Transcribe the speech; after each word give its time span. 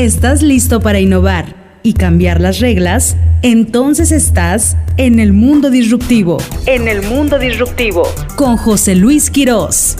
¿Estás 0.00 0.40
listo 0.40 0.80
para 0.80 0.98
innovar 0.98 1.54
y 1.82 1.92
cambiar 1.92 2.40
las 2.40 2.58
reglas? 2.58 3.18
Entonces 3.42 4.12
estás 4.12 4.78
en 4.96 5.20
el 5.20 5.34
mundo 5.34 5.68
disruptivo. 5.68 6.38
En 6.64 6.88
el 6.88 7.02
mundo 7.02 7.38
disruptivo. 7.38 8.04
Con 8.34 8.56
José 8.56 8.94
Luis 8.94 9.28
Quirós. 9.28 9.96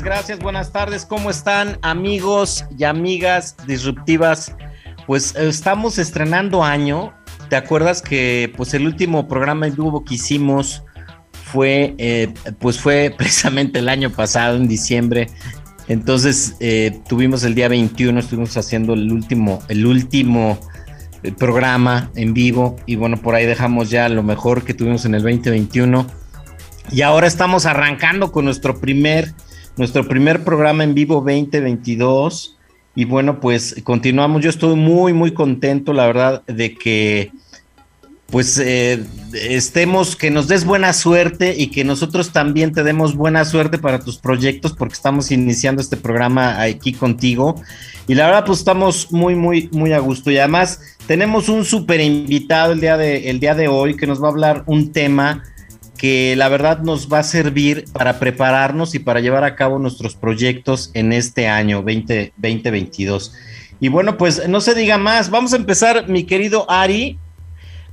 Gracias. 0.00 0.38
Buenas 0.38 0.72
tardes. 0.72 1.04
¿Cómo 1.04 1.28
están 1.28 1.78
amigos 1.82 2.64
y 2.78 2.84
amigas 2.84 3.56
disruptivas? 3.66 4.54
Pues 5.06 5.34
eh, 5.34 5.48
estamos 5.48 5.98
estrenando 5.98 6.64
año. 6.64 7.12
¿Te 7.50 7.56
acuerdas 7.56 8.00
que 8.00 8.50
pues 8.56 8.72
el 8.72 8.86
último 8.86 9.28
programa 9.28 9.66
en 9.66 9.74
vivo 9.74 10.02
que 10.04 10.14
hicimos 10.14 10.82
fue 11.44 11.94
eh, 11.98 12.32
pues 12.58 12.78
fue 12.78 13.14
precisamente 13.18 13.80
el 13.80 13.90
año 13.90 14.08
pasado 14.10 14.56
en 14.56 14.66
diciembre? 14.66 15.28
Entonces 15.88 16.56
eh, 16.60 16.98
tuvimos 17.06 17.44
el 17.44 17.54
día 17.54 17.68
21, 17.68 18.18
estuvimos 18.20 18.56
haciendo 18.56 18.94
el 18.94 19.12
último 19.12 19.58
el 19.68 19.84
último 19.84 20.58
programa 21.38 22.10
en 22.14 22.32
vivo 22.32 22.76
y 22.86 22.96
bueno, 22.96 23.20
por 23.20 23.34
ahí 23.34 23.44
dejamos 23.44 23.90
ya 23.90 24.08
lo 24.08 24.22
mejor 24.22 24.64
que 24.64 24.72
tuvimos 24.72 25.04
en 25.04 25.16
el 25.16 25.22
2021. 25.22 26.06
Y 26.90 27.02
ahora 27.02 27.26
estamos 27.26 27.66
arrancando 27.66 28.32
con 28.32 28.46
nuestro 28.46 28.80
primer 28.80 29.34
nuestro 29.76 30.06
primer 30.06 30.44
programa 30.44 30.84
en 30.84 30.94
vivo 30.94 31.16
2022. 31.16 32.56
Y 32.94 33.04
bueno, 33.04 33.40
pues 33.40 33.76
continuamos. 33.84 34.42
Yo 34.42 34.50
estoy 34.50 34.76
muy, 34.76 35.12
muy 35.12 35.32
contento, 35.32 35.92
la 35.92 36.06
verdad, 36.06 36.42
de 36.46 36.74
que 36.74 37.32
pues 38.26 38.58
eh, 38.58 39.04
estemos, 39.34 40.16
que 40.16 40.30
nos 40.30 40.48
des 40.48 40.64
buena 40.64 40.94
suerte 40.94 41.54
y 41.54 41.66
que 41.66 41.84
nosotros 41.84 42.32
también 42.32 42.72
te 42.72 42.82
demos 42.82 43.14
buena 43.14 43.44
suerte 43.44 43.76
para 43.76 43.98
tus 43.98 44.16
proyectos, 44.16 44.72
porque 44.72 44.94
estamos 44.94 45.30
iniciando 45.30 45.82
este 45.82 45.98
programa 45.98 46.62
aquí 46.62 46.94
contigo. 46.94 47.60
Y 48.08 48.14
la 48.14 48.26
verdad, 48.26 48.46
pues 48.46 48.60
estamos 48.60 49.12
muy, 49.12 49.34
muy, 49.34 49.68
muy 49.72 49.92
a 49.92 49.98
gusto. 49.98 50.30
Y 50.30 50.38
además 50.38 50.80
tenemos 51.06 51.50
un 51.50 51.66
súper 51.66 52.00
invitado 52.00 52.72
el 52.72 52.82
el 52.82 53.38
día 53.38 53.54
de 53.54 53.68
hoy 53.68 53.96
que 53.96 54.06
nos 54.06 54.22
va 54.22 54.28
a 54.28 54.30
hablar 54.30 54.64
un 54.66 54.92
tema 54.92 55.42
que 56.02 56.34
la 56.34 56.48
verdad 56.48 56.80
nos 56.80 57.08
va 57.08 57.20
a 57.20 57.22
servir 57.22 57.84
para 57.92 58.18
prepararnos 58.18 58.96
y 58.96 58.98
para 58.98 59.20
llevar 59.20 59.44
a 59.44 59.54
cabo 59.54 59.78
nuestros 59.78 60.16
proyectos 60.16 60.90
en 60.94 61.12
este 61.12 61.46
año 61.46 61.76
2022. 61.76 63.32
Y 63.78 63.86
bueno, 63.86 64.16
pues 64.16 64.48
no 64.48 64.60
se 64.60 64.74
diga 64.74 64.98
más, 64.98 65.30
vamos 65.30 65.52
a 65.52 65.56
empezar, 65.58 66.08
mi 66.08 66.24
querido 66.24 66.68
Ari. 66.68 67.20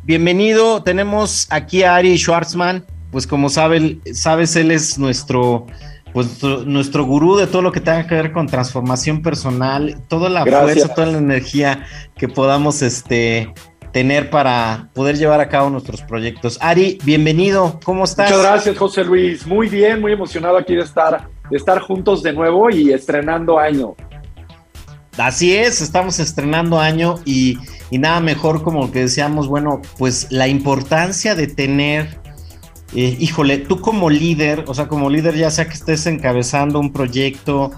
Bienvenido, 0.05 0.81
tenemos 0.81 1.45
aquí 1.51 1.83
a 1.83 1.97
Ari 1.97 2.17
Schwartzman, 2.17 2.83
pues 3.11 3.27
como 3.27 3.47
saben, 3.47 4.01
sabes, 4.11 4.55
él 4.55 4.71
es 4.71 4.97
nuestro, 4.97 5.67
pues, 6.11 6.41
nuestro 6.65 7.05
gurú 7.05 7.37
de 7.37 7.45
todo 7.45 7.61
lo 7.61 7.71
que 7.71 7.79
tenga 7.79 8.07
que 8.07 8.15
ver 8.15 8.31
con 8.31 8.47
transformación 8.47 9.21
personal, 9.21 10.01
toda 10.07 10.31
la 10.31 10.47
fuerza, 10.47 10.95
toda 10.95 11.11
la 11.11 11.19
energía 11.19 11.85
que 12.17 12.27
podamos 12.27 12.81
este, 12.81 13.53
tener 13.91 14.29
para 14.29 14.89
poder 14.93 15.17
llevar 15.17 15.41
a 15.41 15.49
cabo 15.49 15.69
nuestros 15.69 16.01
proyectos. 16.01 16.57
Ari, 16.61 16.99
bienvenido, 17.03 17.79
¿cómo 17.83 18.03
estás? 18.03 18.29
Muchas 18.29 18.43
gracias, 18.43 18.77
José 18.77 19.03
Luis. 19.03 19.45
Muy 19.47 19.67
bien, 19.67 20.01
muy 20.01 20.13
emocionado 20.13 20.57
aquí 20.57 20.75
de 20.75 20.83
estar, 20.83 21.27
de 21.49 21.57
estar 21.57 21.79
juntos 21.79 22.21
de 22.23 22.33
nuevo 22.33 22.69
y 22.69 22.91
estrenando 22.91 23.57
año. 23.57 23.95
Así 25.17 25.55
es, 25.55 25.81
estamos 25.81 26.19
estrenando 26.19 26.79
año 26.79 27.15
y, 27.25 27.57
y 27.89 27.97
nada 27.97 28.21
mejor 28.21 28.63
como 28.63 28.91
que 28.91 28.99
decíamos, 28.99 29.47
bueno, 29.47 29.81
pues 29.97 30.27
la 30.29 30.47
importancia 30.47 31.35
de 31.35 31.47
tener, 31.47 32.19
eh, 32.95 33.17
híjole, 33.19 33.57
tú 33.57 33.81
como 33.81 34.09
líder, 34.09 34.63
o 34.67 34.73
sea, 34.73 34.87
como 34.87 35.09
líder 35.09 35.35
ya 35.35 35.51
sea 35.51 35.67
que 35.67 35.73
estés 35.73 36.05
encabezando 36.05 36.79
un 36.79 36.93
proyecto, 36.93 37.71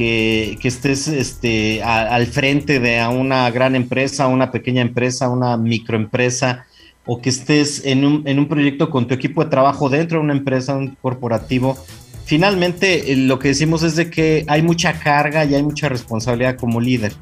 que, 0.00 0.58
estés 0.62 1.08
este, 1.08 1.82
al 1.82 2.26
frente 2.26 2.80
de 2.80 3.06
una 3.06 3.50
gran 3.50 3.76
empresa, 3.76 4.28
una 4.28 4.50
pequeña 4.50 4.80
empresa, 4.80 5.28
una 5.28 5.58
microempresa, 5.58 6.64
o 7.04 7.20
que 7.20 7.28
estés 7.28 7.84
en 7.84 8.06
un, 8.06 8.26
en 8.26 8.38
un 8.38 8.48
proyecto 8.48 8.88
con 8.88 9.06
tu 9.06 9.12
equipo 9.12 9.44
de 9.44 9.50
trabajo 9.50 9.90
dentro 9.90 10.18
de 10.18 10.24
una 10.24 10.32
empresa, 10.32 10.74
un 10.74 10.96
corporativo. 11.02 11.76
Finalmente, 12.24 13.12
eh, 13.12 13.16
lo 13.16 13.38
que 13.38 13.48
decimos 13.48 13.82
es 13.82 13.94
de 13.96 14.08
que 14.08 14.46
hay 14.48 14.62
mucha 14.62 14.98
carga 14.98 15.44
y 15.44 15.54
hay 15.54 15.62
mucha 15.62 15.90
responsabilidad 15.90 16.56
como 16.56 16.80
líder. 16.80 17.12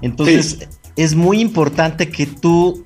Entonces, 0.00 0.68
es 0.94 1.16
muy 1.16 1.40
importante 1.40 2.08
que 2.08 2.26
tú 2.26 2.84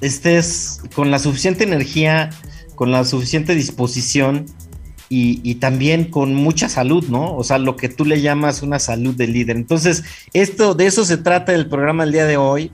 estés 0.00 0.80
con 0.94 1.10
la 1.10 1.18
suficiente 1.18 1.64
energía, 1.64 2.30
con 2.76 2.92
la 2.92 3.04
suficiente 3.04 3.56
disposición 3.56 4.46
y, 5.08 5.54
también 5.56 6.06
con 6.06 6.34
mucha 6.34 6.68
salud, 6.68 7.04
¿no? 7.08 7.36
O 7.36 7.44
sea, 7.44 7.58
lo 7.58 7.76
que 7.76 7.88
tú 7.88 8.04
le 8.04 8.20
llamas 8.20 8.62
una 8.62 8.78
salud 8.78 9.14
de 9.14 9.26
líder. 9.26 9.56
Entonces, 9.56 10.04
esto, 10.32 10.74
de 10.74 10.86
eso 10.86 11.04
se 11.04 11.16
trata 11.16 11.54
el 11.54 11.68
programa 11.68 12.04
el 12.04 12.12
día 12.12 12.26
de 12.26 12.36
hoy. 12.36 12.70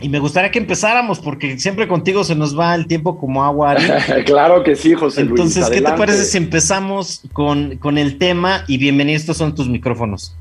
Y 0.00 0.08
me 0.08 0.18
gustaría 0.18 0.50
que 0.50 0.58
empezáramos, 0.58 1.20
porque 1.20 1.58
siempre 1.58 1.86
contigo 1.86 2.24
se 2.24 2.34
nos 2.34 2.58
va 2.58 2.74
el 2.74 2.86
tiempo 2.86 3.18
como 3.18 3.44
agua. 3.44 3.76
claro 4.26 4.62
que 4.62 4.74
sí, 4.74 4.94
José 4.94 5.22
Luis. 5.22 5.40
Entonces, 5.40 5.70
¿qué 5.70 5.80
te 5.80 5.92
parece 5.92 6.24
si 6.24 6.36
empezamos 6.36 7.22
con, 7.32 7.76
con 7.78 7.96
el 7.96 8.18
tema? 8.18 8.64
Y 8.66 8.76
bienvenidos, 8.76 9.22
estos 9.22 9.36
son 9.36 9.54
tus 9.54 9.68
micrófonos. 9.68 10.36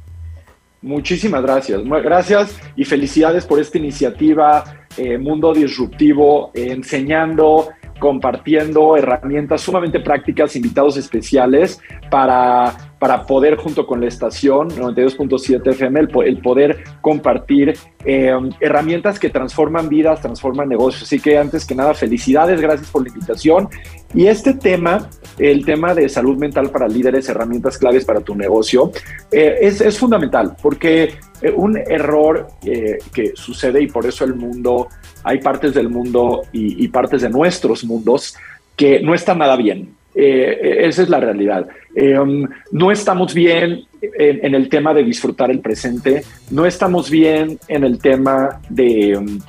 Muchísimas 0.81 1.41
gracias. 1.43 1.81
Gracias 1.85 2.57
y 2.75 2.83
felicidades 2.83 3.45
por 3.45 3.59
esta 3.59 3.77
iniciativa 3.77 4.65
eh, 4.97 5.17
Mundo 5.17 5.53
Disruptivo, 5.53 6.51
eh, 6.53 6.71
enseñando 6.71 7.69
compartiendo 7.99 8.97
herramientas 8.97 9.61
sumamente 9.61 9.99
prácticas, 9.99 10.55
invitados 10.55 10.97
especiales 10.97 11.79
para, 12.09 12.75
para 12.99 13.25
poder 13.25 13.55
junto 13.55 13.85
con 13.85 14.01
la 14.01 14.07
estación 14.07 14.69
92.7 14.69 15.71
FM, 15.71 16.07
el, 16.25 16.37
poder 16.39 16.83
compartir 17.01 17.77
eh, 18.05 18.33
herramientas 18.59 19.19
que 19.19 19.29
transforman 19.29 19.89
vidas, 19.89 20.21
transforman 20.21 20.69
negocios. 20.69 21.03
Así 21.03 21.19
que 21.19 21.37
antes 21.37 21.65
que 21.65 21.75
nada, 21.75 21.93
felicidades, 21.93 22.59
gracias 22.59 22.89
por 22.89 23.03
la 23.03 23.09
invitación. 23.09 23.69
Y 24.13 24.27
este 24.27 24.53
tema, 24.53 25.09
el 25.37 25.65
tema 25.65 25.93
de 25.93 26.07
salud 26.09 26.37
mental 26.37 26.69
para 26.69 26.87
líderes, 26.87 27.29
herramientas 27.29 27.77
claves 27.77 28.05
para 28.05 28.21
tu 28.21 28.35
negocio, 28.35 28.91
eh, 29.31 29.57
es, 29.61 29.81
es, 29.81 29.97
fundamental 29.97 30.55
porque 30.61 31.15
eh, 31.41 31.53
un 31.55 31.77
error 31.77 32.47
que 32.61 33.31
sucede 33.35 33.81
y 33.81 33.87
por 33.87 34.05
eso 34.05 34.23
el 34.23 34.35
mundo 34.35 34.87
hay 35.23 35.39
partes 35.39 35.73
del 35.73 35.89
mundo 35.89 36.43
y, 36.51 36.87
partes 36.89 37.21
de 37.21 37.29
nuestros 37.29 37.83
mundos 37.83 38.35
que 38.75 38.99
no 39.01 39.13
están 39.13 39.39
nada 39.39 39.55
bien. 39.55 39.89
Eh, 40.15 40.59
eh, 40.61 40.87
esa 40.87 41.03
es 41.03 41.09
la 41.09 41.19
realidad. 41.19 41.67
Eh, 41.95 42.17
um, 42.19 42.47
no 42.71 42.91
estamos 42.91 43.33
bien 43.33 43.85
en, 44.01 44.53
el 44.53 44.69
tema 44.69 44.93
de 44.93 45.03
disfrutar 45.03 45.49
el 45.49 45.59
presente, 45.59 46.23
no 46.51 46.65
estamos 46.65 47.09
bien 47.09 47.57
en 47.67 47.83
el 47.83 47.99
tema 47.99 48.61
de, 48.69 49.17
um, 49.17 49.39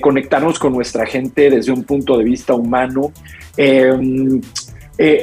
conectarnos 0.00 0.58
con 0.58 0.72
nuestra 0.72 1.06
gente 1.06 1.50
desde 1.50 1.72
un 1.72 1.84
punto 1.84 2.18
de 2.18 2.24
vista 2.24 2.54
humano. 2.54 3.12
Um, 3.58 4.40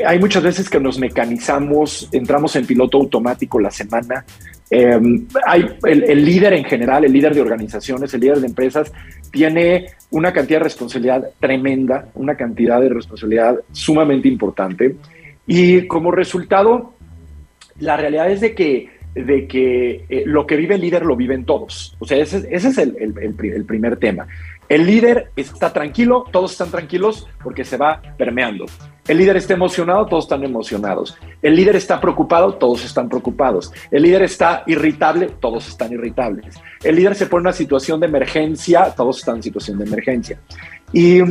hay 0.06 0.18
muchas 0.18 0.42
veces 0.42 0.70
que 0.70 0.80
nos 0.80 0.98
mecanizamos, 0.98 2.10
entramos 2.12 2.56
en 2.56 2.66
piloto 2.66 2.98
automático 2.98 3.60
la 3.60 3.70
semana, 3.70 4.26
hay 4.70 5.66
el, 5.84 6.04
el, 6.04 6.26
líder 6.26 6.54
en 6.54 6.66
general, 6.66 7.06
el 7.06 7.14
líder 7.14 7.34
de 7.34 7.42
organizaciones, 7.42 8.14
el 8.14 8.22
líder 8.22 8.40
de 8.40 8.48
empresas, 8.48 8.92
tiene 9.32 9.88
una 10.12 10.34
cantidad 10.34 10.60
de 10.60 10.66
responsabilidad 10.66 11.30
tremenda, 11.40 12.10
una 12.16 12.36
cantidad 12.36 12.82
de 12.82 12.90
responsabilidad 12.90 13.60
sumamente 13.72 14.28
importante. 14.28 14.96
Y 15.46 15.88
como 15.88 16.12
resultado, 16.12 16.94
la 17.80 17.96
realidad 17.96 18.30
es 18.30 18.42
de 18.42 18.54
que, 18.54 18.90
de 19.16 19.48
que 19.48 20.06
eh, 20.10 20.24
lo 20.26 20.46
que 20.46 20.58
vive 20.58 20.76
el 20.76 20.82
líder 20.82 21.06
lo 21.06 21.16
viven 21.16 21.46
todos. 21.46 21.96
O 22.00 22.06
sea, 22.06 22.18
ese, 22.18 22.48
es 22.50 22.78
el, 22.78 22.96
el 23.00 23.66
primer 23.66 23.98
tema. 23.98 24.28
El 24.70 24.86
líder 24.86 25.32
está 25.38 25.72
tranquilo, 25.72 26.26
todos 26.30 26.52
están 26.52 26.72
tranquilos 26.72 27.26
porque 27.42 27.64
se 27.64 27.78
va 27.78 28.02
permeando. 28.18 28.66
El 29.08 29.18
líder 29.18 29.38
está 29.38 29.54
emocionado, 29.54 30.06
todos 30.06 30.26
están 30.26 30.44
emocionados. 30.44 31.18
El 31.42 31.56
líder 31.56 31.78
está 31.78 32.00
preocupado, 32.02 32.56
todos 32.56 32.84
están 32.84 33.08
preocupados. 33.08 33.72
El 33.90 34.04
líder 34.04 34.24
está 34.24 34.64
irritable, 34.68 35.30
todos 35.40 35.68
están 35.68 35.94
irritables. 35.94 36.56
El 36.84 36.96
líder 36.98 37.16
se 37.16 37.28
pone 37.28 37.42
en 37.42 37.48
una 37.48 37.54
situación 37.54 38.00
de 38.00 38.08
emergencia, 38.08 38.94
todos 38.96 39.20
están 39.20 39.38
en 39.38 39.44
situación 39.44 39.78
de 39.78 39.86
emergencia. 39.86 40.40
Y 40.92 41.22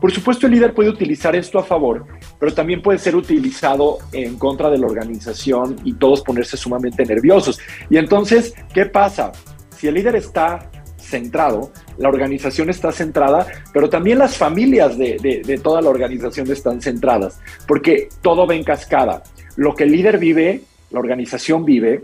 por 0.00 0.12
supuesto 0.12 0.46
el 0.46 0.52
líder 0.52 0.74
puede 0.74 0.90
utilizar 0.90 1.34
esto 1.36 1.58
a 1.58 1.64
favor, 1.64 2.06
pero 2.38 2.52
también 2.54 2.82
puede 2.82 2.98
ser 2.98 3.16
utilizado 3.16 3.98
en 4.12 4.38
contra 4.38 4.70
de 4.70 4.78
la 4.78 4.86
organización 4.86 5.76
y 5.84 5.94
todos 5.94 6.22
ponerse 6.22 6.56
sumamente 6.56 7.04
nerviosos. 7.04 7.58
Y 7.88 7.96
entonces, 7.96 8.54
¿qué 8.72 8.86
pasa? 8.86 9.32
Si 9.76 9.88
el 9.88 9.94
líder 9.94 10.16
está 10.16 10.70
centrado, 10.98 11.70
la 11.98 12.08
organización 12.08 12.70
está 12.70 12.92
centrada, 12.92 13.46
pero 13.72 13.88
también 13.88 14.18
las 14.18 14.36
familias 14.36 14.96
de, 14.98 15.60
toda 15.62 15.80
la 15.80 15.90
organización 15.90 16.50
están 16.50 16.80
centradas, 16.80 17.40
porque 17.66 18.08
todo 18.22 18.46
va 18.46 18.54
en 18.54 18.64
cascada. 18.64 19.22
lo 19.56 19.74
que 19.74 19.84
el 19.84 19.92
líder 19.92 20.18
vive, 20.18 20.62
la 20.90 21.00
organización 21.00 21.64
vive, 21.64 22.02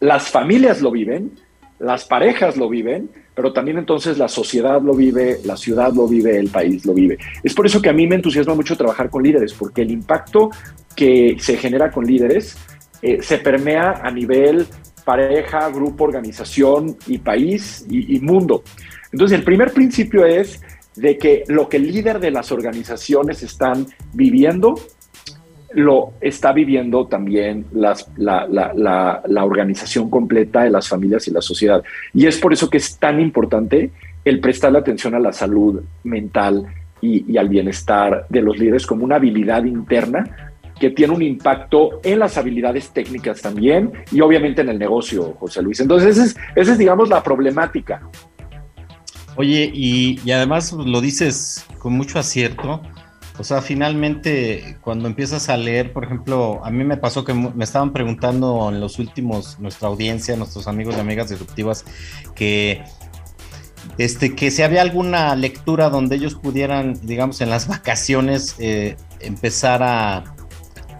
las 0.00 0.28
familias 0.28 0.82
lo 0.82 0.90
viven, 0.90 1.32
las 1.78 2.04
parejas 2.04 2.56
lo 2.56 2.68
viven, 2.68 3.08
pero 3.34 3.52
también 3.52 3.78
entonces 3.78 4.18
la 4.18 4.28
sociedad 4.28 4.80
lo 4.80 4.94
vive, 4.94 5.40
la 5.44 5.56
ciudad 5.56 5.92
lo 5.92 6.06
vive, 6.06 6.38
el 6.38 6.48
país 6.48 6.84
lo 6.86 6.94
vive. 6.94 7.18
Es 7.42 7.54
por 7.54 7.66
eso 7.66 7.82
que 7.82 7.88
a 7.88 7.92
mí 7.92 8.06
me 8.06 8.16
entusiasma 8.16 8.54
mucho 8.54 8.76
trabajar 8.76 9.10
con 9.10 9.22
líderes, 9.22 9.52
porque 9.54 9.82
el 9.82 9.90
impacto 9.90 10.50
que 10.94 11.36
se 11.38 11.56
genera 11.56 11.90
con 11.90 12.04
líderes 12.04 12.56
eh, 13.02 13.22
se 13.22 13.38
permea 13.38 14.00
a 14.02 14.10
nivel 14.10 14.66
pareja, 15.04 15.68
grupo, 15.70 16.04
organización 16.04 16.96
y 17.06 17.18
país 17.18 17.86
y, 17.88 18.18
mundo. 18.20 18.62
Entonces, 19.12 19.38
el 19.38 19.44
primer 19.44 19.72
principio 19.72 20.24
es 20.24 20.60
de 20.96 21.18
que 21.18 21.44
lo 21.48 21.68
que 21.68 21.76
el 21.76 21.86
líder 21.86 22.20
de 22.20 22.30
las 22.30 22.52
organizaciones 22.52 23.42
están 23.42 23.86
viviendo 24.12 24.74
lo 25.74 26.12
está 26.20 26.52
viviendo 26.52 27.08
también 27.08 27.66
la, 27.72 27.96
la, 28.16 29.44
organización 29.44 30.08
completa 30.08 30.62
de 30.62 30.70
las 30.70 30.88
familias 30.88 31.26
y 31.26 31.32
la 31.32 31.42
sociedad. 31.42 31.82
Y 32.12 32.26
es 32.26 32.38
por 32.38 32.52
eso 32.52 32.70
que 32.70 32.76
es 32.78 32.96
tan 32.96 33.20
importante 33.20 33.90
el 34.24 34.38
prestar 34.38 34.74
atención 34.76 35.16
a 35.16 35.18
la 35.18 35.32
salud 35.32 35.82
mental 36.04 36.64
y, 37.00 37.32
y 37.32 37.36
al 37.38 37.48
bienestar 37.48 38.24
de 38.28 38.40
los 38.40 38.56
líderes 38.56 38.86
como 38.86 39.04
una 39.04 39.16
habilidad 39.16 39.64
interna 39.64 40.53
que 40.78 40.90
tiene 40.90 41.14
un 41.14 41.22
impacto 41.22 42.00
en 42.02 42.18
las 42.18 42.36
habilidades 42.36 42.90
técnicas 42.90 43.40
también 43.40 43.92
y 44.10 44.20
obviamente 44.20 44.62
en 44.62 44.68
el 44.68 44.78
negocio, 44.78 45.34
José 45.38 45.62
Luis. 45.62 45.80
Entonces, 45.80 46.36
esa 46.54 46.72
es, 46.72 46.78
digamos, 46.78 47.08
la 47.08 47.22
problemática. 47.22 48.02
Oye, 49.36 49.70
y, 49.72 50.20
y 50.24 50.30
además 50.32 50.72
lo 50.72 51.00
dices 51.00 51.66
con 51.78 51.94
mucho 51.94 52.18
acierto 52.18 52.80
o 53.36 53.42
sea, 53.42 53.60
finalmente, 53.62 54.78
cuando 54.80 55.08
empiezas 55.08 55.48
a 55.48 55.56
leer, 55.56 55.92
por 55.92 56.04
ejemplo, 56.04 56.64
a 56.64 56.70
mí 56.70 56.84
me 56.84 56.96
pasó 56.96 57.24
que 57.24 57.34
me 57.34 57.64
estaban 57.64 57.92
preguntando 57.92 58.68
en 58.70 58.78
los 58.78 59.00
últimos, 59.00 59.58
nuestra 59.58 59.88
audiencia, 59.88 60.36
nuestros 60.36 60.68
amigos 60.68 60.94
y 60.96 61.00
amigas 61.00 61.30
disruptivas, 61.30 61.84
que, 62.36 62.84
este, 63.98 64.36
que 64.36 64.52
si 64.52 64.62
había 64.62 64.82
alguna 64.82 65.34
lectura 65.34 65.90
donde 65.90 66.14
ellos 66.14 66.36
pudieran, 66.36 66.94
digamos, 67.02 67.40
en 67.40 67.50
las 67.50 67.66
vacaciones, 67.66 68.54
eh, 68.60 68.96
empezar 69.18 69.82
a, 69.82 70.33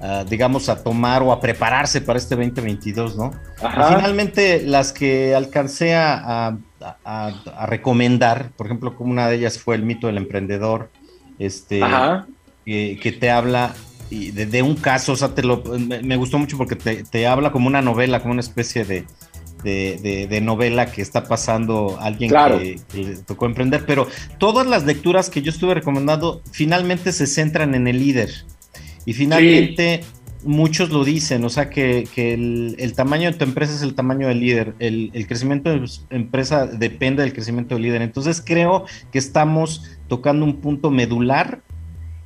a, 0.04 0.22
digamos, 0.24 0.68
a 0.68 0.82
tomar 0.82 1.22
o 1.22 1.32
a 1.32 1.40
prepararse 1.40 2.02
para 2.02 2.18
este 2.18 2.36
2022, 2.36 3.16
¿no? 3.16 3.30
Finalmente, 3.56 4.62
las 4.62 4.92
que 4.92 5.34
alcancé 5.34 5.94
a, 5.94 6.58
a, 7.04 7.32
a 7.56 7.66
recomendar, 7.66 8.50
por 8.56 8.66
ejemplo, 8.66 8.94
como 8.96 9.10
una 9.10 9.28
de 9.28 9.36
ellas 9.36 9.58
fue 9.58 9.76
el 9.76 9.82
mito 9.82 10.06
del 10.06 10.18
emprendedor, 10.18 10.90
este, 11.38 11.80
que, 12.66 12.98
que, 13.02 13.12
te 13.12 13.30
habla 13.30 13.74
de, 14.10 14.44
de, 14.44 14.62
un 14.62 14.76
caso, 14.76 15.12
o 15.12 15.16
sea, 15.16 15.34
te 15.34 15.42
lo, 15.42 15.62
me, 15.64 16.02
me 16.02 16.16
gustó 16.16 16.38
mucho 16.38 16.58
porque 16.58 16.76
te, 16.76 17.02
te, 17.04 17.26
habla 17.26 17.50
como 17.50 17.66
una 17.66 17.80
novela, 17.80 18.20
como 18.20 18.32
una 18.32 18.42
especie 18.42 18.84
de, 18.84 19.06
de, 19.62 20.26
de 20.28 20.40
novela 20.42 20.92
que 20.92 21.00
está 21.00 21.24
pasando 21.24 21.96
alguien 21.98 22.28
claro. 22.28 22.58
que, 22.58 22.78
que, 22.92 22.98
le 22.98 23.16
tocó 23.16 23.46
emprender, 23.46 23.86
pero 23.86 24.06
todas 24.36 24.66
las 24.66 24.84
lecturas 24.84 25.30
que 25.30 25.40
yo 25.40 25.50
estuve 25.50 25.72
recomendando 25.72 26.42
finalmente 26.52 27.10
se 27.10 27.26
centran 27.26 27.74
en 27.74 27.88
el 27.88 27.98
líder 27.98 28.44
y 29.06 29.12
finalmente... 29.12 30.00
Sí 30.02 30.08
muchos 30.44 30.90
lo 30.90 31.04
dicen, 31.04 31.44
o 31.44 31.48
sea 31.48 31.70
que, 31.70 32.06
que 32.14 32.34
el, 32.34 32.76
el, 32.78 32.94
tamaño 32.94 33.30
de 33.30 33.36
tu 33.36 33.44
empresa 33.44 33.74
es 33.74 33.82
el 33.82 33.94
tamaño 33.94 34.28
del 34.28 34.40
líder, 34.40 34.74
el, 34.78 35.10
el, 35.14 35.26
crecimiento 35.26 35.70
de 35.70 35.78
tu 35.78 35.86
empresa 36.10 36.66
depende 36.66 37.22
del 37.22 37.32
crecimiento 37.32 37.74
del 37.74 37.84
líder. 37.84 38.02
Entonces 38.02 38.42
creo 38.44 38.84
que 39.10 39.18
estamos 39.18 39.84
tocando 40.08 40.44
un 40.44 40.60
punto 40.60 40.90
medular 40.90 41.62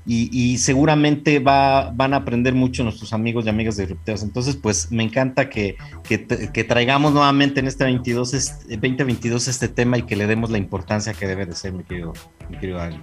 y, 0.06 0.30
y 0.32 0.58
seguramente 0.58 1.38
va, 1.38 1.90
van 1.90 2.14
a 2.14 2.19
aprender 2.19 2.54
mucho 2.54 2.82
nuestros 2.82 3.12
amigos 3.12 3.44
y 3.44 3.50
amigas 3.50 3.76
disruptivas. 3.76 4.22
Entonces, 4.22 4.56
pues 4.56 4.90
me 4.90 5.02
encanta 5.02 5.50
que, 5.50 5.76
que, 6.02 6.26
que 6.26 6.64
traigamos 6.64 7.12
nuevamente 7.12 7.60
en 7.60 7.69
este 7.69 7.84
22, 7.84 8.32
este, 8.32 8.76
2022 8.76 9.48
este 9.48 9.69
tema 9.69 9.98
y 9.98 10.02
que 10.02 10.16
le 10.16 10.26
demos 10.26 10.50
la 10.50 10.58
importancia 10.58 11.12
que 11.12 11.26
debe 11.26 11.44
de 11.44 11.54
ser, 11.54 11.72
mi 11.72 11.84
querido, 11.84 12.14
mi 12.48 12.56
querido 12.56 12.80
Ari. 12.80 12.98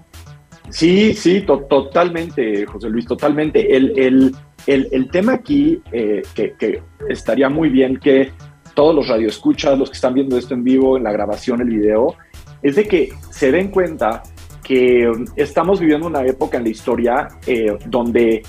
Sí, 0.69 1.13
sí, 1.13 1.41
to 1.41 1.59
totalmente, 1.69 2.65
José 2.65 2.89
Luis, 2.89 3.05
totalmente. 3.05 3.75
El, 3.75 3.97
el, 3.97 4.35
el, 4.67 5.09
tema 5.09 5.33
aquí, 5.33 5.81
eh, 5.91 6.21
que, 6.33 6.81
estaría 7.09 7.49
muy 7.49 7.69
bien 7.69 7.97
que 7.97 8.31
todos 8.73 8.93
los 8.93 9.07
radioescuchas, 9.07 9.77
los 9.77 9.89
que 9.89 9.95
están 9.95 10.13
viendo 10.13 10.37
esto 10.37 10.53
en 10.53 10.63
vivo, 10.63 10.97
en 10.97 11.03
la 11.03 11.11
grabación, 11.11 11.61
el 11.61 11.69
video, 11.69 12.15
es 12.61 12.75
de 12.75 12.85
que 12.85 13.13
se 13.29 13.51
den 13.51 13.69
cuenta 13.69 14.23
que 14.63 15.09
estamos 15.35 15.79
viviendo 15.79 16.07
una 16.07 16.25
época 16.25 16.57
en 16.57 16.63
la 16.63 16.69
historia 16.69 17.27
eh, 17.45 17.77
donde 17.85 18.41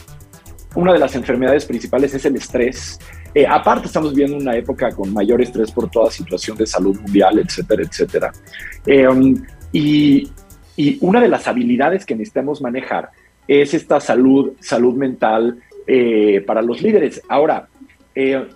una 0.75 0.93
de 0.93 0.99
las 0.99 1.15
enfermedades 1.15 1.65
principales 1.65 2.15
es 2.15 2.25
el 2.25 2.37
estrés. 2.37 2.99
Eh, 3.35 3.47
aparte, 3.47 3.87
estamos 3.87 4.15
viviendo 4.15 4.37
una 4.37 4.57
época 4.57 4.91
con 4.91 5.13
mayor 5.13 5.43
estrés 5.43 5.71
por 5.71 5.91
toda 5.91 6.11
situación 6.11 6.57
de 6.57 6.67
salud 6.67 6.99
mundial, 7.01 7.39
etcétera, 7.39 7.83
etcétera. 7.83 8.33
Eh, 8.87 9.07
y, 9.73 10.31
y, 10.77 10.99
una 11.01 11.21
de 11.21 11.29
las 11.29 11.49
habilidades 11.49 12.05
que 12.05 12.15
necesitamos 12.15 12.61
manejar 12.61 13.11
es 13.49 13.75
esta 13.75 14.01
salud, 14.01 14.53
salud 14.61 14.95
mental 14.95 15.59
eh, 15.87 16.43
para 16.47 16.63
los 16.63 16.83
líderes. 16.83 17.23
Ahora, 17.29 17.69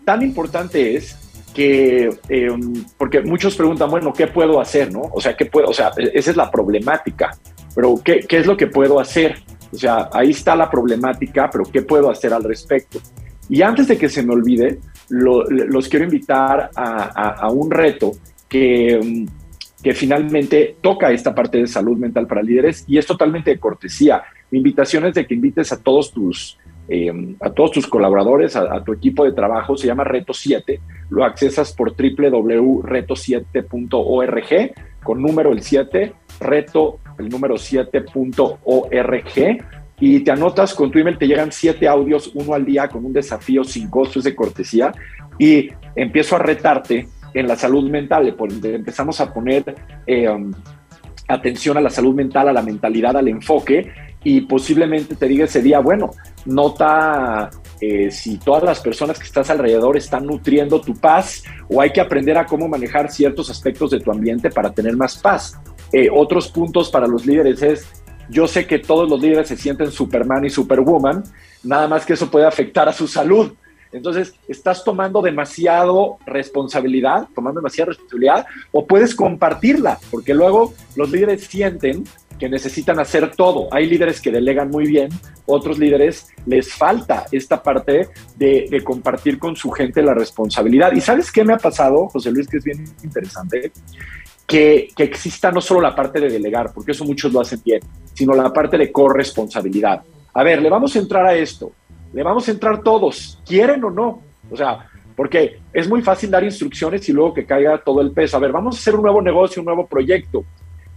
tan 0.04 0.22
importante 0.22 0.96
es 0.96 1.16
que, 1.54 2.10
eh, 2.28 2.48
porque 2.96 3.20
muchos 3.20 3.56
preguntan, 3.56 3.90
bueno, 3.90 4.12
¿qué 4.12 4.26
puedo 4.26 4.60
hacer? 4.60 4.92
¿no? 4.92 5.02
O 5.12 5.20
sea, 5.20 5.36
¿qué 5.36 5.46
puedo? 5.46 5.68
O 5.68 5.74
sea, 5.74 5.90
esa 5.96 6.30
es 6.30 6.36
la 6.36 6.50
problemática, 6.50 7.36
pero 7.74 8.00
¿qué, 8.04 8.20
¿qué, 8.20 8.38
es 8.38 8.46
lo 8.46 8.56
que 8.56 8.66
puedo 8.66 9.00
hacer? 9.00 9.36
O 9.72 9.76
sea, 9.76 10.08
ahí 10.12 10.30
está 10.30 10.56
la 10.56 10.70
problemática, 10.70 11.48
pero 11.50 11.64
¿qué 11.64 11.82
puedo 11.82 12.10
hacer 12.10 12.32
al 12.32 12.44
respecto? 12.44 13.00
Y 13.48 13.62
antes 13.62 13.88
de 13.88 13.98
que 13.98 14.08
se 14.08 14.22
me 14.22 14.32
olvide, 14.32 14.78
lo, 15.08 15.44
los 15.44 15.88
quiero 15.88 16.04
invitar 16.04 16.70
a, 16.74 17.10
a, 17.14 17.28
a 17.40 17.50
un 17.50 17.70
reto 17.70 18.12
que, 18.48 19.26
que 19.82 19.94
finalmente 19.94 20.76
toca 20.80 21.10
esta 21.10 21.34
parte 21.34 21.58
de 21.58 21.66
salud 21.66 21.96
mental 21.96 22.26
para 22.26 22.42
líderes 22.42 22.84
y 22.86 22.98
es 22.98 23.06
totalmente 23.06 23.50
de 23.50 23.58
cortesía. 23.58 24.22
Mi 24.50 24.58
invitación 24.58 25.06
es 25.06 25.14
de 25.14 25.26
que 25.26 25.34
invites 25.34 25.72
a 25.72 25.82
todos 25.82 26.12
tus 26.12 26.58
eh, 26.92 27.36
a 27.40 27.50
todos 27.50 27.70
tus 27.70 27.86
colaboradores, 27.86 28.56
a, 28.56 28.82
tu 28.82 28.92
equipo 28.92 29.24
de 29.24 29.30
trabajo, 29.30 29.76
se 29.76 29.86
llama 29.86 30.02
Reto 30.02 30.34
7, 30.34 30.80
lo 31.10 31.24
accesas 31.24 31.72
por 31.72 31.94
www.reto7.org, 31.94 34.72
con 35.04 35.22
número 35.22 35.52
el 35.52 35.62
7, 35.62 36.12
reto 36.40 36.98
el 37.16 37.28
número 37.28 37.54
7.org, 37.54 39.64
y 40.00 40.20
te 40.20 40.30
anotas 40.32 40.74
con 40.74 40.90
tu 40.90 40.98
email, 40.98 41.16
te 41.16 41.28
llegan 41.28 41.52
7 41.52 41.86
audios, 41.86 42.32
uno 42.34 42.54
al 42.54 42.64
día, 42.64 42.88
con 42.88 43.04
un 43.04 43.12
desafío 43.12 43.62
sin 43.62 43.88
costos 43.88 44.24
de 44.24 44.34
cortesía, 44.34 44.92
y 45.38 45.70
empiezo 45.94 46.34
a 46.34 46.40
retarte 46.40 47.06
en 47.34 47.46
la 47.46 47.56
salud 47.56 47.88
mental, 47.90 48.34
empezamos 48.62 49.20
a 49.20 49.32
poner 49.32 49.74
eh, 50.06 50.28
um, 50.28 50.52
atención 51.28 51.76
a 51.76 51.80
la 51.80 51.90
salud 51.90 52.14
mental, 52.14 52.48
a 52.48 52.52
la 52.52 52.62
mentalidad, 52.62 53.16
al 53.16 53.28
enfoque, 53.28 53.90
y 54.22 54.42
posiblemente 54.42 55.16
te 55.16 55.26
diga 55.26 55.44
ese 55.44 55.62
día, 55.62 55.80
bueno, 55.80 56.10
nota 56.44 57.50
eh, 57.80 58.10
si 58.10 58.36
todas 58.38 58.62
las 58.62 58.80
personas 58.80 59.18
que 59.18 59.24
estás 59.24 59.48
alrededor 59.48 59.96
están 59.96 60.26
nutriendo 60.26 60.80
tu 60.80 60.94
paz 60.94 61.42
o 61.68 61.80
hay 61.80 61.90
que 61.90 62.00
aprender 62.00 62.36
a 62.36 62.44
cómo 62.44 62.68
manejar 62.68 63.10
ciertos 63.10 63.48
aspectos 63.48 63.90
de 63.90 64.00
tu 64.00 64.10
ambiente 64.10 64.50
para 64.50 64.72
tener 64.72 64.96
más 64.96 65.16
paz. 65.16 65.58
Eh, 65.92 66.08
otros 66.12 66.48
puntos 66.48 66.90
para 66.90 67.06
los 67.06 67.24
líderes 67.24 67.62
es, 67.62 67.86
yo 68.28 68.46
sé 68.46 68.66
que 68.66 68.78
todos 68.78 69.08
los 69.08 69.20
líderes 69.20 69.48
se 69.48 69.56
sienten 69.56 69.90
Superman 69.90 70.44
y 70.44 70.50
Superwoman, 70.50 71.24
nada 71.64 71.88
más 71.88 72.04
que 72.04 72.12
eso 72.12 72.30
puede 72.30 72.46
afectar 72.46 72.88
a 72.88 72.92
su 72.92 73.08
salud. 73.08 73.52
Entonces, 73.92 74.34
estás 74.48 74.84
tomando 74.84 75.20
demasiado 75.20 76.18
responsabilidad, 76.26 77.28
tomando 77.34 77.60
demasiada 77.60 77.90
responsabilidad, 77.90 78.46
o 78.72 78.86
puedes 78.86 79.14
compartirla, 79.14 79.98
porque 80.10 80.34
luego 80.34 80.74
los 80.96 81.10
líderes 81.10 81.44
sienten 81.44 82.04
que 82.40 82.48
necesitan 82.48 82.98
hacer 82.98 83.30
todo. 83.36 83.68
Hay 83.70 83.86
líderes 83.86 84.20
que 84.20 84.32
delegan 84.32 84.70
muy 84.70 84.86
bien, 84.86 85.10
otros 85.46 85.78
líderes 85.78 86.28
les 86.46 86.72
falta 86.72 87.26
esta 87.30 87.62
parte 87.62 88.08
de, 88.36 88.82
compartir 88.82 89.38
con 89.38 89.54
su 89.54 89.70
gente 89.70 90.02
la 90.02 90.14
responsabilidad. 90.14 90.92
¿Y 90.92 91.00
sabes 91.00 91.30
qué 91.30 91.44
me 91.44 91.52
ha 91.52 91.58
pasado, 91.58 92.08
José 92.08 92.32
Luis, 92.32 92.48
que 92.48 92.56
es 92.56 92.64
bien 92.64 92.84
interesante? 93.04 93.70
Que, 94.46 94.88
que 94.96 95.04
exista 95.04 95.52
no 95.52 95.60
solo 95.60 95.82
la 95.82 95.94
parte 95.94 96.18
de 96.18 96.30
delegar, 96.30 96.72
porque 96.72 96.92
eso 96.92 97.04
muchos 97.04 97.32
lo 97.32 97.40
hacen 97.40 97.60
bien, 97.64 97.80
sino 98.14 98.32
la 98.34 98.52
parte 98.52 98.78
de 98.78 98.90
corresponsabilidad. 98.90 100.02
A 100.32 100.42
ver, 100.42 100.62
le 100.62 100.70
vamos 100.70 100.96
a 100.96 100.98
entrar 100.98 101.26
a 101.26 101.34
esto, 101.34 101.72
le 102.12 102.22
vamos 102.22 102.48
a 102.48 102.50
entrar 102.52 102.82
todos, 102.82 103.40
quieren 103.46 103.84
o 103.84 103.90
no. 103.90 104.22
O 104.50 104.56
sea, 104.56 104.88
porque 105.16 105.60
es 105.72 105.88
muy 105.88 106.02
fácil 106.02 106.30
dar 106.30 106.44
instrucciones 106.44 107.08
y 107.08 107.12
luego 107.12 107.34
que 107.34 107.46
caiga 107.46 107.78
todo 107.78 108.00
el 108.00 108.10
peso. 108.12 108.36
A 108.36 108.40
ver, 108.40 108.52
vamos 108.52 108.76
a 108.76 108.78
hacer 108.78 108.94
un 108.94 109.02
nuevo 109.02 109.22
negocio, 109.22 109.60
un 109.60 109.66
nuevo 109.66 109.86
proyecto 109.86 110.44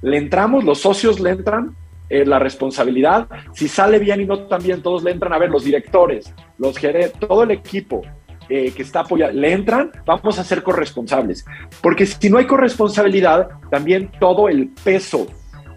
le 0.03 0.17
entramos, 0.17 0.63
los 0.63 0.79
socios 0.79 1.19
le 1.19 1.31
entran 1.31 1.75
eh, 2.09 2.25
la 2.25 2.37
responsabilidad, 2.37 3.27
si 3.53 3.67
sale 3.67 3.97
bien 3.97 4.21
y 4.21 4.25
no 4.25 4.39
también, 4.41 4.81
todos 4.83 5.01
le 5.01 5.11
entran, 5.11 5.33
a 5.33 5.39
ver, 5.39 5.49
los 5.49 5.63
directores, 5.63 6.31
los 6.57 6.77
gerentes, 6.77 7.17
todo 7.27 7.43
el 7.43 7.51
equipo 7.51 8.01
eh, 8.49 8.71
que 8.71 8.81
está 8.83 8.99
apoyado, 8.99 9.31
le 9.31 9.53
entran, 9.53 9.91
vamos 10.05 10.37
a 10.37 10.43
ser 10.43 10.61
corresponsables, 10.61 11.45
porque 11.81 12.05
si 12.05 12.29
no 12.29 12.37
hay 12.37 12.45
corresponsabilidad, 12.45 13.47
también 13.71 14.11
todo 14.19 14.49
el 14.49 14.67
peso 14.83 15.25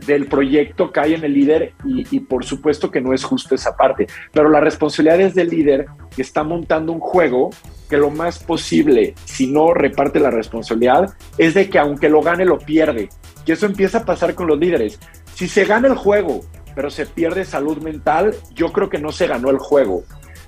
del 0.06 0.26
proyecto 0.26 0.92
cae 0.92 1.14
en 1.14 1.24
el 1.24 1.32
líder 1.32 1.72
y, 1.84 2.20
por 2.20 2.44
supuesto 2.44 2.90
que 2.90 3.00
no 3.00 3.12
es 3.14 3.24
justo 3.24 3.54
esa 3.54 3.76
parte, 3.76 4.06
pero 4.32 4.48
la 4.48 4.60
responsabilidad 4.60 5.20
es 5.20 5.34
del 5.34 5.48
líder 5.48 5.86
que 6.14 6.22
está 6.22 6.42
montando 6.44 6.92
un 6.92 7.00
juego 7.00 7.50
que 7.88 7.96
lo 7.96 8.10
más 8.10 8.38
posible, 8.40 9.14
si 9.24 9.46
no 9.46 9.72
reparte 9.72 10.18
la 10.18 10.30
responsabilidad, 10.30 11.14
es 11.38 11.54
de 11.54 11.70
que 11.70 11.78
aunque 11.78 12.08
lo 12.08 12.20
gane, 12.20 12.44
lo 12.44 12.58
pierde. 12.58 13.08
Y 13.44 13.52
eso 13.52 13.66
empieza 13.66 13.98
a 13.98 14.04
pasar 14.04 14.34
con 14.34 14.48
los 14.48 14.58
líderes. 14.58 14.98
Si 15.34 15.48
se 15.48 15.64
gana 15.64 15.86
el 15.86 15.94
juego, 15.94 16.40
pero 16.74 16.90
se 16.90 17.06
pierde 17.06 17.44
salud 17.44 17.78
mental, 17.78 18.34
yo 18.54 18.72
creo 18.72 18.90
que 18.90 18.98
no 18.98 19.12
se 19.12 19.26
ganó 19.26 19.50
el 19.50 19.58
juego. 19.58 20.04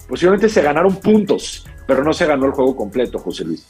Posiblemente 0.09 0.49
se 0.49 0.63
ganaron 0.63 0.97
puntos, 0.97 1.67
pero 1.87 2.03
no 2.03 2.13
se 2.13 2.27
ganó 2.27 2.47
el 2.47 2.53
juego 2.53 2.75
completo, 2.75 3.19
José 3.19 3.45
Luis. 3.45 3.67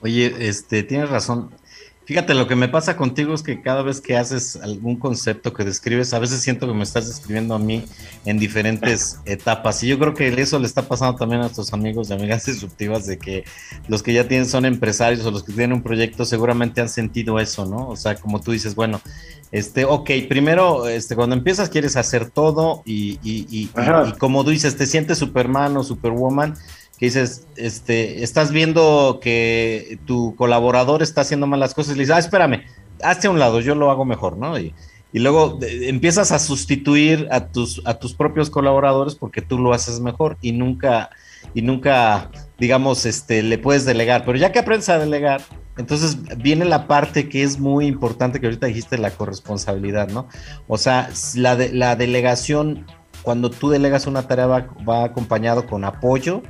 Oye, 0.00 0.34
este, 0.48 0.82
tienes 0.82 1.08
razón. 1.08 1.50
Fíjate, 2.06 2.34
lo 2.34 2.46
que 2.46 2.54
me 2.54 2.68
pasa 2.68 2.96
contigo 2.96 3.34
es 3.34 3.42
que 3.42 3.60
cada 3.60 3.82
vez 3.82 4.00
que 4.00 4.16
haces 4.16 4.54
algún 4.54 4.94
concepto 4.94 5.52
que 5.52 5.64
describes, 5.64 6.14
a 6.14 6.20
veces 6.20 6.40
siento 6.40 6.68
que 6.68 6.72
me 6.72 6.84
estás 6.84 7.08
describiendo 7.08 7.52
a 7.52 7.58
mí 7.58 7.84
en 8.24 8.38
diferentes 8.38 9.18
etapas. 9.24 9.82
Y 9.82 9.88
yo 9.88 9.98
creo 9.98 10.14
que 10.14 10.28
eso 10.28 10.60
le 10.60 10.66
está 10.66 10.82
pasando 10.82 11.18
también 11.18 11.40
a 11.40 11.44
nuestros 11.44 11.72
amigos 11.72 12.08
y 12.08 12.12
amigas 12.12 12.46
disruptivas, 12.46 13.06
de 13.06 13.18
que 13.18 13.44
los 13.88 14.04
que 14.04 14.12
ya 14.12 14.28
tienen 14.28 14.46
son 14.48 14.66
empresarios 14.66 15.26
o 15.26 15.32
los 15.32 15.42
que 15.42 15.52
tienen 15.52 15.72
un 15.72 15.82
proyecto 15.82 16.24
seguramente 16.24 16.80
han 16.80 16.88
sentido 16.88 17.40
eso, 17.40 17.66
¿no? 17.66 17.88
O 17.88 17.96
sea, 17.96 18.14
como 18.14 18.40
tú 18.40 18.52
dices, 18.52 18.76
bueno, 18.76 19.00
este, 19.50 19.84
ok, 19.84 20.08
primero, 20.28 20.86
este, 20.88 21.16
cuando 21.16 21.34
empiezas 21.34 21.70
quieres 21.70 21.96
hacer 21.96 22.30
todo 22.30 22.82
y, 22.84 23.18
y, 23.24 23.48
y, 23.50 23.70
y 23.74 24.12
como 24.18 24.44
tú 24.44 24.50
dices, 24.50 24.76
te 24.76 24.86
sientes 24.86 25.18
Superman 25.18 25.76
o 25.76 25.82
Superwoman 25.82 26.54
que 26.98 27.06
dices, 27.06 27.46
este, 27.56 28.22
estás 28.22 28.52
viendo 28.52 29.18
que 29.20 29.98
tu 30.06 30.34
colaborador 30.36 31.02
está 31.02 31.20
haciendo 31.20 31.46
malas 31.46 31.74
cosas 31.74 31.94
y 31.94 31.96
le 31.96 32.02
dices, 32.02 32.16
ah, 32.16 32.18
espérame, 32.18 32.62
hazte 33.02 33.26
a 33.26 33.30
un 33.30 33.38
lado, 33.38 33.60
yo 33.60 33.74
lo 33.74 33.90
hago 33.90 34.04
mejor, 34.04 34.38
¿no? 34.38 34.58
Y, 34.58 34.74
y 35.12 35.18
luego 35.18 35.58
empiezas 35.62 36.32
a 36.32 36.38
sustituir 36.38 37.28
a 37.30 37.48
tus, 37.48 37.80
a 37.86 37.94
tus 37.94 38.14
propios 38.14 38.50
colaboradores 38.50 39.14
porque 39.14 39.40
tú 39.40 39.58
lo 39.58 39.72
haces 39.72 40.00
mejor 40.00 40.36
y 40.42 40.52
nunca, 40.52 41.10
y 41.54 41.62
nunca, 41.62 42.30
digamos, 42.58 43.06
este, 43.06 43.42
le 43.42 43.56
puedes 43.56 43.84
delegar. 43.84 44.24
Pero 44.24 44.36
ya 44.36 44.52
que 44.52 44.58
aprendes 44.58 44.88
a 44.88 44.98
delegar, 44.98 45.40
entonces 45.78 46.18
viene 46.38 46.64
la 46.64 46.86
parte 46.86 47.28
que 47.28 47.42
es 47.42 47.58
muy 47.58 47.86
importante 47.86 48.40
que 48.40 48.46
ahorita 48.46 48.66
dijiste, 48.66 48.98
la 48.98 49.10
corresponsabilidad, 49.10 50.08
¿no? 50.08 50.28
O 50.66 50.76
sea, 50.76 51.08
la, 51.34 51.56
de, 51.56 51.72
la 51.72 51.96
delegación, 51.96 52.86
cuando 53.22 53.50
tú 53.50 53.70
delegas 53.70 54.06
una 54.06 54.26
tarea 54.28 54.46
va, 54.46 54.68
va 54.86 55.04
acompañado 55.04 55.66
con 55.66 55.84
apoyo, 55.84 56.42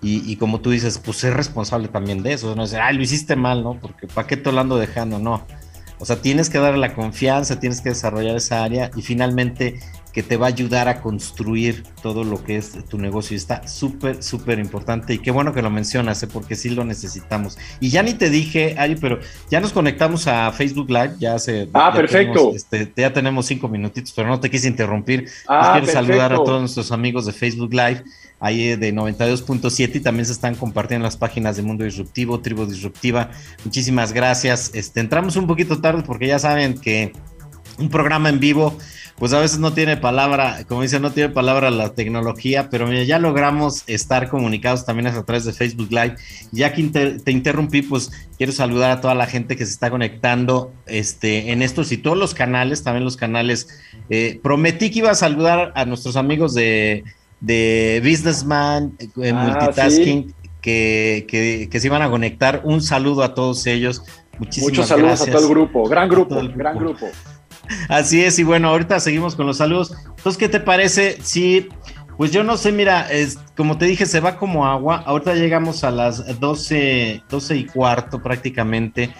y, 0.00 0.36
como 0.36 0.60
tú 0.60 0.70
dices, 0.70 0.98
pues 0.98 1.16
ser 1.16 1.34
responsable 1.34 1.88
también 1.88 2.22
de 2.22 2.32
eso, 2.32 2.54
no 2.54 2.62
decir, 2.62 2.78
ay, 2.78 2.96
lo 2.96 3.02
hiciste 3.02 3.34
mal, 3.34 3.64
¿no? 3.64 3.80
Porque 3.80 4.06
¿para 4.06 4.28
qué 4.28 4.36
te 4.36 4.52
lo 4.52 4.60
ando 4.60 4.78
dejando? 4.78 5.18
No. 5.18 5.44
O 5.98 6.04
sea, 6.04 6.22
tienes 6.22 6.48
que 6.48 6.58
darle 6.58 6.78
la 6.78 6.94
confianza, 6.94 7.58
tienes 7.58 7.80
que 7.80 7.88
desarrollar 7.88 8.36
esa 8.36 8.62
área 8.62 8.92
y 8.94 9.02
finalmente 9.02 9.80
que 10.12 10.22
te 10.22 10.36
va 10.36 10.46
a 10.46 10.48
ayudar 10.48 10.88
a 10.88 11.00
construir 11.00 11.84
todo 12.02 12.24
lo 12.24 12.42
que 12.42 12.56
es 12.56 12.84
tu 12.88 12.98
negocio. 12.98 13.36
Está 13.36 13.66
súper, 13.66 14.22
súper 14.22 14.58
importante. 14.58 15.14
Y 15.14 15.18
qué 15.18 15.30
bueno 15.30 15.52
que 15.52 15.62
lo 15.62 15.70
mencionas, 15.70 16.22
¿eh? 16.22 16.26
porque 16.26 16.56
sí 16.56 16.70
lo 16.70 16.84
necesitamos. 16.84 17.58
Y 17.80 17.90
ya 17.90 18.02
ni 18.02 18.14
te 18.14 18.30
dije, 18.30 18.74
Ari, 18.78 18.96
pero 18.96 19.18
ya 19.50 19.60
nos 19.60 19.72
conectamos 19.72 20.26
a 20.26 20.50
Facebook 20.52 20.90
Live. 20.90 21.16
Ya 21.18 21.34
hace. 21.34 21.68
Ah, 21.72 21.92
perfecto. 21.92 22.52
este, 22.54 22.92
ya 22.96 23.12
tenemos 23.12 23.46
cinco 23.46 23.68
minutitos, 23.68 24.12
pero 24.12 24.28
no 24.28 24.40
te 24.40 24.50
quise 24.50 24.68
interrumpir. 24.68 25.28
Ah, 25.46 25.72
quiero 25.78 25.92
saludar 25.92 26.32
a 26.32 26.36
todos 26.36 26.60
nuestros 26.60 26.92
amigos 26.92 27.26
de 27.26 27.32
Facebook 27.32 27.72
Live 27.72 28.04
ahí 28.40 28.76
de 28.76 28.94
92.7 28.94 29.96
y 29.96 30.00
también 30.00 30.26
se 30.26 30.32
están 30.32 30.54
compartiendo 30.54 31.04
las 31.04 31.16
páginas 31.16 31.56
de 31.56 31.62
Mundo 31.62 31.84
Disruptivo, 31.84 32.40
Tribu 32.40 32.66
Disruptiva. 32.66 33.30
Muchísimas 33.64 34.12
gracias. 34.12 34.70
Este, 34.74 35.00
entramos 35.00 35.36
un 35.36 35.46
poquito 35.46 35.80
tarde 35.80 36.02
porque 36.06 36.26
ya 36.26 36.38
saben 36.38 36.78
que 36.78 37.12
un 37.78 37.88
programa 37.88 38.28
en 38.28 38.40
vivo, 38.40 38.76
pues 39.16 39.32
a 39.32 39.40
veces 39.40 39.58
no 39.58 39.72
tiene 39.72 39.96
palabra, 39.96 40.64
como 40.68 40.82
dice, 40.82 41.00
no 41.00 41.10
tiene 41.10 41.30
palabra 41.30 41.70
la 41.70 41.94
tecnología, 41.94 42.70
pero 42.70 42.86
mira, 42.86 43.02
ya 43.02 43.18
logramos 43.18 43.82
estar 43.86 44.28
comunicados 44.28 44.84
también 44.84 45.08
a 45.08 45.24
través 45.24 45.44
de 45.44 45.52
Facebook 45.52 45.90
Live. 45.90 46.16
Ya 46.52 46.72
que 46.72 46.84
te 47.24 47.30
interrumpí, 47.32 47.82
pues 47.82 48.10
quiero 48.36 48.52
saludar 48.52 48.90
a 48.90 49.00
toda 49.00 49.14
la 49.14 49.26
gente 49.26 49.56
que 49.56 49.66
se 49.66 49.72
está 49.72 49.90
conectando 49.90 50.72
este, 50.86 51.50
en 51.52 51.62
estos 51.62 51.90
y 51.90 51.96
todos 51.96 52.16
los 52.16 52.34
canales, 52.34 52.84
también 52.84 53.04
los 53.04 53.16
canales. 53.16 53.68
Eh, 54.08 54.38
prometí 54.42 54.90
que 54.90 55.00
iba 55.00 55.10
a 55.10 55.16
saludar 55.16 55.72
a 55.74 55.84
nuestros 55.84 56.16
amigos 56.16 56.54
de 56.54 57.04
de 57.40 58.00
Businessman, 58.04 58.96
eh, 59.22 59.32
ah, 59.34 59.44
Multitasking, 59.44 60.34
que, 60.60 61.26
que, 61.70 61.80
se 61.80 61.86
iban 61.86 62.02
a 62.02 62.10
conectar. 62.10 62.62
Un 62.64 62.82
saludo 62.82 63.22
a 63.22 63.34
todos 63.34 63.66
ellos. 63.66 64.02
Muchísimas 64.38 64.70
Muchos 64.70 64.88
saludos 64.88 65.22
a 65.22 65.26
todo 65.26 65.42
el 65.42 65.48
grupo, 65.48 65.88
gran 65.88 66.08
grupo, 66.08 66.40
gran 66.54 66.78
grupo. 66.78 67.06
Así 67.88 68.22
es, 68.22 68.38
y 68.38 68.44
bueno, 68.44 68.68
ahorita 68.68 69.00
seguimos 69.00 69.34
con 69.34 69.46
los 69.46 69.58
saludos. 69.58 69.94
Entonces, 70.16 70.36
¿qué 70.38 70.48
te 70.48 70.60
parece 70.60 71.18
si 71.22 71.68
pues 72.18 72.32
yo 72.32 72.42
no 72.42 72.56
sé, 72.56 72.72
mira, 72.72 73.08
es, 73.12 73.38
como 73.56 73.78
te 73.78 73.84
dije, 73.84 74.04
se 74.04 74.18
va 74.18 74.38
como 74.38 74.66
agua. 74.66 75.04
Ahorita 75.06 75.36
llegamos 75.36 75.84
a 75.84 75.92
las 75.92 76.40
12, 76.40 77.22
12 77.30 77.56
y 77.56 77.64
cuarto 77.66 78.20
prácticamente. 78.20 79.14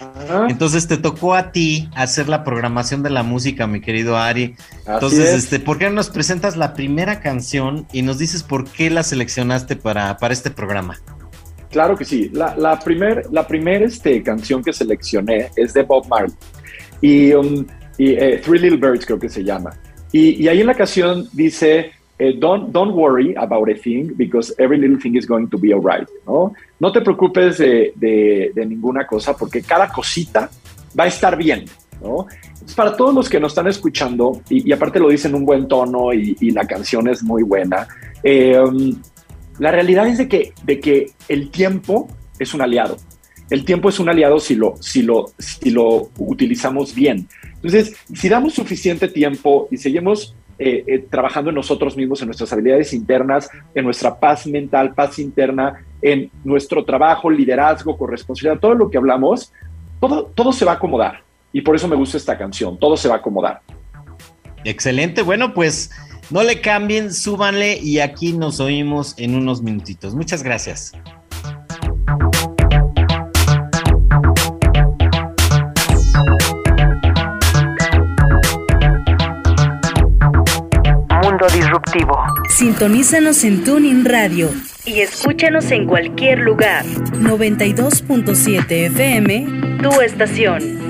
Entonces 0.49 0.85
te 0.85 0.97
tocó 0.97 1.33
a 1.33 1.53
ti 1.53 1.89
hacer 1.95 2.27
la 2.27 2.43
programación 2.43 3.01
de 3.01 3.09
la 3.09 3.23
música, 3.23 3.67
mi 3.67 3.79
querido 3.79 4.17
Ari. 4.17 4.57
Entonces, 4.85 5.33
este, 5.33 5.61
¿por 5.61 5.77
qué 5.77 5.85
no 5.85 5.91
nos 5.91 6.09
presentas 6.09 6.57
la 6.57 6.73
primera 6.73 7.21
canción 7.21 7.87
y 7.93 8.01
nos 8.01 8.17
dices 8.17 8.43
por 8.43 8.65
qué 8.65 8.89
la 8.89 9.03
seleccionaste 9.03 9.77
para, 9.77 10.17
para 10.17 10.33
este 10.33 10.51
programa? 10.51 10.99
Claro 11.71 11.95
que 11.95 12.03
sí. 12.03 12.29
La, 12.33 12.53
la 12.57 12.79
primera 12.79 13.21
la 13.31 13.47
primer, 13.47 13.81
este, 13.81 14.21
canción 14.23 14.61
que 14.61 14.73
seleccioné 14.73 15.51
es 15.55 15.73
de 15.73 15.83
Bob 15.83 16.05
Marley. 16.09 16.35
Y, 16.99 17.31
um, 17.31 17.65
eh, 18.07 18.41
Three 18.43 18.59
Little 18.59 18.77
Birds 18.77 19.05
creo 19.05 19.19
que 19.19 19.29
se 19.29 19.43
llama. 19.43 19.71
Y, 20.11 20.43
y 20.43 20.47
ahí 20.47 20.61
en 20.61 20.67
la 20.67 20.73
canción 20.73 21.27
dice 21.33 21.91
eh, 22.21 22.33
don't, 22.37 22.73
don't 22.73 22.93
worry 22.93 23.33
about 23.37 23.69
a 23.69 23.75
thing 23.75 24.13
because 24.17 24.53
every 24.59 24.77
little 24.77 24.97
thing 24.97 25.15
is 25.15 25.25
going 25.25 25.47
to 25.47 25.57
be 25.57 25.71
alright, 25.73 26.05
¿no? 26.27 26.53
No 26.77 26.91
te 26.91 26.99
preocupes 26.99 27.59
de, 27.59 27.93
de, 27.95 28.65
ninguna 28.65 29.07
cosa 29.07 29.37
porque 29.37 29.61
cada 29.61 29.87
cosita 29.87 30.49
va 30.99 31.05
a 31.05 31.07
estar 31.07 31.37
bien, 31.37 31.63
¿no? 32.01 32.27
Entonces, 32.43 32.75
para 32.75 32.97
todos 32.97 33.15
los 33.15 33.29
que 33.29 33.39
nos 33.39 33.53
están 33.53 33.67
escuchando, 33.67 34.41
y, 34.49 34.69
aparte 34.73 34.99
lo 34.99 35.07
dicen 35.07 35.31
en 35.31 35.37
un 35.37 35.45
buen 35.45 35.69
tono 35.69 36.13
y, 36.13 36.51
la 36.51 36.67
canción 36.67 37.07
es 37.07 37.23
muy 37.23 37.41
buena, 37.41 37.87
eh, 38.21 38.61
la 39.57 39.71
realidad 39.71 40.05
es 40.07 40.17
de 40.17 40.27
que, 40.27 40.51
de 40.63 40.81
que 40.81 41.11
el 41.29 41.49
tiempo 41.49 42.09
es 42.37 42.53
un 42.53 42.61
aliado. 42.61 42.97
El 43.49 43.63
tiempo 43.63 43.87
es 43.87 43.97
un 43.97 44.09
aliado 44.09 44.41
si 44.41 44.55
lo, 44.55 44.75
si 44.81 45.03
lo, 45.03 45.31
si 45.37 45.69
lo 45.69 46.09
utilizamos 46.17 46.93
bien. 46.93 47.29
Entonces, 47.61 47.95
si 48.13 48.29
damos 48.29 48.53
suficiente 48.53 49.07
tiempo 49.07 49.67
y 49.69 49.77
seguimos 49.77 50.35
eh, 50.57 50.83
eh, 50.87 51.05
trabajando 51.09 51.49
en 51.49 51.55
nosotros 51.55 51.95
mismos, 51.95 52.21
en 52.21 52.27
nuestras 52.27 52.51
habilidades 52.53 52.93
internas, 52.93 53.49
en 53.75 53.85
nuestra 53.85 54.19
paz 54.19 54.47
mental, 54.47 54.93
paz 54.93 55.19
interna, 55.19 55.85
en 56.01 56.29
nuestro 56.43 56.83
trabajo, 56.85 57.29
liderazgo, 57.29 57.97
corresponsabilidad, 57.97 58.59
todo 58.59 58.75
lo 58.75 58.89
que 58.89 58.97
hablamos, 58.97 59.51
todo, 59.99 60.25
todo 60.25 60.53
se 60.53 60.65
va 60.65 60.73
a 60.73 60.75
acomodar. 60.75 61.23
Y 61.51 61.61
por 61.61 61.75
eso 61.75 61.87
me 61.87 61.95
gusta 61.95 62.17
esta 62.17 62.37
canción, 62.37 62.77
todo 62.77 62.95
se 62.95 63.07
va 63.07 63.15
a 63.15 63.17
acomodar. 63.17 63.61
Excelente, 64.63 65.21
bueno, 65.21 65.53
pues 65.53 65.91
no 66.29 66.43
le 66.43 66.61
cambien, 66.61 67.13
súbanle 67.13 67.77
y 67.77 67.99
aquí 67.99 68.33
nos 68.33 68.59
oímos 68.59 69.15
en 69.17 69.35
unos 69.35 69.61
minutitos. 69.61 70.13
Muchas 70.13 70.43
gracias. 70.43 70.93
Sintonízanos 82.49 83.43
en 83.43 83.63
Tuning 83.63 84.05
Radio 84.05 84.51
y 84.85 84.99
escúchanos 84.99 85.71
en 85.71 85.87
cualquier 85.87 86.39
lugar. 86.39 86.85
92.7 86.85 88.71
FM, 88.87 89.79
tu 89.81 90.01
estación. 90.01 90.88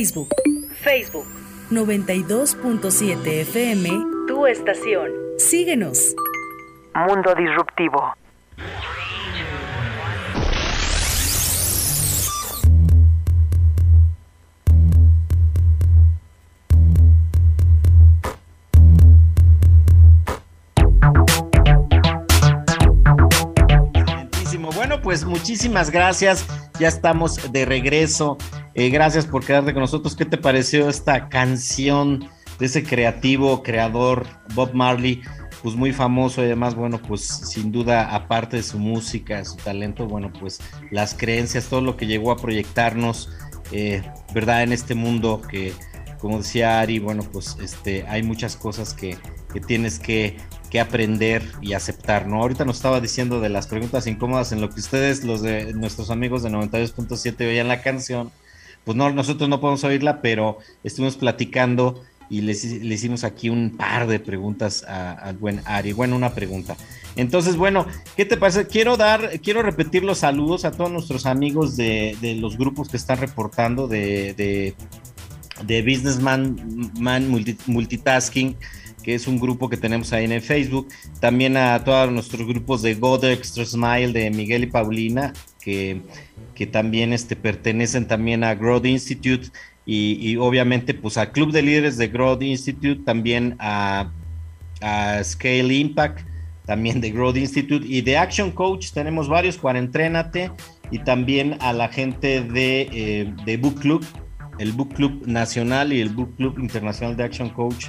Facebook. 0.00 0.30
Facebook. 0.82 1.26
92.7 1.70 3.42
FM. 3.42 3.90
Tu 4.26 4.46
estación. 4.46 5.10
Síguenos. 5.36 6.14
Mundo 6.94 7.34
Disruptivo. 7.34 8.14
Bueno, 24.74 25.02
pues 25.02 25.26
muchísimas 25.26 25.90
gracias. 25.90 26.46
Ya 26.80 26.88
estamos 26.88 27.52
de 27.52 27.66
regreso. 27.66 28.38
Eh, 28.72 28.88
gracias 28.88 29.26
por 29.26 29.44
quedarte 29.44 29.74
con 29.74 29.82
nosotros. 29.82 30.16
¿Qué 30.16 30.24
te 30.24 30.38
pareció 30.38 30.88
esta 30.88 31.28
canción 31.28 32.26
de 32.58 32.64
ese 32.64 32.82
creativo, 32.84 33.62
creador 33.62 34.24
Bob 34.54 34.72
Marley? 34.72 35.20
Pues 35.62 35.76
muy 35.76 35.92
famoso 35.92 36.40
y 36.40 36.46
además, 36.46 36.74
bueno, 36.74 36.98
pues 37.06 37.20
sin 37.20 37.70
duda, 37.70 38.14
aparte 38.14 38.56
de 38.56 38.62
su 38.62 38.78
música, 38.78 39.44
su 39.44 39.56
talento, 39.56 40.06
bueno, 40.06 40.32
pues 40.32 40.58
las 40.90 41.12
creencias, 41.12 41.66
todo 41.66 41.82
lo 41.82 41.98
que 41.98 42.06
llegó 42.06 42.32
a 42.32 42.38
proyectarnos, 42.38 43.28
eh, 43.72 44.00
¿verdad? 44.32 44.62
En 44.62 44.72
este 44.72 44.94
mundo 44.94 45.42
que, 45.42 45.74
como 46.18 46.38
decía 46.38 46.80
Ari, 46.80 46.98
bueno, 46.98 47.24
pues 47.30 47.58
este, 47.62 48.06
hay 48.08 48.22
muchas 48.22 48.56
cosas 48.56 48.94
que, 48.94 49.18
que 49.52 49.60
tienes 49.60 49.98
que, 49.98 50.38
que, 50.70 50.80
aprender 50.80 51.42
y 51.60 51.72
aceptar, 51.72 52.26
¿no? 52.26 52.40
Ahorita 52.40 52.64
nos 52.64 52.76
estaba 52.76 53.00
diciendo 53.00 53.40
de 53.40 53.48
las 53.48 53.66
preguntas 53.66 54.06
incómodas 54.06 54.52
en 54.52 54.60
lo 54.60 54.70
que 54.70 54.80
ustedes, 54.80 55.24
los 55.24 55.42
de 55.42 55.74
nuestros 55.74 56.10
amigos 56.10 56.42
de 56.42 56.50
92.7, 56.50 57.48
oían 57.48 57.68
la 57.68 57.82
canción. 57.82 58.30
Pues 58.84 58.96
no, 58.96 59.10
nosotros 59.10 59.48
no 59.48 59.60
podemos 59.60 59.84
oírla, 59.84 60.22
pero 60.22 60.58
estuvimos 60.84 61.16
platicando 61.16 62.02
y 62.30 62.42
le, 62.42 62.52
hicimos 62.52 63.24
aquí 63.24 63.50
un 63.50 63.76
par 63.76 64.06
de 64.06 64.20
preguntas 64.20 64.84
al 64.84 65.36
buen 65.36 65.60
Ari. 65.66 65.92
Bueno, 65.92 66.14
una 66.14 66.32
pregunta. 66.32 66.76
Entonces, 67.16 67.56
bueno, 67.56 67.86
¿qué 68.16 68.24
te 68.24 68.36
parece? 68.36 68.68
Quiero 68.68 68.96
dar, 68.96 69.40
quiero 69.40 69.62
repetir 69.62 70.04
los 70.04 70.18
saludos 70.18 70.64
a 70.64 70.70
todos 70.70 70.92
nuestros 70.92 71.26
amigos 71.26 71.76
de, 71.76 72.16
de 72.20 72.36
los 72.36 72.56
grupos 72.56 72.88
que 72.88 72.96
están 72.96 73.18
reportando 73.18 73.88
de, 73.88 74.34
de, 74.34 74.74
de 75.66 75.82
Businessman 75.82 76.92
Man 77.00 77.28
Multi, 77.28 77.58
Multitasking 77.66 78.56
que 79.00 79.14
es 79.14 79.26
un 79.26 79.38
grupo 79.38 79.68
que 79.68 79.76
tenemos 79.76 80.12
ahí 80.12 80.24
en 80.24 80.32
el 80.32 80.42
Facebook, 80.42 80.88
también 81.20 81.56
a 81.56 81.82
todos 81.84 82.10
nuestros 82.10 82.46
grupos 82.46 82.82
de 82.82 82.94
God 82.94 83.24
Extra 83.24 83.64
Smile 83.64 84.12
de 84.12 84.30
Miguel 84.30 84.64
y 84.64 84.66
Paulina, 84.66 85.32
que, 85.60 86.00
que 86.54 86.66
también 86.66 87.12
este, 87.12 87.36
pertenecen 87.36 88.06
también 88.06 88.44
a 88.44 88.54
Growth 88.54 88.86
Institute. 88.86 89.48
Y, 89.86 90.18
y, 90.20 90.36
obviamente 90.36 90.94
pues 90.94 91.16
al 91.16 91.32
Club 91.32 91.52
de 91.52 91.62
Líderes 91.62 91.96
de 91.96 92.08
Growth 92.08 92.42
Institute, 92.42 93.02
también 93.04 93.56
a, 93.58 94.12
a 94.80 95.24
Scale 95.24 95.74
Impact, 95.74 96.20
también 96.66 97.00
de 97.00 97.10
Growth 97.10 97.36
Institute. 97.36 97.84
Y 97.86 98.02
de 98.02 98.16
Action 98.16 98.52
Coach, 98.52 98.92
tenemos 98.92 99.28
varios, 99.28 99.56
Cuarentrénate 99.56 100.52
y 100.90 100.98
también 101.00 101.56
a 101.60 101.72
la 101.72 101.88
gente 101.88 102.42
de, 102.42 102.88
eh, 102.92 103.34
de 103.44 103.56
Book 103.56 103.80
Club, 103.80 104.04
el 104.58 104.72
Book 104.72 104.94
Club 104.94 105.26
Nacional 105.26 105.92
y 105.92 106.00
el 106.00 106.10
Book 106.10 106.36
Club 106.36 106.58
Internacional 106.58 107.16
de 107.16 107.24
Action 107.24 107.50
Coach 107.50 107.86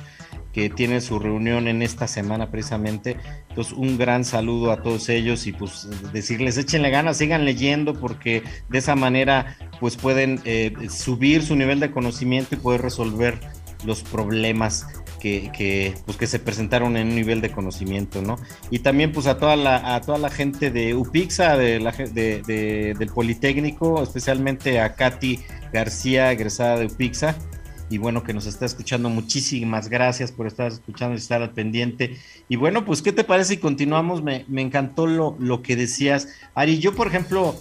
que 0.54 0.70
tiene 0.70 1.02
su 1.02 1.20
reunión 1.20 1.68
en 1.68 1.82
esta 1.82 2.08
semana 2.08 2.52
precisamente. 2.52 3.18
Entonces, 3.50 3.74
un 3.74 3.98
gran 3.98 4.26
saludo 4.26 4.72
a 4.72 4.82
todos 4.82 5.10
ellos 5.10 5.48
y 5.48 5.54
pues 5.54 5.88
decirles, 6.12 6.58
échenle 6.58 6.90
ganas, 6.90 7.18
sigan 7.18 7.46
leyendo 7.46 7.94
porque 7.94 8.44
de 8.70 8.78
esa 8.78 8.96
manera 8.96 9.58
pues 9.80 9.98
pueden 9.98 10.42
eh, 10.46 10.74
subir 10.90 11.44
su 11.44 11.56
nivel 11.56 11.80
de 11.80 11.92
conocimiento 11.92 12.56
y 12.56 12.58
poder 12.58 12.82
resolver 12.82 13.40
los 13.86 14.04
problemas 14.04 14.86
que, 15.22 15.52
que, 15.56 15.94
pues, 16.06 16.18
que 16.18 16.28
se 16.28 16.40
presentaron 16.40 16.98
en 16.98 17.10
un 17.10 17.16
nivel 17.16 17.42
de 17.42 17.52
conocimiento, 17.52 18.22
¿no? 18.22 18.38
Y 18.72 18.80
también 18.80 19.12
pues 19.12 19.28
a 19.28 19.38
toda 19.38 19.56
la, 19.56 19.96
a 19.96 20.02
toda 20.02 20.18
la 20.18 20.30
gente 20.30 20.72
de 20.72 20.96
UPIXA, 20.96 21.58
del 21.58 23.12
Politécnico, 23.14 24.02
especialmente 24.02 24.80
a 24.80 24.96
Katy 24.96 25.40
García, 25.72 26.32
egresada 26.32 26.80
de 26.80 26.88
UPIXA, 26.88 27.36
y 27.92 27.98
bueno, 27.98 28.24
que 28.24 28.34
nos 28.34 28.46
está 28.46 28.66
escuchando. 28.66 29.10
Muchísimas 29.10 29.90
gracias 29.90 30.32
por 30.32 30.48
estar 30.48 30.72
escuchando 30.72 31.14
y 31.14 31.18
estar 31.18 31.42
al 31.42 31.52
pendiente. 31.52 32.18
Y 32.48 32.56
bueno, 32.56 32.86
pues, 32.86 33.02
¿qué 33.02 33.12
te 33.12 33.26
parece 33.26 33.56
si 33.56 33.58
continuamos? 33.58 34.24
Me, 34.24 34.46
me 34.48 34.62
encantó 34.62 35.08
lo, 35.08 35.36
lo, 35.40 35.62
que 35.62 35.76
decías. 35.76 36.30
Ari, 36.56 36.80
yo, 36.80 36.96
por 36.96 37.08
ejemplo, 37.08 37.54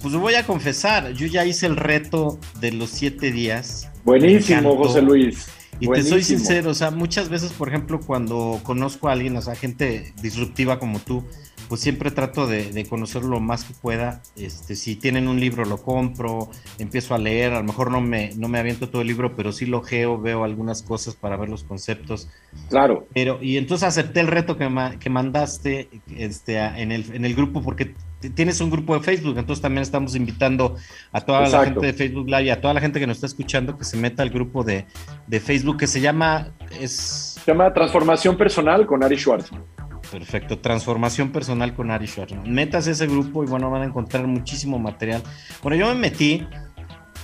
pues 0.00 0.14
voy 0.14 0.34
a 0.34 0.46
confesar, 0.46 1.12
yo 1.12 1.26
ya 1.26 1.44
hice 1.44 1.66
el 1.66 1.76
reto 1.76 2.38
de 2.60 2.72
los 2.72 2.90
siete 2.90 3.30
días. 3.30 3.90
Buenísimo, 4.04 4.74
José 4.76 5.02
Luis. 5.02 5.48
Y 5.80 5.86
Buenísimo. 5.86 6.16
te 6.16 6.22
soy 6.22 6.36
sincero, 6.36 6.70
o 6.70 6.74
sea, 6.74 6.90
muchas 6.90 7.28
veces, 7.28 7.52
por 7.52 7.68
ejemplo, 7.68 8.00
cuando 8.00 8.60
conozco 8.62 9.08
a 9.08 9.12
alguien, 9.12 9.36
o 9.36 9.42
sea, 9.42 9.54
gente 9.54 10.14
disruptiva 10.22 10.78
como 10.78 10.98
tú, 10.98 11.24
pues 11.74 11.82
siempre 11.82 12.12
trato 12.12 12.46
de, 12.46 12.70
de, 12.70 12.86
conocer 12.86 13.24
lo 13.24 13.40
más 13.40 13.64
que 13.64 13.74
pueda. 13.74 14.22
Este, 14.36 14.76
si 14.76 14.94
tienen 14.94 15.26
un 15.26 15.40
libro, 15.40 15.64
lo 15.64 15.78
compro, 15.78 16.48
empiezo 16.78 17.16
a 17.16 17.18
leer. 17.18 17.52
A 17.52 17.58
lo 17.58 17.64
mejor 17.64 17.90
no 17.90 18.00
me, 18.00 18.30
no 18.36 18.46
me 18.46 18.60
aviento 18.60 18.90
todo 18.90 19.02
el 19.02 19.08
libro, 19.08 19.34
pero 19.34 19.50
sí 19.50 19.66
lo 19.66 19.82
geo, 19.82 20.20
veo 20.20 20.44
algunas 20.44 20.84
cosas 20.84 21.16
para 21.16 21.36
ver 21.36 21.48
los 21.48 21.64
conceptos. 21.64 22.30
Claro. 22.70 23.08
Pero, 23.12 23.42
y 23.42 23.56
entonces 23.56 23.88
acepté 23.88 24.20
el 24.20 24.28
reto 24.28 24.56
que, 24.56 24.68
ma, 24.68 25.00
que 25.00 25.10
mandaste 25.10 25.88
este, 26.16 26.58
en, 26.58 26.92
el, 26.92 27.12
en 27.12 27.24
el 27.24 27.34
grupo, 27.34 27.60
porque 27.60 27.96
tienes 28.36 28.60
un 28.60 28.70
grupo 28.70 28.94
de 28.94 29.00
Facebook, 29.02 29.36
entonces 29.36 29.60
también 29.60 29.82
estamos 29.82 30.14
invitando 30.14 30.76
a 31.10 31.22
toda 31.22 31.40
Exacto. 31.40 31.58
la 31.58 31.64
gente 31.64 31.86
de 31.88 31.92
Facebook 31.92 32.28
Live 32.28 32.44
y 32.44 32.50
a 32.50 32.60
toda 32.60 32.72
la 32.72 32.80
gente 32.80 33.00
que 33.00 33.08
nos 33.08 33.16
está 33.16 33.26
escuchando 33.26 33.76
que 33.76 33.82
se 33.82 33.96
meta 33.96 34.22
al 34.22 34.30
grupo 34.30 34.62
de, 34.62 34.86
de 35.26 35.40
Facebook 35.40 35.78
que 35.78 35.88
se 35.88 36.00
llama... 36.00 36.52
Es... 36.80 37.40
Se 37.44 37.50
llama 37.50 37.74
Transformación 37.74 38.36
Personal 38.36 38.86
con 38.86 39.02
Ari 39.02 39.16
Schwartzman. 39.16 39.73
Perfecto, 40.10 40.58
transformación 40.58 41.30
personal 41.30 41.74
con 41.74 41.90
Ari 41.90 42.06
Schwartzman. 42.06 42.52
Metas 42.52 42.86
ese 42.86 43.06
grupo 43.06 43.44
y 43.44 43.46
bueno, 43.46 43.70
van 43.70 43.82
a 43.82 43.84
encontrar 43.86 44.26
muchísimo 44.26 44.78
material. 44.78 45.22
Bueno, 45.62 45.76
yo 45.76 45.88
me 45.88 45.94
metí 45.94 46.46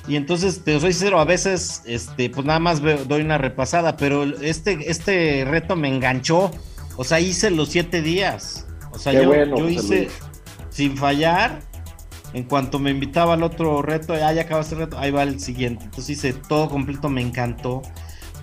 y 0.08 0.16
entonces 0.16 0.64
te 0.64 0.78
soy 0.80 0.92
sincero, 0.92 1.20
a 1.20 1.24
veces 1.24 1.82
este, 1.86 2.30
pues 2.30 2.46
nada 2.46 2.58
más 2.58 2.80
veo, 2.80 3.04
doy 3.04 3.22
una 3.22 3.38
repasada, 3.38 3.96
pero 3.96 4.24
este, 4.24 4.90
este 4.90 5.44
reto 5.44 5.76
me 5.76 5.88
enganchó. 5.88 6.50
O 6.96 7.04
sea, 7.04 7.20
hice 7.20 7.50
los 7.50 7.68
siete 7.68 8.02
días. 8.02 8.66
O 8.92 8.98
sea, 8.98 9.12
Qué 9.12 9.22
yo, 9.22 9.28
bueno, 9.28 9.56
yo 9.56 9.68
hice 9.68 10.08
sin 10.70 10.96
fallar. 10.96 11.60
En 12.32 12.44
cuanto 12.44 12.78
me 12.78 12.90
invitaba 12.90 13.34
al 13.34 13.42
otro 13.42 13.82
reto, 13.82 14.14
ah, 14.14 14.32
ya 14.32 14.42
acabaste 14.42 14.76
el 14.76 14.82
reto, 14.82 14.98
ahí 14.98 15.10
va 15.10 15.24
el 15.24 15.40
siguiente. 15.40 15.84
Entonces 15.84 16.10
hice 16.10 16.32
todo 16.32 16.68
completo, 16.68 17.08
me 17.08 17.20
encantó 17.20 17.82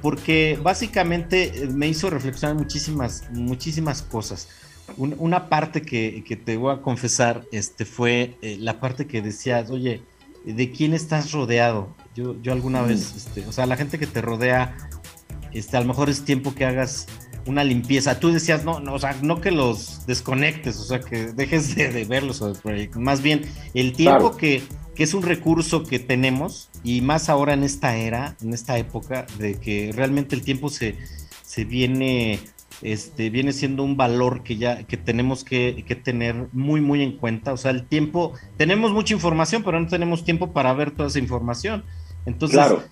porque 0.01 0.59
básicamente 0.61 1.67
me 1.71 1.87
hizo 1.87 2.09
reflexionar 2.09 2.55
muchísimas, 2.55 3.23
muchísimas 3.31 4.01
cosas. 4.01 4.47
Un, 4.95 5.15
una 5.17 5.49
parte 5.49 5.81
que, 5.81 6.23
que, 6.25 6.35
te 6.35 6.55
voy 6.55 6.73
a 6.73 6.81
confesar 6.81 7.43
este, 7.51 7.85
fue 7.85 8.37
eh, 8.41 8.57
la 8.59 8.79
parte 8.79 9.05
que 9.05 9.21
decías, 9.21 9.69
oye, 9.69 10.01
¿de 10.45 10.71
quién 10.71 10.93
estás 10.93 11.31
rodeado? 11.31 11.95
Yo, 12.15 12.41
yo 12.41 12.53
alguna 12.53 12.83
mm. 12.83 12.87
vez, 12.87 13.13
este, 13.15 13.45
o 13.45 13.51
sea, 13.51 13.65
la 13.65 13.75
gente 13.75 13.99
que 13.99 14.07
te 14.07 14.21
rodea, 14.21 14.77
este, 15.51 15.75
a 15.75 15.81
lo 15.81 15.87
mejor 15.87 16.09
es 16.09 16.23
tiempo 16.23 16.55
que 16.55 16.65
hagas 16.65 17.07
una 17.45 17.63
limpieza. 17.63 18.19
Tú 18.19 18.31
decías, 18.31 18.63
no, 18.63 18.79
no, 18.79 18.93
o 18.93 18.99
sea, 18.99 19.15
no 19.21 19.41
que 19.41 19.51
los 19.51 20.05
desconectes, 20.05 20.77
o 20.77 20.83
sea, 20.83 20.99
que 20.99 21.33
dejes 21.33 21.75
de, 21.75 21.89
de 21.89 22.05
verlos, 22.05 22.41
más 22.95 23.21
bien 23.21 23.41
el 23.73 23.93
tiempo 23.93 24.31
claro. 24.31 24.37
que, 24.37 24.63
que 24.97 25.03
es 25.03 25.13
un 25.13 25.21
recurso 25.21 25.83
que 25.83 25.99
tenemos 25.99 26.69
y 26.83 27.01
más 27.01 27.29
ahora 27.29 27.53
en 27.53 27.63
esta 27.63 27.95
era, 27.95 28.35
en 28.41 28.51
esta 28.51 28.79
época, 28.79 29.27
de 29.37 29.53
que 29.59 29.91
realmente 29.95 30.35
el 30.35 30.41
tiempo 30.41 30.69
se, 30.69 30.95
se 31.43 31.65
viene, 31.65 32.39
este, 32.81 33.29
viene 33.29 33.53
siendo 33.53 33.83
un 33.83 33.95
valor 33.95 34.41
que 34.41 34.57
ya 34.57 34.83
que 34.83 34.97
tenemos 34.97 35.43
que, 35.43 35.83
que, 35.87 35.95
tener 35.95 36.47
muy, 36.51 36.81
muy 36.81 37.03
en 37.03 37.15
cuenta. 37.15 37.53
O 37.53 37.57
sea, 37.57 37.69
el 37.69 37.85
tiempo, 37.85 38.33
tenemos 38.57 38.91
mucha 38.91 39.13
información, 39.13 39.61
pero 39.63 39.79
no 39.79 39.87
tenemos 39.87 40.25
tiempo 40.25 40.51
para 40.51 40.73
ver 40.73 40.89
toda 40.89 41.09
esa 41.09 41.19
información. 41.19 41.83
Entonces, 42.25 42.57
claro. 42.57 42.83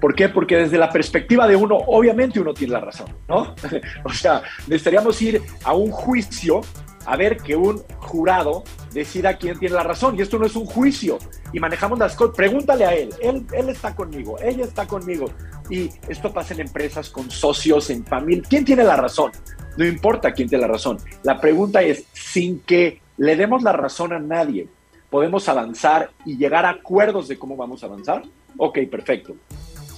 ¿Por 0.00 0.14
qué? 0.14 0.28
Porque 0.28 0.56
desde 0.56 0.78
la 0.78 0.90
perspectiva 0.90 1.46
de 1.46 1.56
uno, 1.56 1.76
obviamente 1.76 2.40
uno 2.40 2.54
tiene 2.54 2.74
la 2.74 2.80
razón, 2.80 3.14
¿no? 3.28 3.54
o 4.04 4.12
sea, 4.12 4.42
necesitaríamos 4.66 5.20
ir 5.22 5.42
a 5.64 5.74
un 5.74 5.90
juicio 5.90 6.60
a 7.06 7.16
ver 7.16 7.36
que 7.36 7.54
un 7.54 7.78
jurado 7.98 8.64
decida 8.92 9.38
quién 9.38 9.58
tiene 9.58 9.76
la 9.76 9.84
razón. 9.84 10.18
Y 10.18 10.22
esto 10.22 10.38
no 10.38 10.46
es 10.46 10.56
un 10.56 10.66
juicio. 10.66 11.18
Y 11.52 11.60
manejamos 11.60 11.98
las 11.98 12.16
cosas. 12.16 12.34
Pregúntale 12.36 12.84
a 12.84 12.94
él. 12.94 13.10
él. 13.22 13.46
Él 13.52 13.68
está 13.68 13.94
conmigo. 13.94 14.36
Ella 14.42 14.64
está 14.64 14.86
conmigo. 14.86 15.26
Y 15.70 15.90
esto 16.08 16.32
pasa 16.32 16.54
en 16.54 16.60
empresas, 16.60 17.08
con 17.08 17.30
socios, 17.30 17.90
en 17.90 18.04
familia. 18.04 18.44
¿Quién 18.48 18.64
tiene 18.64 18.82
la 18.82 18.96
razón? 18.96 19.30
No 19.76 19.86
importa 19.86 20.32
quién 20.32 20.48
tiene 20.48 20.62
la 20.62 20.72
razón. 20.72 20.98
La 21.22 21.40
pregunta 21.40 21.80
es, 21.82 22.04
sin 22.12 22.60
que 22.60 23.00
le 23.16 23.36
demos 23.36 23.62
la 23.62 23.72
razón 23.72 24.12
a 24.12 24.18
nadie, 24.18 24.68
¿podemos 25.08 25.48
avanzar 25.48 26.10
y 26.24 26.36
llegar 26.36 26.66
a 26.66 26.70
acuerdos 26.70 27.28
de 27.28 27.38
cómo 27.38 27.56
vamos 27.56 27.82
a 27.82 27.86
avanzar? 27.86 28.24
Ok, 28.58 28.78
perfecto. 28.90 29.36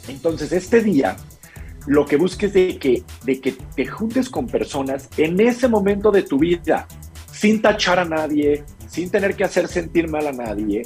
Entonces, 0.08 0.52
este 0.52 0.80
día 0.80 1.16
lo 1.86 2.04
que 2.04 2.16
busques 2.16 2.52
de 2.52 2.78
que, 2.78 3.02
de 3.24 3.40
que 3.40 3.52
te 3.52 3.86
juntes 3.86 4.28
con 4.28 4.46
personas 4.46 5.08
en 5.16 5.40
ese 5.40 5.68
momento 5.68 6.10
de 6.10 6.22
tu 6.22 6.38
vida, 6.38 6.86
sin 7.32 7.62
tachar 7.62 7.98
a 7.98 8.04
nadie, 8.04 8.64
sin 8.88 9.10
tener 9.10 9.34
que 9.34 9.44
hacer 9.44 9.68
sentir 9.68 10.08
mal 10.08 10.26
a 10.26 10.32
nadie, 10.32 10.82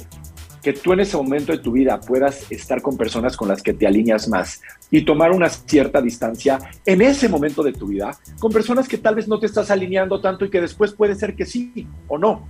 que 0.61 0.71
tú 0.71 0.93
en 0.93 1.01
ese 1.01 1.17
momento 1.17 1.51
de 1.51 1.57
tu 1.57 1.73
vida 1.73 1.99
puedas 1.99 2.49
estar 2.49 2.81
con 2.81 2.95
personas 2.95 3.35
con 3.35 3.49
las 3.49 3.61
que 3.61 3.73
te 3.73 3.85
alineas 3.85 4.29
más 4.29 4.61
y 4.89 5.03
tomar 5.03 5.31
una 5.31 5.49
cierta 5.49 6.01
distancia 6.01 6.57
en 6.85 7.01
ese 7.01 7.27
momento 7.27 7.63
de 7.63 7.73
tu 7.73 7.87
vida 7.87 8.17
con 8.39 8.51
personas 8.51 8.87
que 8.87 8.97
tal 8.97 9.15
vez 9.15 9.27
no 9.27 9.39
te 9.39 9.45
estás 9.45 9.69
alineando 9.71 10.21
tanto 10.21 10.45
y 10.45 10.49
que 10.49 10.61
después 10.61 10.93
puede 10.93 11.15
ser 11.15 11.35
que 11.35 11.45
sí 11.45 11.85
o 12.07 12.17
no. 12.17 12.47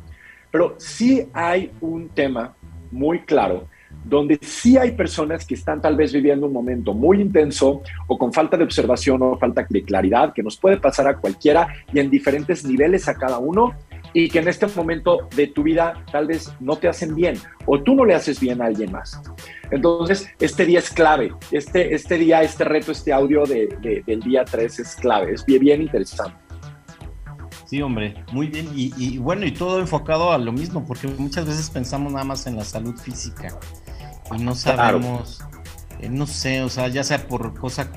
Pero 0.52 0.76
sí 0.78 1.28
hay 1.34 1.72
un 1.82 2.10
tema 2.10 2.56
muy 2.92 3.22
claro 3.22 3.68
donde 4.04 4.40
sí 4.42 4.78
hay 4.78 4.92
personas 4.92 5.46
que 5.46 5.56
están 5.56 5.82
tal 5.82 5.96
vez 5.96 6.14
viviendo 6.14 6.48
un 6.48 6.54
momento 6.54 6.94
muy 6.94 7.22
intenso 7.22 7.82
o 8.08 8.18
con 8.18 8.34
falta 8.34 8.58
de 8.58 8.64
observación 8.64 9.22
o 9.22 9.38
falta 9.38 9.66
de 9.70 9.84
claridad, 9.84 10.34
que 10.34 10.44
nos 10.44 10.58
puede 10.58 10.78
pasar 10.78 11.08
a 11.08 11.18
cualquiera 11.18 11.68
y 11.94 12.00
en 12.00 12.10
diferentes 12.10 12.66
niveles 12.66 13.08
a 13.08 13.16
cada 13.16 13.40
uno, 13.40 13.74
y 14.14 14.30
que 14.30 14.40
en 14.40 14.48
este 14.48 14.68
momento 14.68 15.28
de 15.36 15.48
tu 15.48 15.64
vida 15.64 16.04
tal 16.12 16.28
vez 16.28 16.54
no 16.60 16.76
te 16.76 16.88
hacen 16.88 17.16
bien 17.16 17.36
o 17.66 17.82
tú 17.82 17.96
no 17.96 18.06
le 18.06 18.14
haces 18.14 18.40
bien 18.40 18.62
a 18.62 18.66
alguien 18.66 18.92
más. 18.92 19.20
Entonces, 19.72 20.30
este 20.40 20.66
día 20.66 20.80
es 20.80 20.92
clave, 20.92 21.34
este, 21.52 21.96
este 21.96 22.18
día, 22.18 22.44
este 22.44 22.64
reto, 22.64 22.92
este 22.92 23.12
audio 23.12 23.44
de, 23.44 24.04
del 24.06 24.20
día 24.20 24.46
3 24.46 24.80
es 24.80 24.96
clave, 24.96 25.34
es 25.34 25.46
bien, 25.46 25.62
bien 25.62 25.82
interesante. 25.82 26.38
Sí, 27.66 27.82
hombre, 27.82 28.14
muy 28.32 28.48
bien. 28.48 28.70
Y, 28.76 28.94
y, 28.98 29.18
bueno, 29.18 29.48
y 29.48 29.52
todo 29.52 29.80
enfocado 29.80 30.32
a 30.32 30.38
lo 30.38 30.52
mismo, 30.52 30.86
porque 30.86 31.08
muchas 31.08 31.48
veces 31.48 31.72
pensamos 31.72 32.14
nada 32.14 32.24
más 32.24 32.46
en 32.46 32.56
la 32.56 32.64
salud 32.64 32.96
física 32.96 33.58
y 34.36 34.44
no 34.44 34.56
sabemos, 34.56 35.42
eh, 36.00 36.10
no 36.10 36.28
sé, 36.28 36.62
o 36.64 36.70
sea, 36.70 36.88
ya 36.88 37.04
sea 37.04 37.28
por 37.28 37.58
cosa 37.58 37.92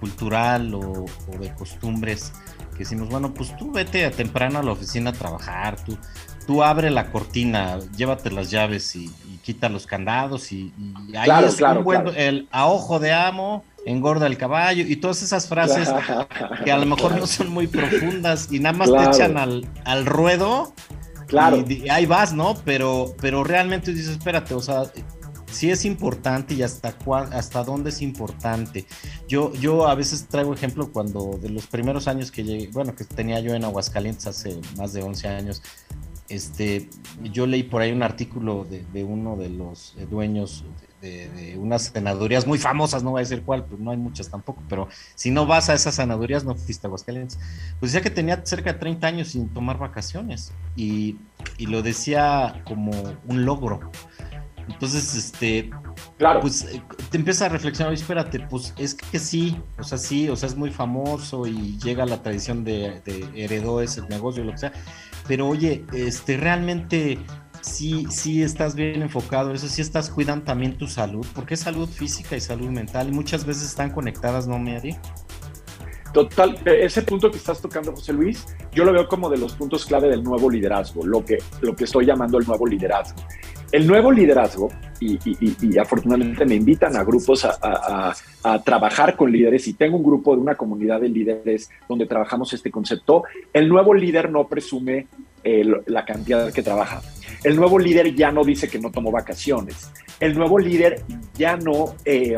cultural 0.00 0.74
o, 0.74 1.04
de 1.38 1.54
costumbres, 1.54 2.32
que 2.72 2.78
decimos, 2.80 3.08
bueno, 3.08 3.34
pues 3.34 3.56
tú 3.56 3.72
vete 3.72 4.04
a 4.04 4.10
temprano 4.10 4.58
a 4.58 4.62
la 4.62 4.72
oficina 4.72 5.10
a 5.10 5.12
trabajar, 5.12 5.76
tú, 5.84 5.98
tú 6.46 6.62
abre 6.62 6.90
la 6.90 7.10
cortina, 7.10 7.78
llévate 7.96 8.30
las 8.30 8.50
llaves 8.50 8.96
y, 8.96 9.10
quita 9.42 9.70
los 9.70 9.86
candados 9.86 10.52
y, 10.52 10.74
ahí 11.16 11.44
es 11.46 11.58
un 11.62 11.82
buen, 11.82 12.08
el 12.16 12.48
a 12.50 12.66
ojo 12.66 12.98
de 12.98 13.14
amo 13.14 13.64
engorda 13.86 14.26
el 14.26 14.36
caballo 14.36 14.84
y 14.86 14.96
todas 14.96 15.22
esas 15.22 15.48
frases 15.48 15.90
que 16.64 16.70
a 16.70 16.76
lo 16.76 16.84
mejor 16.84 17.18
no 17.18 17.26
son 17.26 17.48
muy 17.48 17.66
profundas 17.66 18.48
y 18.52 18.60
nada 18.60 18.76
más 18.76 18.90
te 18.90 19.04
echan 19.04 19.38
al, 19.38 19.66
al 19.84 20.06
ruedo. 20.06 20.74
Claro. 21.26 21.64
Y, 21.66 21.88
ahí 21.88 22.06
vas, 22.06 22.32
¿no? 22.32 22.54
Pero, 22.64 23.14
pero 23.20 23.44
realmente 23.44 23.92
dices, 23.92 24.12
espérate, 24.12 24.54
o 24.54 24.60
sea, 24.60 24.84
sí 25.50 25.70
es 25.70 25.84
importante 25.84 26.54
y 26.54 26.62
hasta 26.62 26.96
hasta 27.32 27.64
dónde 27.64 27.90
es 27.90 28.02
importante. 28.02 28.86
Yo, 29.26 29.52
yo 29.54 29.88
a 29.88 29.94
veces 29.94 30.26
traigo 30.28 30.54
ejemplo 30.54 30.92
cuando 30.92 31.38
de 31.40 31.50
los 31.50 31.66
primeros 31.66 32.08
años 32.08 32.30
que 32.30 32.44
llegué, 32.44 32.68
bueno, 32.68 32.94
que 32.94 33.04
tenía 33.04 33.40
yo 33.40 33.54
en 33.54 33.64
Aguascalientes 33.64 34.26
hace 34.26 34.60
más 34.76 34.92
de 34.92 35.02
11 35.02 35.28
años, 35.28 35.62
este, 36.28 36.90
yo 37.22 37.46
leí 37.46 37.62
por 37.62 37.80
ahí 37.80 37.90
un 37.90 38.02
artículo 38.02 38.66
de, 38.68 39.04
uno 39.04 39.36
de 39.36 39.48
los 39.48 39.96
dueños 40.10 40.64
de, 41.00 41.56
unas 41.58 41.84
senadurías 41.84 42.46
muy 42.46 42.58
famosas, 42.58 43.02
no 43.02 43.12
voy 43.12 43.20
a 43.20 43.22
decir 43.22 43.42
cuál, 43.42 43.64
pues 43.64 43.80
no 43.80 43.92
hay 43.92 43.96
muchas 43.96 44.28
tampoco, 44.28 44.62
pero 44.68 44.88
si 45.14 45.30
no 45.30 45.46
vas 45.46 45.70
a 45.70 45.74
esas 45.74 45.94
senadurías 45.94 46.44
no 46.44 46.54
fuiste 46.54 46.86
a 46.86 46.88
Aguascalientes. 46.88 47.38
Pues 47.80 47.92
decía 47.92 48.02
que 48.02 48.10
tenía 48.14 48.44
cerca 48.44 48.74
de 48.74 48.78
30 48.78 49.06
años 49.06 49.28
sin 49.28 49.48
tomar 49.48 49.78
vacaciones 49.78 50.52
y, 50.76 51.16
y 51.56 51.66
lo 51.66 51.82
decía 51.82 52.62
como 52.66 52.92
un 53.26 53.44
logro. 53.44 53.90
Entonces, 54.68 55.14
este, 55.14 55.70
claro. 56.18 56.40
pues 56.40 56.62
eh, 56.64 56.82
te 57.10 57.16
empieza 57.16 57.46
a 57.46 57.48
reflexionar, 57.48 57.92
espérate, 57.92 58.40
pues 58.40 58.74
es 58.78 58.94
que 58.94 59.18
sí, 59.18 59.60
o 59.78 59.82
sea, 59.82 59.98
sí, 59.98 60.28
o 60.28 60.36
sea, 60.36 60.48
es 60.48 60.56
muy 60.56 60.70
famoso 60.70 61.46
y 61.46 61.78
llega 61.78 62.04
la 62.06 62.22
tradición 62.22 62.64
de, 62.64 63.02
heredó 63.34 63.80
ese 63.80 64.02
negocio, 64.02 64.44
lo 64.44 64.52
que 64.52 64.58
sea, 64.58 64.72
pero 65.26 65.48
oye, 65.48 65.84
este, 65.92 66.36
realmente 66.36 67.18
sí, 67.62 68.06
sí 68.10 68.42
estás 68.42 68.74
bien 68.74 69.02
enfocado, 69.02 69.52
eso 69.52 69.68
sí 69.68 69.80
estás 69.80 70.10
cuidando 70.10 70.44
también 70.44 70.76
tu 70.76 70.86
salud, 70.86 71.26
porque 71.34 71.54
es 71.54 71.60
salud 71.60 71.88
física 71.88 72.36
y 72.36 72.40
salud 72.40 72.68
mental, 72.68 73.08
y 73.08 73.12
muchas 73.12 73.44
veces 73.44 73.64
están 73.64 73.90
conectadas, 73.90 74.46
¿no, 74.46 74.58
Mary? 74.58 74.96
Total, 76.12 76.58
ese 76.64 77.02
punto 77.02 77.30
que 77.30 77.36
estás 77.36 77.60
tocando, 77.60 77.92
José 77.92 78.12
Luis, 78.12 78.46
yo 78.72 78.84
lo 78.84 78.92
veo 78.92 79.06
como 79.08 79.28
de 79.28 79.36
los 79.36 79.54
puntos 79.54 79.84
clave 79.84 80.08
del 80.08 80.22
nuevo 80.22 80.50
liderazgo, 80.50 81.06
lo 81.06 81.24
que, 81.24 81.38
lo 81.60 81.76
que 81.76 81.84
estoy 81.84 82.06
llamando 82.06 82.38
el 82.38 82.46
nuevo 82.46 82.66
liderazgo. 82.66 83.20
El 83.70 83.86
nuevo 83.86 84.10
liderazgo, 84.10 84.70
y, 85.00 85.78
afortunadamente 85.78 86.44
me 86.44 86.54
invitan 86.54 86.96
a 86.96 87.04
grupos 87.04 87.44
a, 87.44 88.14
trabajar 88.64 89.14
con 89.14 89.30
líderes 89.30 89.68
y 89.68 89.74
tengo 89.74 89.96
un 89.96 90.02
grupo 90.02 90.34
de 90.34 90.40
una 90.40 90.54
comunidad 90.54 91.00
de 91.00 91.08
líderes 91.08 91.70
donde 91.88 92.06
trabajamos 92.06 92.52
este 92.52 92.70
concepto, 92.70 93.24
el 93.52 93.68
nuevo 93.68 93.92
líder 93.94 94.30
no 94.30 94.48
presume 94.48 95.06
la 95.44 96.04
cantidad 96.04 96.52
que 96.52 96.62
trabaja. 96.62 97.02
El 97.44 97.56
nuevo 97.56 97.78
líder 97.78 98.14
ya 98.14 98.32
no 98.32 98.42
dice 98.42 98.68
que 98.68 98.78
no 98.78 98.90
tomó 98.90 99.10
vacaciones. 99.10 99.90
El 100.18 100.34
nuevo 100.34 100.58
líder 100.58 101.02
ya 101.34 101.56
no 101.56 101.94
eh, 102.04 102.34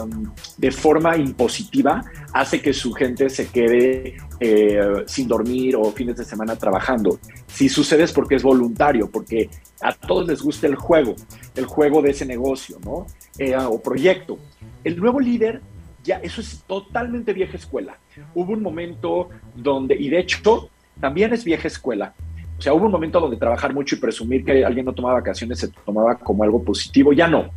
de 0.58 0.70
forma 0.70 1.16
impositiva 1.16 2.04
hace 2.34 2.60
que 2.60 2.74
su 2.74 2.92
gente 2.92 3.30
se 3.30 3.48
quede 3.48 4.16
eh, 4.40 5.04
sin 5.06 5.28
dormir 5.28 5.76
o 5.76 5.84
fines 5.92 6.16
de 6.16 6.24
semana 6.24 6.56
trabajando. 6.56 7.18
Si 7.46 7.68
sucede 7.68 8.04
es 8.04 8.12
porque 8.12 8.36
es 8.36 8.42
voluntario, 8.42 9.10
porque 9.10 9.48
a 9.80 9.92
todos 9.92 10.26
les 10.26 10.42
gusta 10.42 10.66
el 10.66 10.74
juego, 10.74 11.14
el 11.54 11.66
juego 11.66 12.02
de 12.02 12.10
ese 12.10 12.24
negocio, 12.26 12.78
¿no? 12.84 13.06
Eh, 13.38 13.54
o 13.56 13.80
proyecto. 13.80 14.38
El 14.82 14.98
nuevo 14.98 15.20
líder 15.20 15.60
ya, 16.02 16.16
eso 16.16 16.40
es 16.40 16.64
totalmente 16.66 17.32
vieja 17.32 17.56
escuela. 17.56 17.98
Hubo 18.34 18.52
un 18.52 18.62
momento 18.62 19.28
donde, 19.54 19.94
y 19.94 20.08
de 20.08 20.20
hecho, 20.20 20.70
también 20.98 21.32
es 21.32 21.44
vieja 21.44 21.68
escuela, 21.68 22.14
o 22.60 22.62
sea, 22.62 22.74
hubo 22.74 22.84
un 22.84 22.92
momento 22.92 23.18
donde 23.18 23.38
trabajar 23.38 23.72
mucho 23.72 23.94
y 23.94 23.98
presumir 23.98 24.44
que 24.44 24.62
alguien 24.66 24.84
no 24.84 24.92
tomaba 24.92 25.14
vacaciones 25.14 25.60
se 25.60 25.68
tomaba 25.68 26.16
como 26.16 26.44
algo 26.44 26.62
positivo. 26.62 27.10
Ya 27.14 27.26
no. 27.26 27.48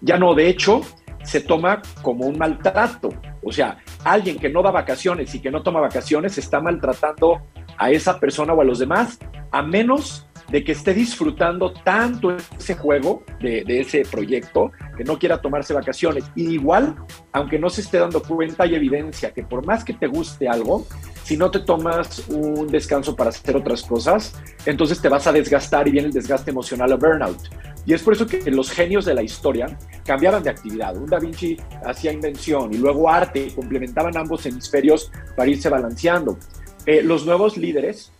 Ya 0.00 0.16
no. 0.18 0.36
De 0.36 0.48
hecho, 0.48 0.82
se 1.24 1.40
toma 1.40 1.82
como 2.02 2.26
un 2.26 2.38
maltrato. 2.38 3.10
O 3.42 3.52
sea, 3.52 3.78
alguien 4.04 4.38
que 4.38 4.48
no 4.48 4.62
da 4.62 4.70
vacaciones 4.70 5.34
y 5.34 5.40
que 5.40 5.50
no 5.50 5.62
toma 5.62 5.80
vacaciones 5.80 6.38
está 6.38 6.60
maltratando 6.60 7.42
a 7.78 7.90
esa 7.90 8.20
persona 8.20 8.52
o 8.52 8.60
a 8.60 8.64
los 8.64 8.78
demás, 8.78 9.18
a 9.50 9.62
menos 9.62 10.28
de 10.52 10.62
que 10.62 10.72
esté 10.72 10.92
disfrutando 10.92 11.72
tanto 11.72 12.36
ese 12.36 12.74
juego, 12.74 13.24
de, 13.40 13.64
ese 13.66 14.02
proyecto, 14.02 14.70
que 14.96 15.04
no 15.04 15.18
quiera 15.18 15.40
tomarse 15.40 15.72
vacaciones. 15.72 16.24
Igual, 16.36 16.96
aunque 17.32 17.58
no 17.58 17.70
se 17.70 17.80
esté 17.80 17.98
dando 17.98 18.22
cuenta, 18.22 18.64
hay 18.64 18.74
evidencia 18.74 19.32
que 19.32 19.42
por 19.42 19.64
más 19.64 19.82
que 19.82 19.94
te 19.94 20.06
guste 20.06 20.48
algo, 20.48 20.86
si 21.32 21.38
no 21.38 21.50
te 21.50 21.60
tomas 21.60 22.28
un 22.28 22.66
descanso 22.66 23.16
para 23.16 23.30
hacer 23.30 23.56
otras 23.56 23.80
cosas, 23.84 24.34
entonces 24.66 25.00
te 25.00 25.08
vas 25.08 25.26
a 25.26 25.32
desgastar 25.32 25.88
y 25.88 25.90
viene 25.90 26.08
el 26.08 26.12
desgaste 26.12 26.50
emocional 26.50 26.92
o 26.92 26.98
burnout. 26.98 27.38
Y 27.86 27.94
es 27.94 28.02
por 28.02 28.12
eso 28.12 28.26
que 28.26 28.50
los 28.50 28.70
genios 28.70 29.06
de 29.06 29.14
la 29.14 29.22
historia 29.22 29.78
cambiaban 30.04 30.42
de 30.42 30.50
actividad. 30.50 30.94
Un 30.94 31.06
Da 31.06 31.18
Vinci 31.18 31.56
hacía 31.86 32.12
invención 32.12 32.74
y 32.74 32.76
luego 32.76 33.08
arte, 33.08 33.50
complementaban 33.54 34.14
ambos 34.14 34.44
hemisferios 34.44 35.10
para 35.34 35.48
irse 35.48 35.70
balanceando. 35.70 36.36
Eh, 36.84 37.00
los 37.00 37.24
nuevos 37.24 37.56
líderes 37.56 38.12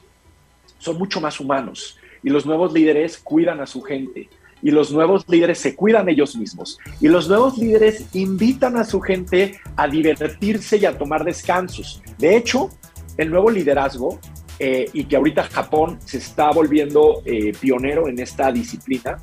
son 0.79 0.97
mucho 0.97 1.21
más 1.21 1.39
humanos 1.39 1.99
y 2.23 2.31
los 2.31 2.47
nuevos 2.47 2.73
líderes 2.73 3.19
cuidan 3.19 3.61
a 3.61 3.67
su 3.67 3.83
gente 3.83 4.31
y 4.63 4.71
los 4.71 4.91
nuevos 4.91 5.29
líderes 5.29 5.59
se 5.59 5.77
cuidan 5.77 6.09
ellos 6.09 6.35
mismos 6.35 6.79
y 6.99 7.09
los 7.09 7.29
nuevos 7.29 7.59
líderes 7.59 8.07
invitan 8.15 8.79
a 8.79 8.85
su 8.85 9.03
gente 9.03 9.61
a 9.77 9.87
divertirse 9.87 10.79
y 10.79 10.87
a 10.87 10.97
tomar 10.97 11.25
descansos. 11.25 12.01
De 12.17 12.37
hecho, 12.37 12.71
el 13.17 13.31
nuevo 13.31 13.51
liderazgo 13.51 14.19
eh, 14.59 14.89
y 14.93 15.05
que 15.05 15.17
ahorita 15.17 15.45
Japón 15.45 15.99
se 16.05 16.19
está 16.19 16.51
volviendo 16.51 17.23
eh, 17.25 17.53
pionero 17.59 18.09
en 18.09 18.19
esta 18.21 18.53
disciplina, 18.53 19.17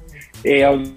eh, 0.43 0.93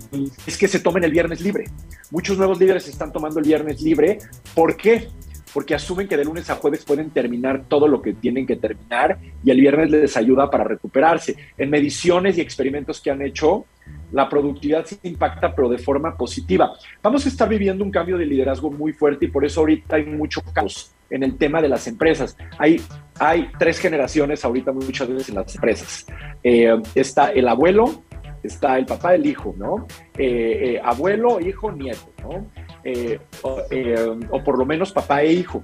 es 0.46 0.56
que 0.56 0.68
se 0.68 0.80
tomen 0.80 1.04
el 1.04 1.12
viernes 1.12 1.40
libre. 1.40 1.66
Muchos 2.10 2.36
nuevos 2.36 2.58
líderes 2.58 2.88
están 2.88 3.12
tomando 3.12 3.38
el 3.38 3.46
viernes 3.46 3.80
libre. 3.80 4.18
¿Por 4.54 4.76
qué? 4.76 5.08
Porque 5.54 5.74
asumen 5.74 6.08
que 6.08 6.16
de 6.16 6.24
lunes 6.24 6.48
a 6.50 6.56
jueves 6.56 6.84
pueden 6.84 7.10
terminar 7.10 7.64
todo 7.68 7.86
lo 7.86 8.00
que 8.00 8.14
tienen 8.14 8.46
que 8.46 8.56
terminar 8.56 9.18
y 9.44 9.50
el 9.50 9.60
viernes 9.60 9.90
les 9.90 10.16
ayuda 10.16 10.50
para 10.50 10.64
recuperarse. 10.64 11.36
En 11.58 11.70
mediciones 11.70 12.38
y 12.38 12.40
experimentos 12.40 13.00
que 13.00 13.10
han 13.10 13.22
hecho, 13.22 13.66
la 14.12 14.28
productividad 14.28 14.86
se 14.86 14.98
impacta, 15.02 15.54
pero 15.54 15.68
de 15.68 15.78
forma 15.78 16.16
positiva. 16.16 16.72
Vamos 17.02 17.26
a 17.26 17.28
estar 17.28 17.48
viviendo 17.48 17.84
un 17.84 17.90
cambio 17.90 18.16
de 18.16 18.26
liderazgo 18.26 18.70
muy 18.70 18.92
fuerte 18.92 19.26
y 19.26 19.28
por 19.28 19.44
eso 19.44 19.60
ahorita 19.60 19.96
hay 19.96 20.06
mucho 20.06 20.40
caos 20.52 20.92
en 21.12 21.22
el 21.22 21.36
tema 21.36 21.62
de 21.62 21.68
las 21.68 21.86
empresas. 21.86 22.36
Hay, 22.58 22.80
hay 23.20 23.48
tres 23.58 23.78
generaciones 23.78 24.44
ahorita 24.44 24.72
muchas 24.72 25.08
veces 25.08 25.28
en 25.28 25.36
las 25.36 25.54
empresas. 25.54 26.06
Eh, 26.42 26.74
está 26.94 27.30
el 27.30 27.46
abuelo, 27.46 28.02
está 28.42 28.78
el 28.78 28.86
papá, 28.86 29.14
el 29.14 29.26
hijo, 29.26 29.54
¿no? 29.56 29.86
Eh, 30.18 30.74
eh, 30.74 30.80
abuelo, 30.82 31.38
hijo, 31.38 31.70
nieto, 31.70 32.10
¿no? 32.22 32.50
o, 33.42 34.44
por 34.44 34.58
lo 34.58 34.66
menos 34.66 34.90
papá 34.90 35.22
e 35.22 35.32
hijo. 35.34 35.62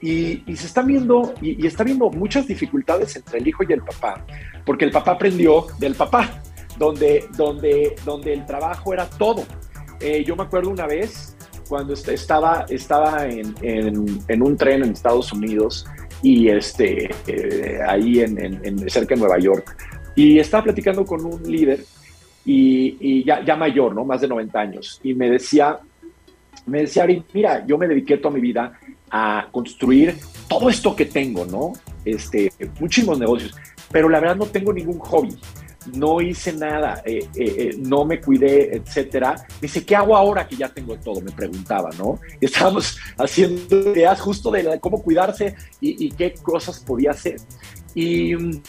Y, 0.00 0.42
se 0.56 0.66
están 0.66 0.86
viendo, 0.86 1.34
y 1.40 1.64
está 1.66 1.84
viendo 1.84 2.10
muchas 2.10 2.46
dificultades 2.46 3.14
entre 3.16 3.38
el 3.38 3.46
hijo 3.46 3.62
y 3.68 3.72
el 3.72 3.82
papá, 3.82 4.24
porque 4.64 4.84
el 4.84 4.90
papá 4.90 5.12
aprendió 5.12 5.66
del 5.78 5.94
papá, 5.94 6.42
donde, 6.78 7.26
donde, 7.36 7.94
donde 8.04 8.32
el 8.32 8.46
trabajo 8.46 8.92
era 8.92 9.06
todo. 9.06 9.44
yo 10.24 10.36
me 10.36 10.42
acuerdo 10.42 10.70
una 10.70 10.86
vez 10.86 11.35
cuando 11.68 11.94
estaba, 11.94 12.66
estaba 12.68 13.26
en, 13.26 13.54
en, 13.62 14.42
un 14.42 14.56
tren 14.56 14.82
en 14.84 14.92
Estados 14.92 15.32
Unidos 15.32 15.86
y 16.22 16.48
este, 16.48 17.10
eh, 17.26 17.78
ahí 17.86 18.20
en, 18.20 18.38
en, 18.38 18.90
cerca 18.90 19.14
de 19.14 19.20
Nueva 19.20 19.38
York. 19.38 19.76
Y 20.14 20.38
estaba 20.38 20.64
platicando 20.64 21.04
con 21.04 21.24
un 21.24 21.42
líder 21.42 21.84
y, 22.44 22.96
y 23.00 23.24
ya, 23.24 23.44
ya, 23.44 23.56
mayor, 23.56 23.94
¿no? 23.94 24.04
Más 24.04 24.20
de 24.20 24.28
90 24.28 24.58
años. 24.58 25.00
Y 25.02 25.14
me 25.14 25.28
decía, 25.28 25.78
me 26.66 26.80
decía, 26.80 27.06
mira, 27.32 27.66
yo 27.66 27.76
me 27.76 27.86
dediqué 27.86 28.16
toda 28.16 28.34
mi 28.34 28.40
vida 28.40 28.78
a 29.10 29.48
construir 29.50 30.16
todo 30.48 30.70
esto 30.70 30.96
que 30.96 31.06
tengo, 31.06 31.44
¿no? 31.44 31.72
Este, 32.04 32.52
muchísimos 32.80 33.18
negocios, 33.18 33.54
pero 33.90 34.08
la 34.08 34.20
verdad 34.20 34.36
no 34.36 34.46
tengo 34.46 34.72
ningún 34.72 34.98
hobby 34.98 35.36
no 35.94 36.20
hice 36.20 36.52
nada, 36.52 37.02
eh, 37.04 37.28
eh, 37.34 37.54
eh, 37.58 37.76
no 37.78 38.04
me 38.04 38.20
cuidé, 38.20 38.76
etcétera. 38.76 39.34
Me 39.60 39.62
dice, 39.62 39.84
¿qué 39.84 39.96
hago 39.96 40.16
ahora 40.16 40.46
que 40.46 40.56
ya 40.56 40.68
tengo 40.68 40.96
todo? 40.96 41.20
Me 41.20 41.32
preguntaba, 41.32 41.90
¿no? 41.98 42.20
estábamos 42.40 42.98
haciendo 43.18 43.92
ideas 43.92 44.20
justo 44.20 44.50
de 44.50 44.78
cómo 44.80 45.02
cuidarse 45.02 45.54
y, 45.80 46.10
qué 46.10 46.34
cosas 46.34 46.80
podía 46.80 47.10
hacer. 47.10 47.36
Y 47.94 48.34
mm, 48.34 48.62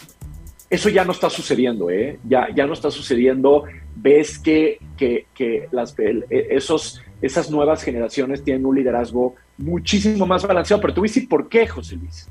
eso 0.70 0.90
ya 0.90 1.06
no 1.06 1.12
está 1.12 1.30
sucediendo, 1.30 1.90
¿eh? 1.90 2.20
Ya, 2.28 2.48
ya 2.54 2.66
no 2.66 2.74
está 2.74 2.92
sucediendo. 2.92 3.64
Ves 3.96 4.38
que, 4.38 4.80
que, 4.98 5.68
las, 5.72 5.96
esos, 6.30 7.02
esas 7.22 7.50
nuevas 7.50 7.84
generaciones 7.84 8.44
tienen 8.44 8.66
un 8.66 8.76
liderazgo 8.76 9.36
muchísimo 9.58 10.26
más 10.26 10.46
balanceado. 10.46 10.82
Pero 10.82 10.94
tú 10.94 11.02
voy 11.02 11.10
por 11.28 11.50
qué, 11.50 11.68
José 11.68 11.96
Luis. 11.96 12.28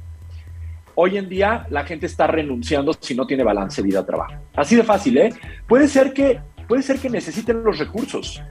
Hoy 0.98 1.18
en 1.18 1.28
día 1.28 1.66
la 1.68 1.84
gente 1.84 2.06
está 2.06 2.26
renunciando 2.26 2.94
si 2.98 3.14
no 3.14 3.26
tiene 3.26 3.44
balance 3.44 3.82
vida-trabajo. 3.82 4.32
Así 4.54 4.76
de 4.76 4.82
fácil, 4.82 5.18
¿eh? 5.18 5.28
Puede 5.68 5.88
ser 5.88 6.14
que, 6.14 6.40
puede 6.66 6.82
ser 6.82 6.98
que 6.98 7.10
necesiten 7.10 7.62
los 7.62 7.78
recursos. 7.78 8.42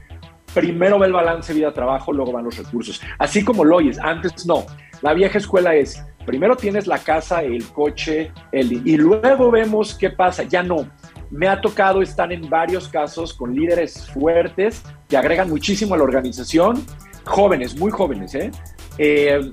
Primero 0.53 0.99
va 0.99 1.07
el 1.07 1.11
balance 1.11 1.51
vida-trabajo, 1.55 2.13
luego 2.13 2.31
van 2.31 2.45
los 2.45 2.55
recursos. 2.55 3.01
Así 3.17 3.43
como 3.43 3.65
lo 3.65 3.77
oyes, 3.77 3.97
antes 3.97 4.45
no. 4.45 4.63
La 5.01 5.15
vieja 5.15 5.39
escuela 5.39 5.73
es, 5.73 6.05
primero 6.23 6.55
tienes 6.55 6.85
la 6.85 6.99
casa, 6.99 7.41
el 7.41 7.65
coche, 7.69 8.31
el, 8.51 8.87
y 8.87 8.95
luego 8.95 9.49
vemos 9.49 9.95
qué 9.95 10.11
pasa. 10.11 10.43
Ya 10.43 10.61
no. 10.61 10.87
Me 11.31 11.47
ha 11.47 11.59
tocado 11.59 12.03
estar 12.03 12.31
en 12.31 12.47
varios 12.47 12.87
casos 12.87 13.33
con 13.33 13.55
líderes 13.55 14.07
fuertes 14.11 14.83
que 15.09 15.17
agregan 15.17 15.49
muchísimo 15.49 15.95
a 15.95 15.97
la 15.97 16.03
organización, 16.03 16.85
jóvenes, 17.23 17.75
muy 17.75 17.89
jóvenes, 17.89 18.35
¿eh? 18.35 18.51
eh 18.99 19.51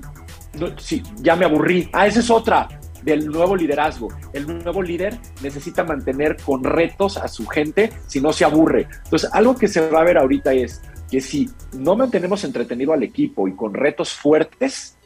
sí, 0.77 1.01
ya 1.15 1.35
me 1.35 1.45
aburrí. 1.45 1.89
Ah, 1.91 2.05
esa 2.05 2.19
es 2.19 2.29
otra 2.29 2.67
del 3.03 3.27
nuevo 3.27 3.55
liderazgo. 3.55 4.09
El 4.33 4.47
nuevo 4.47 4.81
líder 4.81 5.17
necesita 5.41 5.83
mantener 5.83 6.37
con 6.43 6.63
retos 6.63 7.17
a 7.17 7.27
su 7.27 7.45
gente 7.47 7.91
si 8.07 8.21
no 8.21 8.33
se 8.33 8.45
aburre. 8.45 8.87
Entonces, 9.03 9.29
algo 9.33 9.55
que 9.55 9.67
se 9.67 9.89
va 9.89 10.01
a 10.01 10.03
ver 10.03 10.17
ahorita 10.17 10.53
es 10.53 10.81
que 11.09 11.21
si 11.21 11.49
no 11.73 11.95
mantenemos 11.95 12.43
entretenido 12.43 12.93
al 12.93 13.03
equipo 13.03 13.47
y 13.47 13.55
con 13.55 13.73
retos 13.73 14.13
fuertes 14.13 14.97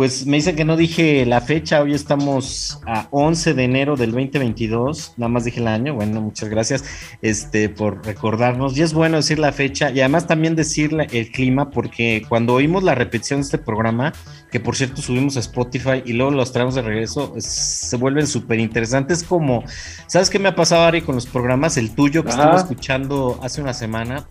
pues 0.00 0.24
me 0.24 0.38
dicen 0.38 0.56
que 0.56 0.64
no 0.64 0.78
dije 0.78 1.26
la 1.26 1.42
fecha, 1.42 1.82
hoy 1.82 1.92
estamos 1.92 2.80
a 2.86 3.06
11 3.10 3.52
de 3.52 3.64
enero 3.64 3.96
del 3.96 4.12
2022, 4.12 5.12
nada 5.18 5.28
más 5.28 5.44
dije 5.44 5.60
el 5.60 5.68
año, 5.68 5.92
bueno, 5.92 6.22
muchas 6.22 6.48
gracias 6.48 6.84
este, 7.20 7.68
por 7.68 8.02
recordarnos, 8.06 8.78
y 8.78 8.80
es 8.80 8.94
bueno 8.94 9.18
decir 9.18 9.38
la 9.38 9.52
fecha 9.52 9.90
y 9.90 10.00
además 10.00 10.26
también 10.26 10.56
decir 10.56 10.96
el 11.12 11.30
clima, 11.30 11.68
porque 11.68 12.24
cuando 12.30 12.54
oímos 12.54 12.82
la 12.82 12.94
repetición 12.94 13.40
de 13.40 13.44
este 13.44 13.58
programa, 13.58 14.14
que 14.50 14.58
por 14.58 14.74
cierto 14.74 15.02
subimos 15.02 15.36
a 15.36 15.40
Spotify 15.40 16.02
y 16.02 16.14
luego 16.14 16.30
los 16.30 16.50
traemos 16.50 16.76
de 16.76 16.80
regreso, 16.80 17.34
se 17.36 17.94
vuelven 17.98 18.26
súper 18.26 18.58
interesantes 18.58 19.22
como, 19.22 19.64
¿sabes 20.06 20.30
qué 20.30 20.38
me 20.38 20.48
ha 20.48 20.54
pasado 20.54 20.84
Ari 20.84 21.02
con 21.02 21.14
los 21.14 21.26
programas? 21.26 21.76
El 21.76 21.94
tuyo 21.94 22.24
que 22.24 22.30
estuve 22.30 22.56
escuchando 22.56 23.38
hace 23.42 23.60
una 23.60 23.74
semana, 23.74 24.26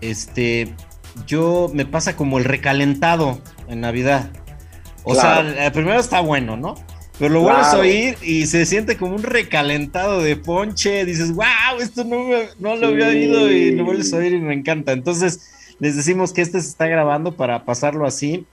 este 0.00 0.72
yo 1.26 1.70
me 1.74 1.86
pasa 1.86 2.14
como 2.16 2.38
el 2.38 2.44
recalentado 2.44 3.40
en 3.68 3.80
Navidad. 3.80 4.30
O 5.10 5.14
sea, 5.14 5.70
primero 5.72 5.98
está 5.98 6.20
bueno, 6.20 6.56
¿no? 6.56 6.74
Pero 7.18 7.34
lo 7.34 7.42
vuelves 7.42 7.66
a 7.66 7.78
oír 7.78 8.16
y 8.22 8.46
se 8.46 8.64
siente 8.64 8.96
como 8.96 9.14
un 9.14 9.22
recalentado 9.22 10.22
de 10.22 10.36
ponche. 10.36 11.04
Dices, 11.04 11.34
wow, 11.34 11.78
esto 11.80 12.02
no, 12.04 12.28
no 12.58 12.76
lo 12.76 12.86
había 12.86 13.08
oído 13.08 13.50
y 13.50 13.72
lo 13.72 13.84
vuelves 13.84 14.12
a 14.14 14.16
oír 14.16 14.32
y 14.32 14.40
me 14.40 14.54
encanta. 14.54 14.92
Entonces, 14.92 15.74
les 15.80 15.96
decimos 15.96 16.32
que 16.32 16.40
este 16.40 16.60
se 16.60 16.68
está 16.68 16.86
grabando 16.86 17.36
para 17.36 17.64
pasarlo 17.66 18.06
así. 18.06 18.46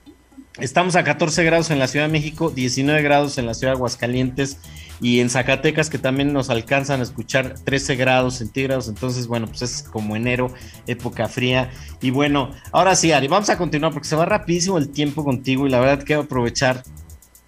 Estamos 0.60 0.96
a 0.96 1.04
14 1.04 1.44
grados 1.44 1.70
en 1.70 1.78
la 1.78 1.86
Ciudad 1.86 2.06
de 2.06 2.12
México, 2.12 2.50
19 2.50 3.00
grados 3.02 3.38
en 3.38 3.46
la 3.46 3.54
Ciudad 3.54 3.74
de 3.74 3.76
Aguascalientes 3.76 4.58
y 5.00 5.20
en 5.20 5.30
Zacatecas 5.30 5.88
que 5.88 5.98
también 5.98 6.32
nos 6.32 6.50
alcanzan 6.50 6.98
a 6.98 7.04
escuchar 7.04 7.54
13 7.62 7.94
grados 7.94 8.34
centígrados. 8.34 8.88
Entonces, 8.88 9.28
bueno, 9.28 9.46
pues 9.46 9.62
es 9.62 9.82
como 9.84 10.16
enero, 10.16 10.52
época 10.88 11.28
fría. 11.28 11.70
Y 12.00 12.10
bueno, 12.10 12.50
ahora 12.72 12.96
sí, 12.96 13.12
Ari, 13.12 13.28
vamos 13.28 13.48
a 13.50 13.56
continuar 13.56 13.92
porque 13.92 14.08
se 14.08 14.16
va 14.16 14.24
rapidísimo 14.24 14.78
el 14.78 14.88
tiempo 14.88 15.22
contigo 15.22 15.64
y 15.66 15.70
la 15.70 15.78
verdad 15.78 16.04
quiero 16.04 16.22
aprovechar. 16.22 16.82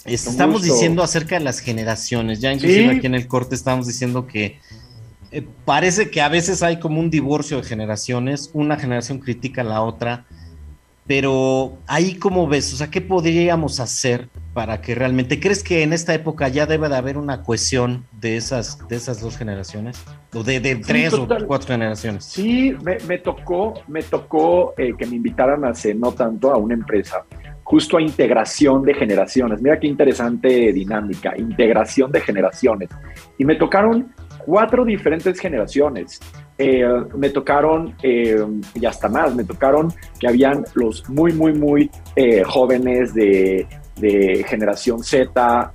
Estamos 0.04 0.62
diciendo 0.62 1.02
acerca 1.02 1.36
de 1.36 1.44
las 1.44 1.58
generaciones, 1.58 2.40
ya 2.40 2.52
inclusive 2.52 2.96
aquí 2.96 3.06
en 3.06 3.16
el 3.16 3.26
corte 3.26 3.54
estamos 3.54 3.86
diciendo 3.86 4.26
que 4.26 4.58
eh, 5.32 5.46
parece 5.64 6.10
que 6.10 6.20
a 6.20 6.28
veces 6.28 6.62
hay 6.62 6.78
como 6.78 7.00
un 7.00 7.10
divorcio 7.10 7.58
de 7.58 7.64
generaciones, 7.64 8.50
una 8.52 8.76
generación 8.76 9.18
critica 9.18 9.60
a 9.60 9.64
la 9.64 9.82
otra, 9.82 10.26
pero 11.10 11.76
ahí 11.88 12.14
como 12.14 12.46
ves, 12.46 12.72
o 12.72 12.76
sea, 12.76 12.88
¿qué 12.88 13.00
podríamos 13.00 13.80
hacer 13.80 14.28
para 14.54 14.80
que 14.80 14.94
realmente, 14.94 15.40
crees 15.40 15.64
que 15.64 15.82
en 15.82 15.92
esta 15.92 16.14
época 16.14 16.46
ya 16.46 16.66
debe 16.66 16.88
de 16.88 16.94
haber 16.94 17.18
una 17.18 17.42
cohesión 17.42 18.04
de 18.20 18.36
esas, 18.36 18.86
de 18.86 18.94
esas 18.94 19.20
dos 19.20 19.36
generaciones? 19.36 20.00
¿O 20.32 20.44
de, 20.44 20.60
tres 20.76 21.12
o 21.14 21.26
cuatro 21.48 21.66
generaciones? 21.66 22.26
Sí, 22.26 22.76
me, 23.08 23.18
tocó, 23.18 23.74
me 23.88 24.04
tocó 24.04 24.72
eh, 24.78 24.92
que 24.96 25.04
me 25.04 25.16
invitaran 25.16 25.64
hace 25.64 25.96
no 25.96 26.12
tanto 26.12 26.52
a 26.52 26.58
una 26.58 26.74
empresa 26.74 27.24
justo 27.64 27.96
a 27.96 28.02
integración 28.02 28.84
de 28.84 28.94
generaciones. 28.94 29.60
Mira 29.60 29.80
qué 29.80 29.88
interesante 29.88 30.72
dinámica, 30.72 31.34
integración 31.36 32.12
de 32.12 32.20
generaciones. 32.20 32.88
Y 33.36 33.44
me 33.44 33.56
tocaron 33.56 34.14
cuatro 34.46 34.84
diferentes 34.84 35.40
generaciones. 35.40 36.20
Eh, 36.62 36.84
me 37.16 37.30
tocaron, 37.30 37.94
eh, 38.02 38.36
y 38.74 38.84
hasta 38.84 39.08
más, 39.08 39.34
me 39.34 39.44
tocaron 39.44 39.90
que 40.18 40.28
habían 40.28 40.62
los 40.74 41.08
muy, 41.08 41.32
muy, 41.32 41.54
muy 41.54 41.90
eh, 42.14 42.42
jóvenes 42.44 43.14
de, 43.14 43.66
generación 44.46 45.02
Z, 45.02 45.72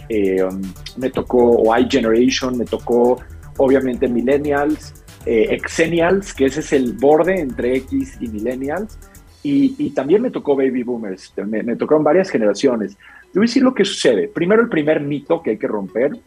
me 0.98 1.10
tocó 1.12 1.58
o 1.58 1.78
I 1.78 1.88
Generation, 1.90 2.58
me 2.58 2.66
tocó 2.66 3.20
obviamente 3.58 4.08
millennials, 4.08 5.04
exennials, 5.26 6.34
que 6.34 6.46
ese 6.46 6.62
es 6.62 6.74
el 6.74 6.94
borde 6.94 7.40
entre 7.40 7.78
X 7.78 8.18
y 8.20 8.28
millennials, 8.28 8.98
y, 9.42 9.92
también 9.92 10.24
me 10.24 10.32
tocó 10.32 10.56
baby 10.56 10.82
boomers, 10.82 11.34
me, 11.48 11.76
tocaron 11.76 12.04
varias 12.04 12.30
generaciones. 12.30 12.96
Te 12.96 13.40
voy 13.40 13.46
a 13.46 13.48
decir 13.48 13.62
lo 13.62 13.76
que 13.76 13.86
sucede. 13.86 14.28
Primero, 14.28 14.62
el 14.62 14.70
primer 14.70 15.02
mito 15.02 15.44
que 15.44 15.52
hay 15.52 15.58
que 15.58 15.68
romper 15.68 16.18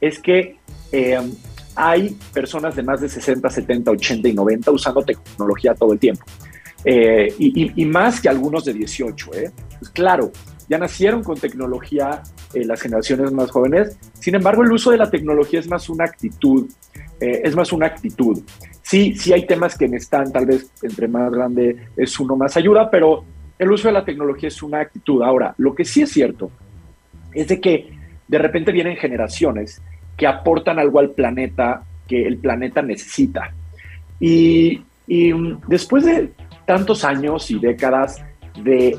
es 0.00 0.18
que 0.18 0.56
eh, 0.90 1.18
hay 1.74 2.16
personas 2.32 2.76
de 2.76 2.82
más 2.82 3.00
de 3.00 3.08
60, 3.08 3.48
70, 3.48 3.90
80 3.90 4.28
y 4.28 4.32
90 4.34 4.70
usando 4.70 5.02
tecnología 5.02 5.74
todo 5.74 5.92
el 5.92 5.98
tiempo. 5.98 6.24
Eh, 6.84 7.32
y, 7.38 7.84
más 7.86 8.20
que 8.20 8.28
algunos 8.28 8.64
de 8.64 8.72
18. 8.72 9.34
¿eh? 9.34 9.52
Pues 9.78 9.90
claro, 9.90 10.32
ya 10.68 10.78
nacieron 10.78 11.22
con 11.22 11.38
tecnología 11.38 12.22
las 12.54 12.80
generaciones 12.80 13.32
más 13.32 13.50
jóvenes. 13.50 13.96
Sin 14.18 14.34
embargo, 14.34 14.62
el 14.62 14.72
uso 14.72 14.90
de 14.90 14.98
la 14.98 15.10
tecnología 15.10 15.60
es 15.60 15.68
más 15.68 15.88
una 15.88 16.04
actitud, 16.04 16.68
es 17.20 17.54
más 17.54 17.72
una 17.72 17.86
actitud. 17.86 18.42
Sí, 18.82 19.14
sí 19.14 19.32
hay 19.32 19.46
temas 19.46 19.78
que 19.78 19.88
me 19.88 19.96
están, 19.96 20.32
tal 20.32 20.46
vez 20.46 20.70
entre 20.82 21.08
más 21.08 21.32
grande 21.32 21.88
es 21.96 22.18
uno 22.18 22.36
más 22.36 22.56
ayuda, 22.56 22.90
pero 22.90 23.24
el 23.58 23.70
uso 23.70 23.88
de 23.88 23.94
la 23.94 24.04
tecnología 24.04 24.48
es 24.48 24.62
una 24.62 24.80
actitud. 24.80 25.22
Ahora, 25.22 25.54
lo 25.58 25.74
que 25.74 25.84
sí 25.84 26.02
es 26.02 26.10
cierto 26.10 26.50
es 27.32 27.48
de 27.48 27.60
que 27.60 27.90
de 28.26 28.38
repente 28.38 28.72
vienen 28.72 28.96
generaciones 28.96 29.80
que 30.16 30.26
aportan 30.26 30.78
algo 30.78 30.98
al 30.98 31.10
planeta 31.10 31.82
que 32.06 32.26
el 32.26 32.38
planeta 32.38 32.82
necesita. 32.82 33.52
Y, 34.20 34.84
mm, 35.08 35.62
después 35.66 36.04
de 36.04 36.32
tantos 36.66 37.04
años 37.04 37.50
y 37.50 37.58
décadas 37.58 38.22
de 38.62 38.98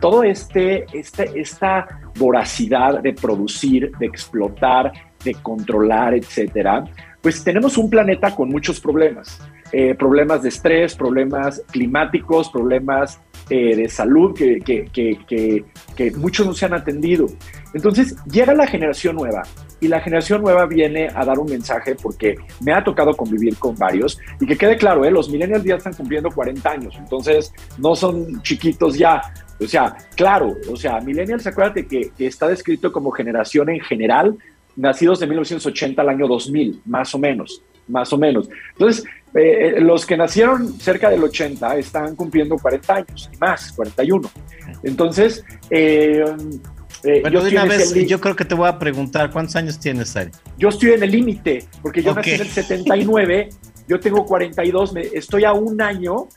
todo 0.00 0.24
este, 0.24 0.84
este, 0.92 1.30
esta 1.40 1.86
voracidad 2.18 3.00
de 3.00 3.12
producir, 3.12 3.92
de 3.98 4.06
explotar, 4.06 4.92
de 5.24 5.34
controlar, 5.34 6.14
etcétera, 6.14 6.84
pues 7.20 7.44
tenemos 7.44 7.78
un 7.78 7.88
planeta 7.88 8.34
con 8.34 8.48
muchos 8.48 8.80
problemas. 8.80 9.40
Eh, 9.72 9.94
problemas 9.94 10.42
de 10.42 10.50
estrés, 10.50 10.94
problemas 10.94 11.62
climáticos, 11.70 12.50
problemas 12.50 13.20
eh, 13.48 13.74
de 13.74 13.88
salud 13.88 14.36
que, 14.36 14.58
que, 14.60 16.12
muchos 16.16 16.46
no 16.46 16.52
se 16.52 16.66
han 16.66 16.74
atendido. 16.74 17.26
Entonces 17.72 18.16
llega 18.24 18.52
la 18.52 18.66
generación 18.66 19.16
nueva 19.16 19.44
y 19.82 19.88
la 19.88 20.00
generación 20.00 20.42
nueva 20.42 20.64
viene 20.66 21.08
a 21.12 21.24
dar 21.24 21.40
un 21.40 21.50
mensaje 21.50 21.96
porque 22.00 22.36
me 22.60 22.72
ha 22.72 22.84
tocado 22.84 23.14
convivir 23.16 23.56
con 23.58 23.74
varios 23.74 24.16
y 24.40 24.46
que 24.46 24.56
quede 24.56 24.76
claro, 24.76 25.04
¿eh? 25.04 25.10
los 25.10 25.28
millennials 25.28 25.64
ya 25.64 25.74
están 25.74 25.92
cumpliendo 25.92 26.30
40 26.30 26.70
años, 26.70 26.94
entonces 26.96 27.52
no 27.78 27.96
son 27.96 28.40
chiquitos 28.42 28.96
ya. 28.96 29.20
O 29.60 29.66
sea, 29.66 29.96
claro, 30.14 30.56
o 30.70 30.76
sea, 30.76 31.00
millennials, 31.00 31.46
acuérdate 31.48 31.86
que, 31.86 32.12
está 32.18 32.46
descrito 32.46 32.92
como 32.92 33.10
generación 33.10 33.70
en 33.70 33.80
general, 33.80 34.36
nacidos 34.76 35.18
de 35.18 35.26
1980 35.26 36.00
al 36.00 36.08
año 36.08 36.28
2000, 36.28 36.82
más 36.86 37.12
o 37.16 37.18
menos, 37.18 37.62
más 37.88 38.12
o 38.12 38.18
menos. 38.18 38.48
Entonces, 38.74 39.04
eh, 39.34 39.74
eh, 39.76 39.80
los 39.80 40.06
que 40.06 40.16
nacieron 40.16 40.78
cerca 40.78 41.10
del 41.10 41.24
80 41.24 41.76
están 41.76 42.14
cumpliendo 42.14 42.56
40 42.56 42.94
años 42.94 43.30
y 43.32 43.36
más, 43.38 43.72
41. 43.72 44.30
Entonces, 44.84 45.44
eh, 45.70 46.24
yo, 47.02 47.42
de 47.42 47.50
una 47.50 47.64
vez, 47.64 47.94
yo 47.94 48.20
creo 48.20 48.36
que 48.36 48.44
te 48.44 48.54
voy 48.54 48.68
a 48.68 48.78
preguntar, 48.78 49.30
¿cuántos 49.30 49.56
años 49.56 49.78
tienes, 49.78 50.14
Ari? 50.16 50.30
Yo 50.56 50.68
estoy 50.68 50.90
en 50.90 51.02
el 51.02 51.10
límite, 51.10 51.64
porque 51.82 52.02
yo 52.02 52.14
nací 52.14 52.32
en 52.32 52.42
el 52.42 52.48
79, 52.48 53.48
yo 53.88 54.00
tengo 54.00 54.24
42, 54.24 54.94
estoy 55.12 55.44
a 55.44 55.52
un 55.52 55.80
año 55.80 56.28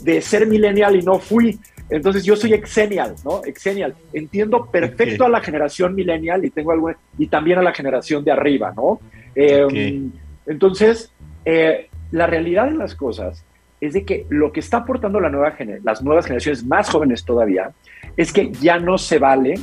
de 0.00 0.20
ser 0.20 0.46
millennial 0.46 0.96
y 0.96 1.02
no 1.02 1.18
fui. 1.18 1.58
Entonces 1.88 2.24
yo 2.24 2.36
soy 2.36 2.52
exenial, 2.52 3.16
¿no? 3.24 3.42
Exenial. 3.44 3.94
Entiendo 4.12 4.66
perfecto 4.66 5.24
a 5.24 5.28
la 5.28 5.40
generación 5.40 5.94
millennial 5.94 6.44
y 6.44 6.50
tengo 6.50 6.70
algo, 6.72 6.92
y 7.18 7.26
también 7.26 7.58
a 7.58 7.62
la 7.62 7.74
generación 7.74 8.22
de 8.22 8.30
arriba, 8.30 8.72
¿no? 8.76 9.00
Em, 9.34 10.12
entonces, 10.46 11.12
eh, 11.44 11.88
la 12.12 12.26
realidad 12.26 12.66
de 12.66 12.76
las 12.76 12.94
cosas 12.94 13.44
es 13.80 13.94
de 13.94 14.04
que 14.04 14.26
lo 14.28 14.52
que 14.52 14.60
está 14.60 14.78
aportando 14.78 15.20
la 15.20 15.30
nueva 15.30 15.56
las 15.82 16.02
nuevas 16.02 16.26
generaciones 16.26 16.64
más 16.64 16.90
jóvenes 16.90 17.24
todavía 17.24 17.70
es 18.16 18.32
que 18.32 18.52
ya 18.52 18.78
no 18.78 18.98
se 18.98 19.18
vale 19.18 19.54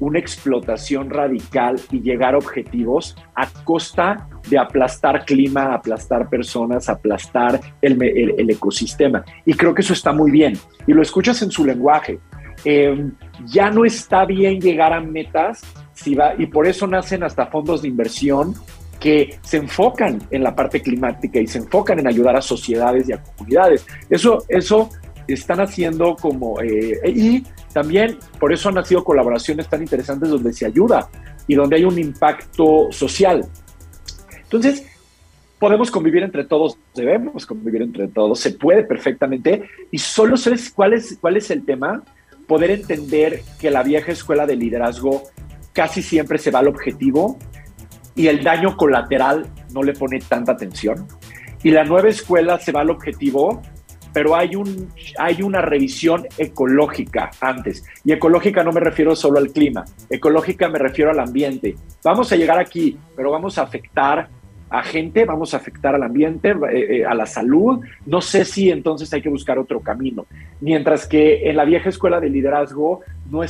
una 0.00 0.18
explotación 0.18 1.10
radical 1.10 1.80
y 1.92 2.00
llegar 2.00 2.34
a 2.34 2.38
objetivos 2.38 3.16
a 3.34 3.46
costa 3.64 4.28
de 4.48 4.58
aplastar 4.58 5.24
clima, 5.24 5.74
aplastar 5.74 6.28
personas, 6.28 6.88
aplastar 6.88 7.60
el, 7.80 8.50
ecosistema. 8.50 9.24
Y 9.44 9.54
creo 9.54 9.74
que 9.74 9.82
eso 9.82 9.92
está 9.92 10.12
muy 10.12 10.30
bien. 10.30 10.58
Y 10.86 10.92
lo 10.92 11.02
escuchas 11.02 11.40
en 11.42 11.50
su 11.50 11.64
lenguaje. 11.64 12.18
Em, 12.64 13.12
ya 13.46 13.70
no 13.70 13.84
está 13.84 14.24
bien 14.24 14.60
llegar 14.60 14.92
a 14.92 15.00
metas 15.00 15.62
si 15.92 16.14
va, 16.14 16.34
y 16.36 16.46
por 16.46 16.66
eso 16.66 16.86
nacen 16.86 17.22
hasta 17.22 17.46
fondos 17.46 17.82
de 17.82 17.88
inversión 17.88 18.54
que 18.98 19.38
se 19.42 19.56
enfocan 19.56 20.18
en 20.30 20.42
la 20.42 20.54
parte 20.54 20.82
climática 20.82 21.40
y 21.40 21.46
se 21.46 21.58
enfocan 21.58 21.98
en 21.98 22.06
ayudar 22.06 22.36
a 22.36 22.42
sociedades 22.42 23.08
y 23.08 23.12
a 23.12 23.22
comunidades. 23.22 23.86
Eso, 24.08 24.44
eso 24.48 24.90
están 25.26 25.60
haciendo 25.60 26.16
como... 26.16 26.60
Eh, 26.60 27.00
y 27.06 27.42
también 27.72 28.18
por 28.38 28.52
eso 28.52 28.68
han 28.68 28.76
nacido 28.76 29.04
colaboraciones 29.04 29.68
tan 29.68 29.82
interesantes 29.82 30.30
donde 30.30 30.52
se 30.52 30.66
ayuda 30.66 31.08
y 31.46 31.54
donde 31.54 31.76
hay 31.76 31.84
un 31.84 31.98
impacto 31.98 32.88
social. 32.90 33.46
Entonces, 34.42 34.84
podemos 35.58 35.90
convivir 35.90 36.22
entre 36.22 36.44
todos, 36.44 36.76
debemos 36.94 37.46
convivir 37.46 37.82
entre 37.82 38.08
todos, 38.08 38.40
se 38.40 38.52
puede 38.52 38.82
perfectamente. 38.82 39.64
Y 39.90 39.98
solo 39.98 40.36
sabes 40.36 40.70
cuál 40.70 40.94
es, 40.94 41.18
cuál 41.20 41.36
es 41.36 41.50
el 41.50 41.64
tema, 41.64 42.02
poder 42.48 42.72
entender 42.72 43.42
que 43.60 43.70
la 43.70 43.82
vieja 43.82 44.10
escuela 44.10 44.46
de 44.46 44.56
liderazgo 44.56 45.22
casi 45.72 46.02
siempre 46.02 46.38
se 46.38 46.50
va 46.50 46.58
al 46.58 46.68
objetivo 46.68 47.38
y 48.16 48.26
el 48.26 48.42
daño 48.42 48.76
colateral 48.76 49.46
no 49.72 49.82
le 49.82 49.92
pone 49.92 50.18
tanta 50.18 50.52
atención. 50.52 51.06
Y 51.62 51.70
la 51.70 51.84
nueva 51.84 52.08
escuela 52.08 52.58
se 52.58 52.72
va 52.72 52.80
al 52.80 52.90
objetivo 52.90 53.62
pero 54.12 54.36
hay, 54.36 54.56
un, 54.56 54.88
hay 55.18 55.42
una 55.42 55.60
revisión 55.60 56.26
ecológica 56.38 57.30
antes. 57.40 57.84
Y 58.04 58.12
ecológica 58.12 58.62
no 58.64 58.72
me 58.72 58.80
refiero 58.80 59.14
solo 59.16 59.38
al 59.38 59.50
clima, 59.50 59.84
ecológica 60.08 60.68
me 60.68 60.78
refiero 60.78 61.10
al 61.10 61.20
ambiente. 61.20 61.76
Vamos 62.04 62.32
a 62.32 62.36
llegar 62.36 62.58
aquí, 62.58 62.96
pero 63.16 63.30
vamos 63.30 63.58
a 63.58 63.62
afectar 63.62 64.28
a 64.70 64.84
gente, 64.84 65.24
vamos 65.24 65.52
a 65.52 65.56
afectar 65.56 65.96
al 65.96 66.02
ambiente, 66.04 66.50
eh, 66.50 67.00
eh, 67.00 67.04
a 67.04 67.12
la 67.14 67.26
salud. 67.26 67.80
No 68.06 68.20
sé 68.20 68.44
si 68.44 68.70
entonces 68.70 69.12
hay 69.12 69.20
que 69.20 69.28
buscar 69.28 69.58
otro 69.58 69.80
camino. 69.80 70.26
Mientras 70.60 71.06
que 71.06 71.50
en 71.50 71.56
la 71.56 71.64
vieja 71.64 71.88
escuela 71.88 72.20
de 72.20 72.30
liderazgo 72.30 73.00
no, 73.28 73.40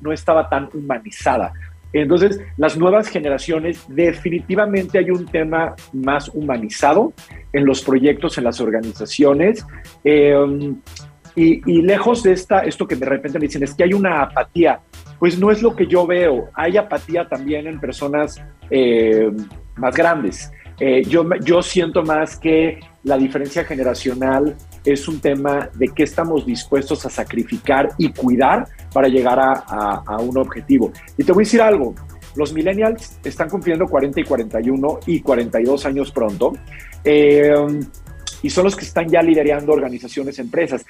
no 0.00 0.12
estaba 0.12 0.48
tan 0.48 0.70
humanizada. 0.72 1.52
Entonces, 1.92 2.40
las 2.56 2.76
nuevas 2.76 3.08
generaciones, 3.08 3.84
definitivamente 3.88 4.98
hay 4.98 5.10
un 5.10 5.26
tema 5.26 5.74
más 5.92 6.28
humanizado 6.28 7.12
en 7.52 7.66
los 7.66 7.82
proyectos, 7.82 8.38
en 8.38 8.44
las 8.44 8.60
organizaciones. 8.60 9.66
Em, 10.04 10.76
Y, 11.36 11.82
lejos 11.82 12.22
de 12.22 12.32
esta, 12.32 12.60
esto 12.60 12.86
que 12.86 12.96
de 12.96 13.06
repente 13.06 13.38
me 13.38 13.46
dicen 13.46 13.62
es 13.62 13.72
que 13.74 13.84
hay 13.84 13.92
una 13.92 14.22
apatía, 14.22 14.80
pues 15.18 15.38
no 15.38 15.50
es 15.50 15.62
lo 15.62 15.74
que 15.76 15.86
yo 15.86 16.06
veo. 16.06 16.50
Hay 16.54 16.76
apatía 16.76 17.28
también 17.28 17.66
en 17.66 17.78
personas 17.78 18.40
eh, 18.68 19.30
más 19.76 19.94
grandes. 19.94 20.50
Eh, 20.80 21.02
yo, 21.06 21.28
yo 21.44 21.62
siento 21.62 22.02
más 22.02 22.36
que 22.36 22.80
la 23.04 23.18
diferencia 23.18 23.64
generacional 23.64 24.56
es 24.84 25.08
un 25.08 25.20
tema 25.20 25.68
de 25.74 25.88
qué 25.88 26.04
estamos 26.04 26.46
dispuestos 26.46 27.04
a 27.04 27.10
sacrificar 27.10 27.90
y 27.98 28.10
cuidar 28.12 28.66
para 28.92 29.08
llegar 29.08 29.38
a, 29.40 30.16
un 30.20 30.38
objetivo. 30.38 30.92
Y 31.18 31.24
te 31.24 31.32
voy 31.32 31.42
a 31.42 31.44
decir 31.44 31.60
algo, 31.60 31.94
los 32.34 32.52
millennials 32.52 33.18
están 33.24 33.48
cumpliendo 33.50 33.86
40 33.86 34.20
y 34.20 34.24
41 34.24 35.00
y 35.06 35.20
42 35.20 35.86
años 35.86 36.10
pronto, 36.12 36.52
eh, 37.04 37.52
y 38.42 38.48
son 38.48 38.64
los 38.64 38.74
que 38.74 38.84
están 38.84 39.08
ya 39.08 39.22
liderando 39.22 39.72
organizaciones, 39.72 40.38
empresas. 40.38 40.84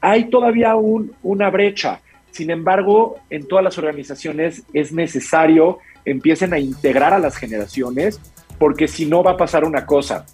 Hay 0.00 0.30
todavía 0.30 0.74
una 0.76 1.50
brecha, 1.50 2.00
sin 2.30 2.50
embargo, 2.50 3.16
en 3.28 3.46
todas 3.46 3.64
las 3.64 3.76
organizaciones 3.78 4.62
es 4.72 4.92
necesario 4.92 5.78
empiecen 6.04 6.54
a 6.54 6.58
integrar 6.58 7.12
a 7.12 7.18
las 7.18 7.36
generaciones 7.36 8.20
porque 8.58 8.88
si 8.88 9.06
no 9.06 9.22
va 9.22 9.32
a 9.32 9.36
pasar 9.36 9.64
una 9.64 9.86
cosa, 9.86 10.26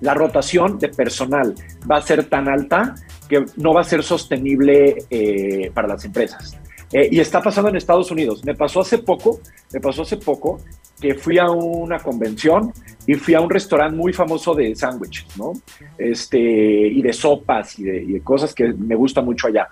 la 0.00 0.14
rotación 0.14 0.78
de 0.78 0.88
personal 0.88 1.54
va 1.90 1.96
a 1.96 2.02
ser 2.02 2.24
tan 2.24 2.48
alta 2.48 2.94
que 3.28 3.44
no 3.56 3.74
va 3.74 3.82
a 3.82 3.84
ser 3.84 4.02
sostenible 4.02 4.96
eh, 5.10 5.70
para 5.74 5.88
las 5.88 6.04
empresas. 6.04 6.58
Eh, 6.92 7.08
y 7.12 7.20
está 7.20 7.42
pasando 7.42 7.68
en 7.68 7.76
Estados 7.76 8.10
Unidos. 8.10 8.44
Me 8.44 8.54
pasó 8.54 8.80
hace 8.80 8.98
poco, 8.98 9.40
me 9.72 9.80
pasó 9.80 10.02
hace 10.02 10.16
poco 10.16 10.60
que 11.00 11.14
fui 11.14 11.38
a 11.38 11.50
una 11.50 11.98
convención 11.98 12.72
y 13.06 13.14
fui 13.14 13.34
a 13.34 13.40
un 13.40 13.50
restaurante 13.50 13.96
muy 13.96 14.12
famoso 14.12 14.54
de 14.54 14.74
sándwiches, 14.74 15.36
¿no? 15.36 15.52
Este, 15.96 16.38
y 16.38 17.02
de 17.02 17.12
sopas 17.12 17.78
y 17.78 17.84
de, 17.84 18.02
y 18.02 18.12
de 18.14 18.20
cosas 18.20 18.54
que 18.54 18.72
me 18.72 18.94
gusta 18.94 19.20
mucho 19.20 19.48
allá. 19.48 19.68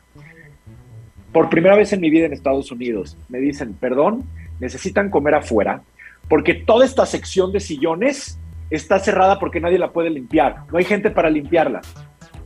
Por 1.33 1.49
primera 1.49 1.77
vez 1.77 1.93
en 1.93 2.01
mi 2.01 2.11
vida 2.11 2.27
en 2.27 2.33
Estados 2.33 2.71
Unidos, 2.71 3.17
me 3.29 3.39
dicen, 3.39 3.75
perdón, 3.75 4.25
necesitan 4.61 5.11
comer 5.11 5.35
afuera 5.35 5.83
porque 6.29 6.55
toda 6.55 6.85
esta 6.85 7.07
sección 7.07 7.53
de 7.53 7.61
sillones 7.61 8.39
está 8.71 8.99
cerrada 8.99 9.39
porque 9.39 9.61
nadie 9.61 9.79
la 9.79 9.93
puede 9.93 10.11
limpiar. 10.11 10.65
No 10.71 10.79
hay 10.79 10.85
gente 10.85 11.11
para 11.11 11.31
limpiarla. 11.31 11.81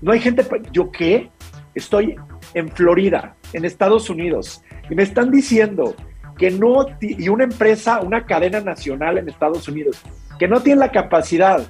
No 0.03 0.12
hay 0.12 0.20
gente. 0.20 0.45
¿Yo 0.72 0.91
qué? 0.91 1.31
Estoy 1.74 2.16
en 2.55 2.68
Florida, 2.68 3.37
en 3.53 3.64
Estados 3.64 4.11
Unidos, 4.11 4.62
y 4.91 4.95
me 4.95 5.05
están 5.05 5.31
diciendo 5.31 5.95
que 6.37 6.51
no, 6.51 6.87
y 7.01 7.28
una 7.28 7.45
empresa, 7.45 8.01
una 8.01 8.24
cadena 8.24 8.61
nacional 8.61 9.18
en 9.18 9.28
Estados 9.28 9.68
Unidos, 9.68 10.01
que 10.39 10.49
no 10.49 10.61
tiene 10.61 10.81
la 10.81 10.91
capacidad 10.91 11.62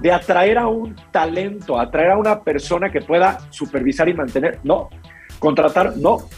de 0.00 0.12
atraer 0.12 0.58
a 0.58 0.66
un 0.66 0.96
talento, 1.12 1.78
atraer 1.78 2.10
a 2.10 2.18
una 2.18 2.42
persona 2.42 2.90
que 2.90 3.00
pueda 3.00 3.38
supervisar 3.50 4.08
y 4.08 4.14
mantener, 4.14 4.58
no, 4.64 4.90
contratar, 5.38 5.96
no. 5.96 6.28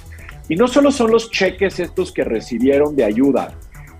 Y 0.48 0.56
no 0.56 0.68
solo 0.68 0.90
son 0.90 1.10
los 1.10 1.30
cheques 1.30 1.80
estos 1.80 2.12
que 2.12 2.22
recibieron 2.22 2.94
de 2.94 3.04
ayuda, 3.04 3.54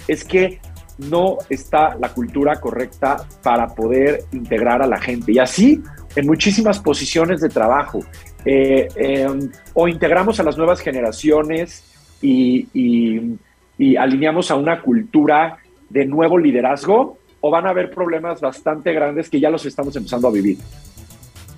es 0.06 0.24
que 0.24 0.60
no 0.98 1.38
está 1.48 1.96
la 2.00 2.10
cultura 2.10 2.60
correcta 2.60 3.26
para 3.42 3.68
poder 3.68 4.24
integrar 4.32 4.82
a 4.82 4.86
la 4.86 5.00
gente. 5.00 5.32
Y 5.32 5.38
así 5.38 5.82
en 6.16 6.26
muchísimas 6.26 6.78
posiciones 6.78 7.40
de 7.40 7.48
trabajo. 7.48 8.00
Eh, 8.44 8.88
em, 8.96 9.50
o 9.72 9.88
integramos 9.88 10.38
a 10.38 10.42
las 10.42 10.56
nuevas 10.56 10.80
generaciones 10.80 11.84
y, 12.20 12.68
y, 12.74 13.96
alineamos 13.96 14.50
a 14.50 14.54
una 14.54 14.80
cultura 14.80 15.58
de 15.90 16.06
nuevo 16.06 16.38
liderazgo, 16.38 17.18
o 17.40 17.50
van 17.50 17.66
a 17.66 17.70
haber 17.70 17.90
problemas 17.90 18.40
bastante 18.40 18.92
grandes 18.92 19.28
que 19.28 19.38
ya 19.38 19.50
los 19.50 19.66
estamos 19.66 19.94
empezando 19.96 20.28
a 20.28 20.30
vivir. 20.30 20.56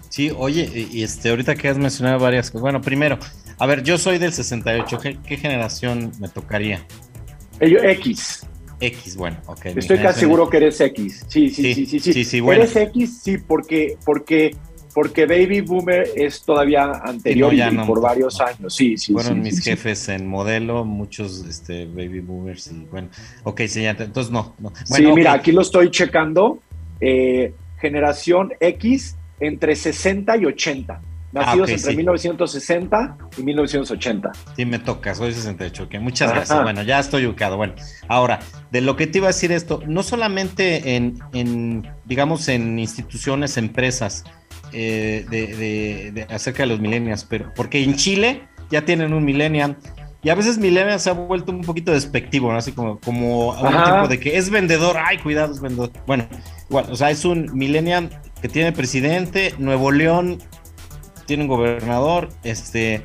Sí, 0.09 0.33
oye, 0.37 0.89
y 0.91 1.03
este, 1.03 1.31
ahorita 1.31 1.55
que 1.55 1.69
has 1.69 1.79
mencionado 1.79 2.19
varias 2.19 2.51
cosas. 2.51 2.63
Bueno, 2.63 2.81
primero, 2.81 3.19
a 3.59 3.67
ver, 3.67 3.83
yo 3.83 3.97
soy 3.99 4.19
del 4.19 4.33
68. 4.33 4.99
¿Qué, 4.99 5.19
qué 5.25 5.37
generación 5.37 6.11
me 6.19 6.29
tocaría? 6.29 6.85
X. 7.61 8.47
X, 8.81 9.17
bueno, 9.17 9.39
ok. 9.47 9.67
Estoy 9.67 9.99
casi 9.99 10.21
seguro 10.21 10.49
que 10.49 10.59
eres 10.59 10.81
X. 10.81 11.25
Sí, 11.29 11.51
sí, 11.51 11.75
sí, 11.75 11.87
sí, 11.87 12.01
sí. 12.01 12.25
sí, 12.25 12.41
bueno. 12.41 12.63
Eres 12.63 12.77
X, 12.77 13.21
sí, 13.23 13.39
porque, 13.39 13.97
porque, 14.05 14.55
porque 14.95 15.27
Baby 15.27 15.63
Boomer 15.63 16.09
es 16.15 16.43
todavía 16.43 16.91
anterior 17.05 17.53
y 17.55 17.61
por 17.87 18.01
varios 18.01 18.41
años. 18.41 18.75
Sí, 18.75 18.97
sí. 18.97 19.13
Fueron 19.13 19.41
mis 19.41 19.63
jefes 19.63 20.09
en 20.09 20.27
modelo, 20.27 20.85
muchos 20.85 21.45
este, 21.49 21.87
Baby 21.87 22.21
Boomers 22.21 22.69
y 22.69 22.87
bueno, 22.91 23.09
ok, 23.45 23.63
sí, 23.67 23.85
entonces 23.85 24.31
no. 24.31 24.55
no. 24.59 24.73
sí, 24.85 25.07
mira, 25.07 25.33
aquí 25.33 25.53
lo 25.53 25.63
estoy 25.63 25.91
checando. 25.91 26.61
Eh, 27.01 27.53
generación 27.79 28.53
X 28.59 29.17
entre 29.41 29.77
60 29.77 30.37
y 30.37 30.45
80. 30.47 31.01
Nacidos 31.37 31.69
ah, 31.69 31.75
entre 31.75 31.97
1960 31.97 33.19
y 33.37 33.43
1980. 33.43 34.33
Sí, 34.57 34.65
me 34.65 34.79
toca, 34.79 35.15
soy 35.15 35.35
68. 35.35 35.83
Ok, 35.83 35.95
muchas 36.01 36.33
gracias. 36.33 36.63
Bueno, 36.63 36.83
ya 36.83 36.99
estoy 36.99 37.27
ubicado. 37.27 37.59
Bueno, 37.59 37.75
ahora, 38.09 38.39
de 38.71 38.81
lo 38.81 38.97
que 38.97 39.07
te 39.07 39.19
iba 39.19 39.27
a 39.27 39.33
decir 39.35 39.53
esto, 39.53 39.83
no 39.87 40.03
solamente 40.03 40.97
en, 40.97 41.87
digamos, 42.07 42.49
en 42.49 42.79
instituciones, 42.79 43.59
empresas, 43.59 44.25
eh, 44.73 45.27
de, 45.29 46.27
acerca 46.31 46.63
de 46.63 46.71
los 46.71 46.81
millennials, 46.81 47.25
pero 47.25 47.53
porque 47.55 47.83
en 47.83 47.97
Chile 47.97 48.49
ya 48.71 48.87
tienen 48.87 49.13
un 49.13 49.23
millennial 49.25 49.77
y 50.23 50.31
a 50.31 50.35
veces 50.35 50.57
millennial 50.57 50.99
se 50.99 51.11
ha 51.11 51.13
vuelto 51.13 51.53
un 51.53 51.61
poquito 51.61 51.93
despectivo, 51.93 52.51
¿no? 52.51 52.57
Así 52.57 52.73
como, 52.73 52.99
como 52.99 53.51
un 53.51 53.85
tipo 53.85 54.09
de 54.09 54.19
que 54.19 54.39
es 54.39 54.49
vendedor, 54.49 54.97
ay, 54.99 55.19
cuidado, 55.19 55.53
es 55.53 55.61
vendedor. 55.61 55.91
Bueno, 56.07 56.27
igual, 56.71 56.87
o 56.91 56.97
sea, 56.97 57.11
es 57.11 57.27
un 57.27 57.51
millennial 57.57 58.09
que 58.41 58.49
tiene 58.49 58.73
presidente, 58.73 59.55
Nuevo 59.59 59.93
León 59.93 60.39
tiene 61.27 61.45
un 61.45 61.49
gobernador, 61.49 62.29
este... 62.45 63.05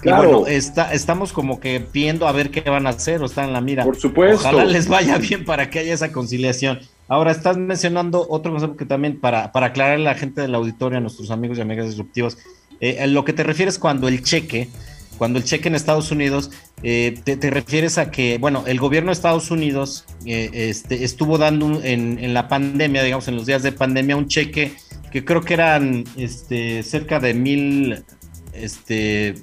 Claro. 0.00 0.22
Y 0.22 0.26
bueno, 0.32 0.46
está, 0.46 0.92
estamos 0.92 1.32
como 1.32 1.58
que 1.58 1.84
viendo 1.92 2.28
a 2.28 2.32
ver 2.32 2.52
qué 2.52 2.60
van 2.60 2.86
a 2.86 2.90
hacer 2.90 3.20
o 3.20 3.26
están 3.26 3.46
en 3.46 3.52
la 3.52 3.60
mira. 3.60 3.82
Por 3.82 3.96
supuesto. 3.96 4.46
Ojalá 4.46 4.64
les 4.64 4.86
vaya 4.86 5.18
bien 5.18 5.44
para 5.44 5.70
que 5.70 5.80
haya 5.80 5.92
esa 5.92 6.12
conciliación. 6.12 6.78
Ahora, 7.08 7.32
estás 7.32 7.56
mencionando 7.56 8.26
otro 8.28 8.52
concepto 8.52 8.76
que 8.76 8.84
también 8.84 9.18
para, 9.18 9.50
para 9.50 9.66
aclarar 9.66 9.94
a 9.94 9.98
la 9.98 10.14
gente 10.14 10.42
del 10.42 10.54
auditorio, 10.54 10.98
a 10.98 11.00
nuestros 11.00 11.30
amigos 11.30 11.58
y 11.58 11.62
amigas 11.62 11.86
disruptivos, 11.86 12.36
eh, 12.80 13.06
lo 13.08 13.24
que 13.24 13.32
te 13.32 13.42
refieres 13.42 13.78
cuando 13.78 14.08
el 14.08 14.22
cheque, 14.22 14.68
cuando 15.16 15.38
el 15.38 15.44
cheque 15.44 15.68
en 15.68 15.74
Estados 15.74 16.12
Unidos, 16.12 16.50
eh, 16.82 17.18
te, 17.24 17.50
refieres 17.50 17.96
a 17.98 18.10
que, 18.10 18.36
bueno, 18.38 18.64
el 18.66 18.78
gobierno 18.78 19.08
de 19.08 19.14
Estados 19.14 19.50
Unidos 19.50 20.04
eh, 20.26 20.50
este, 20.52 21.02
estuvo 21.02 21.38
dando 21.38 21.82
en, 21.82 22.18
en, 22.20 22.34
la 22.34 22.46
pandemia, 22.46 23.02
digamos, 23.02 23.26
en 23.26 23.36
los 23.36 23.46
días 23.46 23.62
de 23.62 23.72
pandemia, 23.72 24.16
un 24.16 24.28
cheque 24.28 24.76
que 25.10 25.24
creo 25.24 25.42
que 25.42 25.54
eran 25.54 26.04
este, 26.16 26.82
cerca 26.82 27.20
de 27.20 27.34
mil, 27.34 28.04
este, 28.52 29.34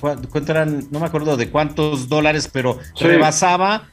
¿cuánto 0.00 0.52
eran? 0.52 0.86
No 0.90 1.00
me 1.00 1.06
acuerdo 1.06 1.36
de 1.36 1.50
cuántos 1.50 2.08
dólares, 2.08 2.48
pero 2.52 2.78
rebasaba 2.98 3.88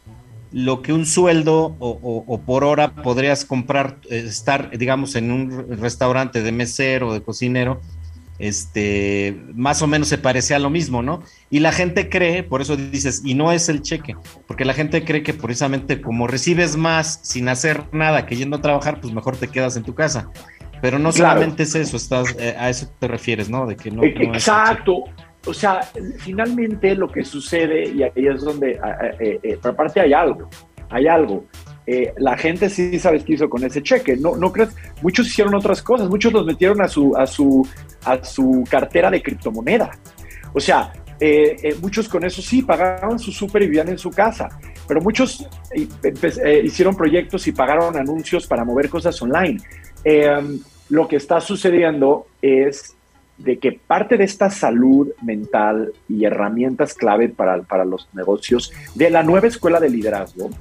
lo 0.51 0.81
que 0.81 0.91
un 0.93 1.05
sueldo 1.05 1.75
o, 1.79 2.41
por 2.45 2.63
hora 2.63 2.93
podrías 2.95 3.45
comprar, 3.45 3.97
eh, 4.09 4.23
estar, 4.27 4.77
digamos, 4.77 5.15
en 5.15 5.31
un 5.31 5.77
restaurante 5.79 6.41
de 6.41 6.51
mesero 6.51 7.09
o 7.09 7.13
de 7.13 7.21
cocinero, 7.21 7.81
este, 8.41 9.39
más 9.53 9.83
o 9.83 9.87
menos 9.87 10.07
se 10.07 10.17
parece 10.17 10.55
a 10.55 10.59
lo 10.59 10.71
mismo, 10.71 11.03
¿no? 11.03 11.21
Y 11.51 11.59
la 11.59 11.71
gente 11.71 12.09
cree, 12.09 12.41
por 12.41 12.59
eso 12.59 12.75
dices, 12.75 13.21
y 13.23 13.35
no 13.35 13.51
es 13.51 13.69
el 13.69 13.83
cheque, 13.83 14.15
porque 14.47 14.65
la 14.65 14.73
gente 14.73 15.05
cree 15.05 15.21
que 15.21 15.35
precisamente 15.35 16.01
como 16.01 16.25
recibes 16.25 16.75
más 16.75 17.19
sin 17.21 17.47
hacer 17.49 17.83
nada 17.91 18.25
que 18.25 18.35
yendo 18.35 18.57
a 18.57 18.61
trabajar, 18.61 18.99
pues 18.99 19.13
mejor 19.13 19.37
te 19.37 19.47
quedas 19.47 19.77
en 19.77 19.83
tu 19.83 19.93
casa. 19.93 20.31
Pero 20.81 20.97
no 20.97 21.11
solamente 21.11 21.63
es 21.63 21.75
eso, 21.75 21.95
estás, 21.95 22.35
eh, 22.39 22.55
a 22.57 22.69
eso 22.69 22.91
te 22.97 23.07
refieres, 23.07 23.47
¿no? 23.47 23.67
De 23.67 23.75
que 23.75 23.91
no. 23.91 24.03
Exacto. 24.03 25.03
o 25.45 25.53
sea, 25.53 25.81
finalmente 26.17 26.95
lo 26.95 27.07
que 27.07 27.23
sucede, 27.23 27.89
y 27.89 28.01
ahí 28.01 28.25
es 28.25 28.41
donde, 28.41 28.79
eh, 29.19 29.39
eh, 29.43 29.59
aparte 29.63 29.99
hay 29.99 30.13
algo, 30.13 30.49
hay 30.89 31.07
algo. 31.07 31.45
Eh, 31.93 32.13
la 32.19 32.37
gente 32.37 32.69
sí 32.69 32.97
sabes 32.99 33.25
qué 33.25 33.33
hizo 33.33 33.49
con 33.49 33.65
ese 33.65 33.83
cheque. 33.83 34.15
No, 34.15 34.37
no 34.37 34.53
crees, 34.53 34.69
muchos 35.01 35.27
hicieron 35.27 35.53
otras 35.55 35.81
cosas, 35.81 36.07
muchos 36.07 36.31
los 36.31 36.45
metieron 36.45 36.81
a 36.81 36.87
su, 36.87 37.13
a 37.17 37.27
su, 37.27 37.67
a 38.05 38.23
su 38.23 38.63
cartera 38.69 39.11
de 39.11 39.21
criptomoneda. 39.21 39.91
O 40.53 40.59
sea, 40.61 40.93
eh, 41.19 41.57
eh, 41.61 41.75
muchos 41.81 42.07
con 42.07 42.23
eso 42.23 42.41
sí 42.41 42.61
pagaron 42.61 43.19
su 43.19 43.33
súper 43.33 43.63
y 43.63 43.65
vivían 43.65 43.89
en 43.89 43.97
su 43.97 44.09
casa, 44.09 44.47
pero 44.87 45.01
muchos 45.01 45.45
hicieron 46.63 46.95
proyectos 46.95 47.45
y 47.47 47.51
pagaron 47.51 47.97
anuncios 47.97 48.47
para 48.47 48.63
mover 48.63 48.87
cosas 48.87 49.21
online. 49.21 49.59
Em, 50.05 50.61
lo 50.87 51.09
que 51.09 51.17
está 51.17 51.41
sucediendo 51.41 52.27
es 52.41 52.95
de 53.37 53.59
que 53.59 53.73
parte 53.73 54.15
de 54.15 54.23
esta 54.23 54.49
salud 54.49 55.09
mental 55.23 55.91
y 56.07 56.23
herramientas 56.23 56.93
clave 56.93 57.27
para, 57.27 57.63
para 57.63 57.83
los 57.83 58.07
negocios 58.13 58.71
de 58.95 59.09
la 59.09 59.23
nueva 59.23 59.47
escuela 59.47 59.81
de 59.81 59.89
liderazgo 59.89 60.51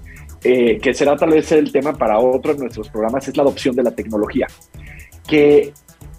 eh, 0.43 0.79
que 0.79 0.95
será 0.95 1.17
tal 1.17 1.31
vez 1.31 1.51
el 1.53 1.71
tema 1.71 1.93
para 1.93 2.19
otro 2.19 2.55
de 2.55 2.61
nuestros 2.61 2.89
programas, 2.89 3.27
es 3.29 3.37
la 3.37 3.43
adopción 3.43 3.75
de 3.77 3.83
la 3.83 3.91
tecnología. 3.91 4.47
Que 5.27 5.73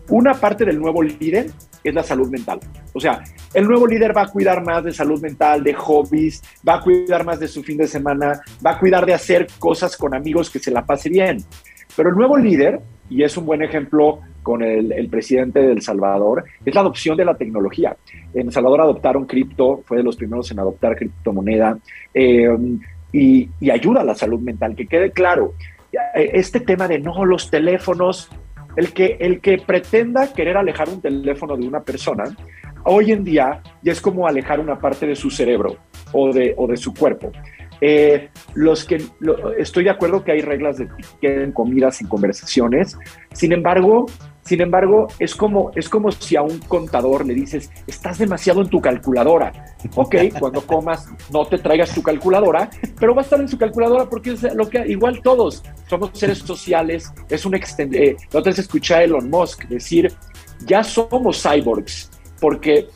una 0.09 0.33
parte 0.33 0.65
del 0.65 0.79
nuevo 0.79 1.01
líder 1.01 1.51
es 1.83 1.93
la 1.93 2.03
salud 2.03 2.29
mental. 2.29 2.59
O 2.93 2.99
sea, 2.99 3.23
el 3.53 3.67
nuevo 3.67 3.87
líder 3.87 4.15
va 4.15 4.23
a 4.23 4.27
cuidar 4.27 4.63
más 4.63 4.83
de 4.83 4.93
salud 4.93 5.21
mental, 5.21 5.63
de 5.63 5.73
hobbies, 5.73 6.41
va 6.67 6.75
a 6.75 6.81
cuidar 6.81 7.25
más 7.25 7.39
de 7.39 7.47
su 7.47 7.63
fin 7.63 7.77
de 7.77 7.87
semana, 7.87 8.41
va 8.65 8.71
a 8.71 8.79
cuidar 8.79 9.05
de 9.05 9.13
hacer 9.13 9.47
cosas 9.57 9.97
con 9.97 10.13
amigos 10.13 10.49
que 10.49 10.59
se 10.59 10.71
la 10.71 10.85
pase 10.85 11.09
bien. 11.09 11.37
Pero 11.95 12.09
el 12.09 12.15
nuevo 12.15 12.37
líder, 12.37 12.79
y 13.09 13.23
es 13.23 13.35
un 13.37 13.45
buen 13.45 13.61
ejemplo 13.61 14.19
con 14.43 14.63
el, 14.63 15.07
presidente 15.09 15.59
de 15.59 15.71
El 15.71 15.81
Salvador 15.81 16.43
es 16.65 16.73
la 16.73 16.81
adopción 16.81 17.15
de 17.17 17.25
la 17.25 17.35
tecnología. 17.35 17.95
En 18.33 18.47
El 18.47 18.51
Salvador 18.51 18.81
adoptaron 18.81 19.25
cripto, 19.25 19.81
fue 19.85 19.97
de 19.97 20.03
los 20.03 20.15
primeros 20.15 20.49
en 20.51 20.59
adoptar 20.59 20.95
criptomoneda 20.95 21.77
eh, 22.13 22.47
y, 23.11 23.49
y, 23.59 23.69
ayuda 23.69 24.01
a 24.01 24.03
la 24.03 24.15
salud 24.15 24.39
mental. 24.39 24.75
Que 24.75 24.87
quede 24.87 25.11
claro, 25.11 25.53
este 26.13 26.59
tema 26.59 26.87
de 26.87 26.99
no, 26.99 27.25
los 27.25 27.49
teléfonos, 27.49 28.29
el 28.75 28.93
que, 28.93 29.17
el 29.19 29.41
que 29.41 29.57
pretenda 29.57 30.31
querer 30.33 30.57
alejar 30.57 30.89
un 30.89 31.01
teléfono 31.01 31.57
de 31.57 31.67
una 31.67 31.81
persona, 31.81 32.23
hoy 32.83 33.11
en 33.11 33.23
día 33.23 33.61
ya 33.81 33.91
es 33.91 34.01
como 34.01 34.27
alejar 34.27 34.59
una 34.59 34.79
parte 34.79 35.05
de 35.05 35.15
su 35.15 35.29
cerebro 35.29 35.77
o 36.11 36.31
de, 36.31 36.53
o 36.57 36.67
de 36.67 36.77
su 36.77 36.93
cuerpo. 36.93 37.31
Eh, 37.83 38.29
los 38.53 38.85
que 38.85 39.01
estoy 39.57 39.85
de 39.85 39.89
acuerdo 39.89 40.23
que 40.23 40.31
hay 40.31 40.41
reglas 40.41 40.77
de 40.77 40.83
etiqueta 40.83 41.41
en 41.41 41.51
comidas, 41.51 41.99
en 42.01 42.07
conversaciones. 42.07 42.97
Sin 43.33 43.51
embargo, 43.53 44.05
sin 44.43 44.61
embargo, 44.61 45.07
es 45.19 45.35
como, 45.35 45.71
es 45.75 45.87
como 45.87 46.11
si 46.11 46.35
a 46.35 46.41
un 46.41 46.59
contador 46.59 47.25
le 47.25 47.33
dices, 47.33 47.69
estás 47.85 48.17
demasiado 48.17 48.61
en 48.61 48.69
tu 48.69 48.81
calculadora. 48.81 49.75
Ok, 49.95 50.15
cuando 50.39 50.61
comas, 50.61 51.07
no 51.31 51.45
te 51.45 51.57
traigas 51.57 51.93
tu 51.93 52.01
calculadora, 52.01 52.69
pero 52.99 53.13
va 53.13 53.21
a 53.21 53.23
estar 53.23 53.39
en 53.39 53.47
su 53.47 53.57
calculadora 53.57 54.09
porque 54.09 54.31
es 54.31 54.53
lo 54.55 54.69
que 54.69 54.85
igual 54.87 55.21
todos 55.21 55.63
somos 55.87 56.11
seres 56.13 56.39
sociales. 56.39 57.11
Es 57.29 57.45
un 57.45 57.55
extend 57.55 57.95
eh, 57.95 58.17
la 58.31 58.39
otra 58.39 58.51
vez 58.51 58.59
escuché 58.59 58.95
a 58.95 59.03
Elon 59.03 59.29
Musk 59.29 59.65
decir, 59.67 60.11
ya 60.65 60.83
somos 60.83 61.41
cyborgs, 61.41 62.09
porque 62.39 62.87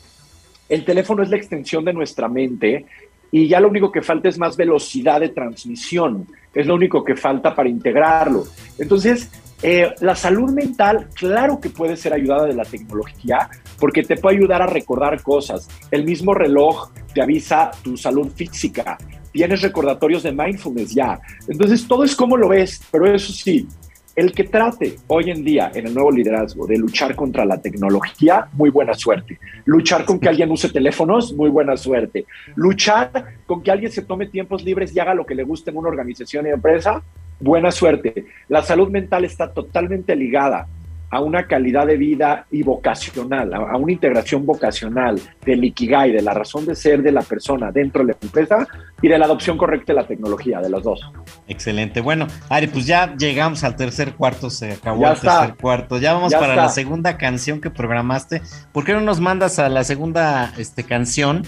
el 0.68 0.84
teléfono 0.84 1.24
es 1.24 1.30
la 1.30 1.38
extensión 1.38 1.86
de 1.86 1.93
nuestra 1.93 2.28
mente 2.28 2.86
y 3.32 3.48
ya 3.48 3.60
lo 3.60 3.68
único 3.68 3.91
que 3.91 4.02
falta 4.02 4.30
es 4.30 4.38
más 4.38 4.56
velocidad 4.58 5.20
de 5.20 5.30
transmisión, 5.30 6.28
es 6.54 6.66
lo 6.66 6.76
único 6.76 7.04
que 7.04 7.16
falta 7.16 7.54
para 7.54 7.70
integrarlo. 7.70 8.46
Entonces, 8.80 9.30
eh, 9.62 9.93
la 10.01 10.16
salud 10.16 10.51
mental, 10.51 11.08
claro 11.14 11.60
que 11.60 11.70
puede 11.70 11.95
ser 11.95 12.14
ayudada 12.14 12.45
de 12.45 12.53
la 12.53 12.66
tecnología, 12.66 13.49
porque 13.80 14.03
te 14.03 14.18
puede 14.18 14.38
ayudar 14.38 14.62
a 14.62 14.68
recordar 14.68 15.22
cosas. 15.22 15.68
El 15.91 16.06
mismo 16.06 16.34
reloj 16.34 16.91
te 17.14 17.22
avisa 17.22 17.72
tu 17.84 17.97
salud 17.97 18.30
física, 18.36 18.97
tienes 19.32 19.62
recordatorios 19.62 20.24
de 20.24 20.32
mindfulness 20.32 20.93
ya. 20.93 21.20
Entonces, 21.47 21.88
todo 21.88 22.03
es 22.03 22.16
como 22.16 22.38
lo 22.38 22.49
ves, 22.49 22.82
pero 22.91 23.14
eso 23.14 23.32
sí, 23.32 23.68
el 24.16 24.32
que 24.32 24.45
trate 24.45 24.95
hoy 25.08 25.30
en 25.30 25.43
día 25.43 25.72
en 25.74 25.88
el 25.88 25.93
nuevo 25.93 26.10
liderazgo 26.10 26.66
de 26.66 26.78
luchar 26.78 27.16
contra 27.16 27.43
la 27.43 27.62
tecnología, 27.62 28.47
muy 28.53 28.70
buena 28.70 28.93
suerte. 28.93 29.38
Luchar 29.66 30.06
con 30.06 30.20
que 30.20 30.30
alguien 30.30 30.51
use 30.51 30.70
teléfonos, 30.70 31.34
muy 31.34 31.49
buena 31.49 31.76
suerte. 31.76 32.26
Luchar 32.56 33.12
con 33.45 33.62
que 33.62 33.72
alguien 33.72 33.91
se 33.91 34.03
tome 34.03 34.28
tiempos 34.28 34.64
libres 34.64 34.95
y 34.95 34.99
haga 34.99 35.14
lo 35.14 35.26
que 35.26 35.36
le 35.36 35.43
guste 35.43 35.72
en 35.72 35.78
una 35.78 35.89
organización 35.89 36.47
y 36.47 36.51
empresa, 36.51 37.03
buena 37.40 37.72
suerte. 37.72 38.26
La 38.48 38.64
salud 38.64 38.90
mental 38.90 39.26
está 39.26 39.52
totalmente 39.52 40.16
ligada 40.16 40.68
a 41.16 41.22
una 41.22 41.48
calidad 41.48 41.86
de 41.88 41.98
vida 41.98 42.46
y 42.52 42.64
vocacional, 42.64 43.54
a, 43.54 43.78
una 43.78 43.92
integración 43.92 44.46
vocacional 44.46 45.22
del 45.46 45.64
Ikigai, 45.64 46.12
de 46.12 46.22
la 46.22 46.34
razón 46.34 46.66
de 46.66 46.76
ser 46.76 47.02
de 47.04 47.12
la 47.12 47.22
persona 47.22 47.72
dentro 47.72 48.04
de 48.04 48.14
la 48.14 48.18
empresa 48.22 48.68
y 49.02 49.08
de 49.08 49.18
la 49.18 49.26
adopción 49.26 49.58
correcta 49.58 49.94
de 49.94 50.02
la 50.02 50.08
tecnología, 50.08 50.60
de 50.60 50.70
los 50.70 50.84
dos. 50.84 51.00
Excelente. 51.48 52.02
Bueno, 52.02 52.28
Ari, 52.50 52.68
pues 52.68 52.86
ya 52.86 53.16
llegamos 53.16 53.64
al 53.64 53.76
tercer 53.76 54.14
cuarto, 54.14 54.50
se 54.50 54.74
acabó 54.74 55.08
el 55.08 55.20
tercer 55.20 55.56
cuarto. 55.56 56.00
Ya 56.00 56.14
vamos 56.14 56.34
para 56.34 56.56
la 56.56 56.70
segunda 56.70 57.18
canción 57.18 57.62
que 57.62 57.70
programaste. 57.70 58.42
¿Por 58.74 58.84
qué 58.84 58.94
no 58.94 59.02
nos 59.02 59.22
mandas 59.22 59.60
a 59.60 59.70
la 59.70 59.84
segunda 59.84 60.54
este, 60.58 60.84
canción? 60.84 61.44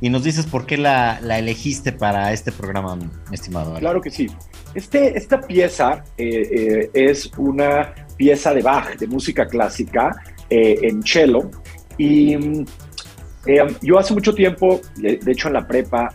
y 0.00 0.10
nos 0.10 0.24
dices 0.24 0.46
por 0.46 0.66
qué 0.66 0.76
la, 0.76 1.18
elegiste 1.18 1.92
para 1.92 2.32
este 2.32 2.52
programa, 2.52 2.98
estimado. 3.32 3.74
Claro 3.78 4.00
que 4.00 4.10
sí. 4.10 4.28
Este, 4.76 5.16
esta 5.16 5.40
pieza 5.40 6.04
eh, 6.18 6.50
eh, 6.52 6.90
es 6.92 7.30
una 7.38 7.94
pieza 8.14 8.52
de 8.52 8.60
Bach, 8.60 8.98
de 8.98 9.06
música 9.06 9.46
clásica, 9.46 10.22
eh, 10.50 10.80
en 10.82 11.02
cello. 11.02 11.50
Y 11.96 12.36
yo 13.80 13.98
hace 13.98 14.12
mucho 14.12 14.34
tiempo, 14.34 14.82
de, 14.96 15.18
hecho 15.28 15.48
en 15.48 15.54
la 15.54 15.66
prepa, 15.66 16.12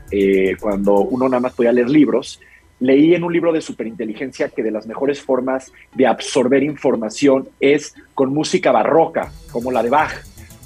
cuando 0.60 1.00
uno 1.00 1.28
nada 1.28 1.40
más 1.40 1.54
podía 1.54 1.72
leer 1.72 1.90
libros, 1.90 2.40
leí 2.80 3.16
en 3.16 3.24
un 3.24 3.34
libro 3.34 3.52
de 3.52 3.62
superinteligencia 3.62 4.50
que 4.50 4.62
de 4.62 4.70
las 4.70 4.86
mejores 4.86 5.20
formas 5.22 5.72
de 5.96 6.06
absorber 6.06 6.62
información 6.62 7.50
es 7.60 7.96
con 8.14 8.32
música 8.32 8.72
barroca, 8.72 9.32
como 9.52 9.72
la 9.72 9.82
de 9.82 9.90
Bach, 9.90 10.12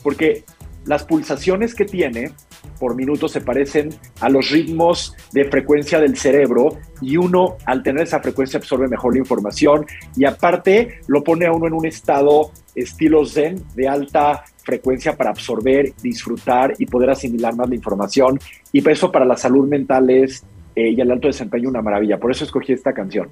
porque 0.03 0.43
las 0.85 1.05
pulsaciones 1.05 1.73
que 1.73 1.85
tiene 1.85 2.31
por 2.79 2.95
minuto 2.95 3.27
se 3.27 3.41
parecen 3.41 3.89
a 4.21 4.29
los 4.29 4.49
ritmos 4.49 5.13
de 5.31 5.45
frecuencia 5.45 5.99
del 5.99 6.17
cerebro 6.17 6.77
y 7.01 7.17
uno 7.17 7.57
al 7.65 7.83
tener 7.83 8.03
esa 8.03 8.19
frecuencia 8.19 8.57
absorbe 8.57 8.87
mejor 8.87 9.13
la 9.13 9.19
información 9.19 9.85
y 10.15 10.25
aparte 10.25 10.99
lo 11.07 11.23
pone 11.23 11.45
a 11.45 11.51
uno 11.51 11.67
en 11.67 11.73
un 11.73 11.85
estado 11.85 12.51
estilo 12.73 13.25
zen 13.25 13.63
de 13.75 13.87
alta 13.87 14.43
frecuencia 14.63 15.15
para 15.15 15.29
absorber, 15.29 15.93
disfrutar 16.01 16.73
y 16.77 16.85
poder 16.85 17.09
asimilar 17.11 17.55
más 17.55 17.69
la 17.69 17.75
información 17.75 18.39
y 18.71 18.87
eso 18.89 19.11
para 19.11 19.25
la 19.25 19.37
salud 19.37 19.67
mental 19.67 20.09
es 20.09 20.43
eh, 20.75 20.89
y 20.89 20.99
el 20.99 21.09
alto 21.09 21.27
desempeño 21.27 21.69
una 21.69 21.81
maravilla. 21.81 22.17
Por 22.17 22.31
eso 22.31 22.43
escogí 22.43 22.73
esta 22.73 22.93
canción. 22.93 23.29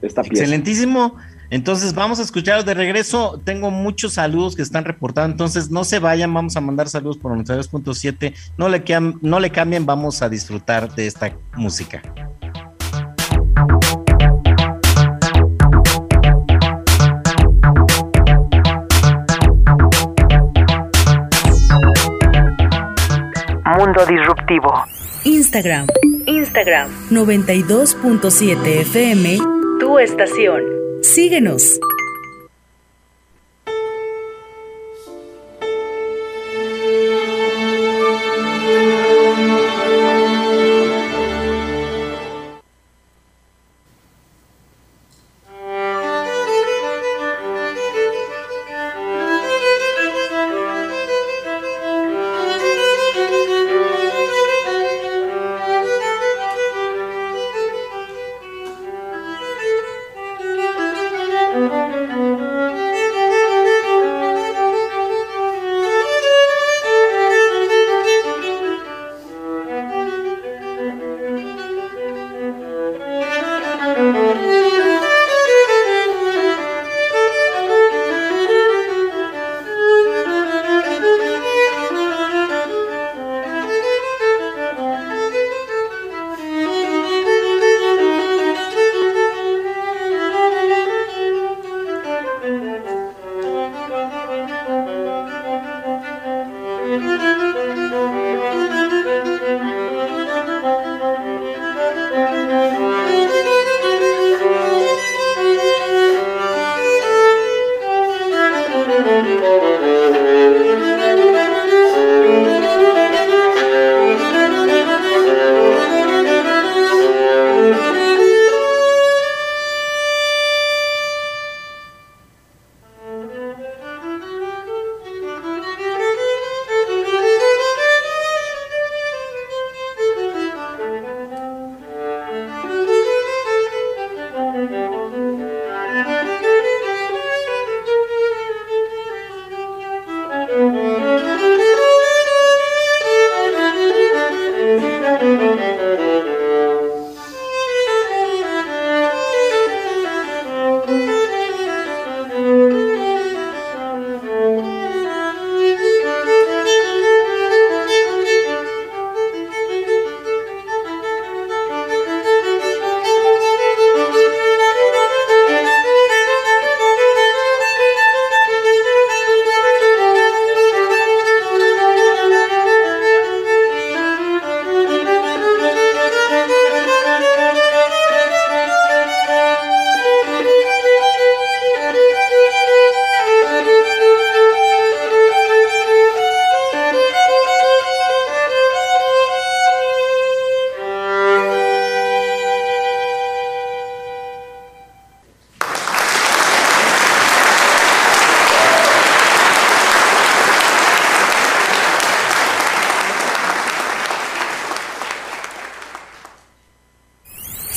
Esta 0.00 0.22
pieza. 0.22 0.44
Entonces 1.50 1.94
vamos 1.94 2.18
a 2.18 2.22
escuchar 2.22 2.64
de 2.64 2.74
regreso. 2.74 3.40
Tengo 3.44 3.70
muchos 3.70 4.14
saludos 4.14 4.56
que 4.56 4.62
están 4.62 4.84
reportados. 4.84 5.30
Entonces 5.30 5.70
no 5.70 5.84
se 5.84 5.98
vayan, 5.98 6.32
vamos 6.32 6.56
a 6.56 6.60
mandar 6.60 6.88
saludos 6.88 7.18
por 7.18 7.32
92.7. 7.36 8.34
No 8.56 8.68
le, 8.68 8.84
no 9.22 9.40
le 9.40 9.50
cambien, 9.50 9.86
vamos 9.86 10.22
a 10.22 10.28
disfrutar 10.28 10.94
de 10.94 11.06
esta 11.06 11.32
música. 11.54 12.02
Mundo 23.76 24.06
Disruptivo. 24.06 24.84
Instagram. 25.24 25.86
Instagram. 26.26 26.88
92.7 27.10 28.80
FM. 28.80 29.38
Tu 29.78 29.98
estación. 29.98 30.85
Síguenos. 31.02 31.78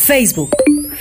Facebook. 0.09 0.49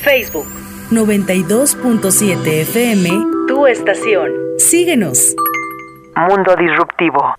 Facebook. 0.04 0.46
92.7 0.90 2.46
FM. 2.46 3.08
Tu 3.48 3.66
estación. 3.66 4.30
Síguenos. 4.58 5.34
Mundo 6.14 6.54
Disruptivo. 6.54 7.34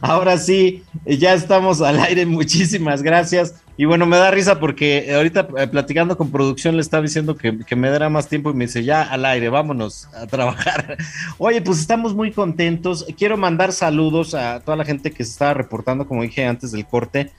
Ahora 0.00 0.38
sí, 0.38 0.82
ya 1.06 1.34
estamos 1.34 1.80
al 1.80 2.00
aire. 2.00 2.26
Muchísimas 2.26 3.02
gracias. 3.02 3.54
Y 3.76 3.86
bueno, 3.86 4.04
me 4.04 4.18
da 4.18 4.30
risa 4.30 4.60
porque 4.60 5.10
ahorita 5.14 5.48
eh, 5.56 5.66
platicando 5.66 6.18
con 6.18 6.30
producción 6.30 6.76
le 6.76 6.82
estaba 6.82 7.02
diciendo 7.02 7.36
que, 7.36 7.52
me 7.76 7.88
dará 7.88 8.10
más 8.10 8.28
tiempo 8.28 8.50
y 8.50 8.54
me 8.54 8.66
dice, 8.66 8.84
ya 8.84 9.02
al 9.02 9.24
aire, 9.24 9.48
vámonos 9.48 10.06
a 10.12 10.26
trabajar. 10.26 10.98
Oye, 11.38 11.62
pues 11.62 11.78
estamos 11.78 12.14
muy 12.14 12.30
contentos. 12.30 13.06
Quiero 13.16 13.38
mandar 13.38 13.72
saludos 13.72 14.34
a 14.34 14.60
toda 14.60 14.76
la 14.76 14.84
gente 14.84 15.12
que 15.12 15.24
se 15.24 15.30
estaba 15.30 15.54
reportando, 15.54 16.06
como 16.06 16.22
dije 16.22 16.44
antes 16.44 16.72
del 16.72 16.86
corte. 16.86 17.30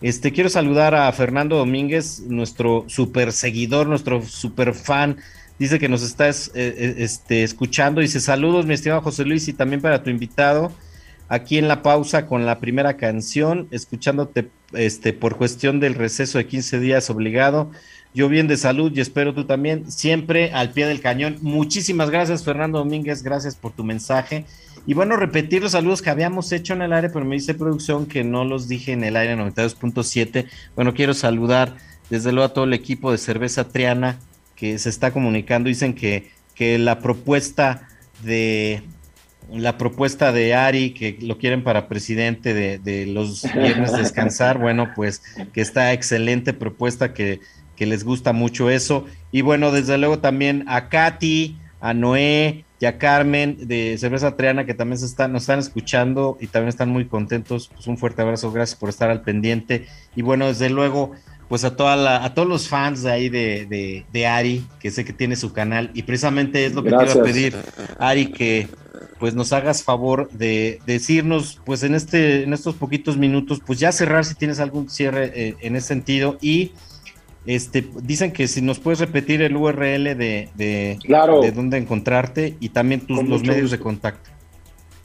Este, 0.00 0.32
quiero 0.32 0.48
saludar 0.48 0.94
a 0.94 1.10
Fernando 1.12 1.56
Domínguez, 1.56 2.20
nuestro 2.20 2.84
super 2.86 3.32
seguidor, 3.32 3.88
nuestro 3.88 4.22
super 4.22 4.74
fan. 4.74 5.16
Dice 5.58 5.78
que 5.78 5.88
nos 5.88 6.02
está 6.02 6.28
es- 6.28 6.52
eh, 6.54 6.72
eh, 6.78 6.94
este, 6.98 7.42
escuchando. 7.42 8.00
Dice 8.00 8.20
saludos, 8.20 8.64
mi 8.64 8.74
estimado 8.74 9.02
José 9.02 9.24
Luis, 9.24 9.48
y 9.48 9.52
también 9.54 9.82
para 9.82 10.02
tu 10.04 10.08
invitado. 10.08 10.70
Aquí 11.30 11.58
en 11.58 11.68
la 11.68 11.80
pausa 11.82 12.26
con 12.26 12.44
la 12.44 12.58
primera 12.58 12.96
canción, 12.96 13.68
escuchándote 13.70 14.48
este, 14.72 15.12
por 15.12 15.36
cuestión 15.36 15.78
del 15.78 15.94
receso 15.94 16.38
de 16.38 16.46
15 16.48 16.80
días 16.80 17.08
obligado. 17.08 17.70
Yo 18.12 18.28
bien 18.28 18.48
de 18.48 18.56
salud 18.56 18.90
y 18.92 19.00
espero 19.00 19.32
tú 19.32 19.44
también, 19.44 19.92
siempre 19.92 20.50
al 20.52 20.72
pie 20.72 20.86
del 20.86 21.00
cañón. 21.00 21.38
Muchísimas 21.40 22.10
gracias, 22.10 22.42
Fernando 22.42 22.80
Domínguez, 22.80 23.22
gracias 23.22 23.54
por 23.54 23.70
tu 23.70 23.84
mensaje. 23.84 24.44
Y 24.86 24.94
bueno, 24.94 25.14
repetir 25.14 25.62
los 25.62 25.70
saludos 25.70 26.02
que 26.02 26.10
habíamos 26.10 26.50
hecho 26.50 26.72
en 26.72 26.82
el 26.82 26.92
aire, 26.92 27.10
pero 27.10 27.24
me 27.24 27.36
dice 27.36 27.54
producción 27.54 28.06
que 28.06 28.24
no 28.24 28.44
los 28.44 28.66
dije 28.66 28.90
en 28.90 29.04
el 29.04 29.14
aire 29.14 29.36
92.7. 29.36 30.48
Bueno, 30.74 30.94
quiero 30.94 31.14
saludar 31.14 31.76
desde 32.08 32.32
luego 32.32 32.46
a 32.46 32.54
todo 32.54 32.64
el 32.64 32.72
equipo 32.72 33.12
de 33.12 33.18
Cerveza 33.18 33.68
Triana 33.68 34.18
que 34.56 34.76
se 34.80 34.88
está 34.88 35.12
comunicando. 35.12 35.68
Dicen 35.68 35.94
que, 35.94 36.32
que 36.56 36.76
la 36.76 36.98
propuesta 36.98 37.88
de 38.24 38.82
la 39.52 39.78
propuesta 39.78 40.32
de 40.32 40.54
Ari, 40.54 40.90
que 40.90 41.18
lo 41.20 41.38
quieren 41.38 41.64
para 41.64 41.88
presidente 41.88 42.54
de, 42.54 42.78
de 42.78 43.06
los 43.06 43.42
viernes 43.52 43.92
descansar, 43.92 44.58
bueno, 44.60 44.90
pues 44.94 45.22
que 45.52 45.60
está 45.60 45.92
excelente 45.92 46.52
propuesta, 46.52 47.12
que, 47.12 47.40
que 47.76 47.86
les 47.86 48.04
gusta 48.04 48.32
mucho 48.32 48.70
eso. 48.70 49.06
Y 49.32 49.40
bueno, 49.40 49.72
desde 49.72 49.98
luego 49.98 50.18
también 50.18 50.64
a 50.68 50.88
Katy, 50.88 51.58
a 51.80 51.94
Noé 51.94 52.64
y 52.78 52.86
a 52.86 52.98
Carmen 52.98 53.56
de 53.66 53.96
Cerveza 53.98 54.36
Triana, 54.36 54.66
que 54.66 54.74
también 54.74 54.98
se 54.98 55.06
están, 55.06 55.32
nos 55.32 55.42
están 55.44 55.58
escuchando 55.58 56.36
y 56.40 56.46
también 56.46 56.68
están 56.68 56.90
muy 56.90 57.06
contentos. 57.06 57.70
Pues 57.72 57.86
un 57.86 57.98
fuerte 57.98 58.22
abrazo, 58.22 58.52
gracias 58.52 58.78
por 58.78 58.88
estar 58.88 59.10
al 59.10 59.22
pendiente. 59.22 59.86
Y 60.14 60.22
bueno, 60.22 60.46
desde 60.46 60.70
luego, 60.70 61.12
pues 61.50 61.64
a 61.64 61.76
toda 61.76 61.96
la, 61.96 62.24
a 62.24 62.32
todos 62.32 62.48
los 62.48 62.68
fans 62.68 63.02
de 63.02 63.10
ahí 63.10 63.28
de, 63.28 63.66
de, 63.66 64.06
de 64.10 64.26
Ari, 64.26 64.64
que 64.78 64.90
sé 64.92 65.04
que 65.04 65.12
tiene 65.12 65.34
su 65.36 65.52
canal, 65.52 65.90
y 65.94 66.04
precisamente 66.04 66.64
es 66.64 66.74
lo 66.74 66.82
que 66.84 66.88
Gracias. 66.90 67.12
te 67.12 67.18
iba 67.18 67.22
a 67.22 67.26
pedir, 67.30 67.56
Ari, 67.98 68.26
que 68.30 68.68
pues 69.18 69.34
nos 69.34 69.52
hagas 69.52 69.82
favor 69.82 70.30
de 70.30 70.78
decirnos, 70.86 71.60
pues 71.66 71.82
en 71.82 71.94
este, 71.96 72.44
en 72.44 72.52
estos 72.52 72.76
poquitos 72.76 73.16
minutos, 73.18 73.60
pues 73.66 73.78
ya 73.80 73.90
cerrar 73.92 74.24
si 74.24 74.34
tienes 74.36 74.60
algún 74.60 74.88
cierre 74.88 75.32
eh, 75.34 75.56
en 75.60 75.74
ese 75.76 75.88
sentido. 75.88 76.38
Y 76.40 76.70
este 77.46 77.84
dicen 78.02 78.30
que 78.32 78.46
si 78.46 78.62
nos 78.62 78.78
puedes 78.78 79.00
repetir 79.00 79.42
el 79.42 79.56
URL 79.56 80.16
de, 80.16 80.50
de, 80.54 80.98
Claro. 81.02 81.40
de 81.40 81.50
dónde 81.52 81.78
encontrarte 81.78 82.54
y 82.60 82.68
también 82.70 83.00
tus 83.00 83.22
los 83.24 83.42
medios 83.42 83.70
de 83.72 83.78
contacto. 83.80 84.30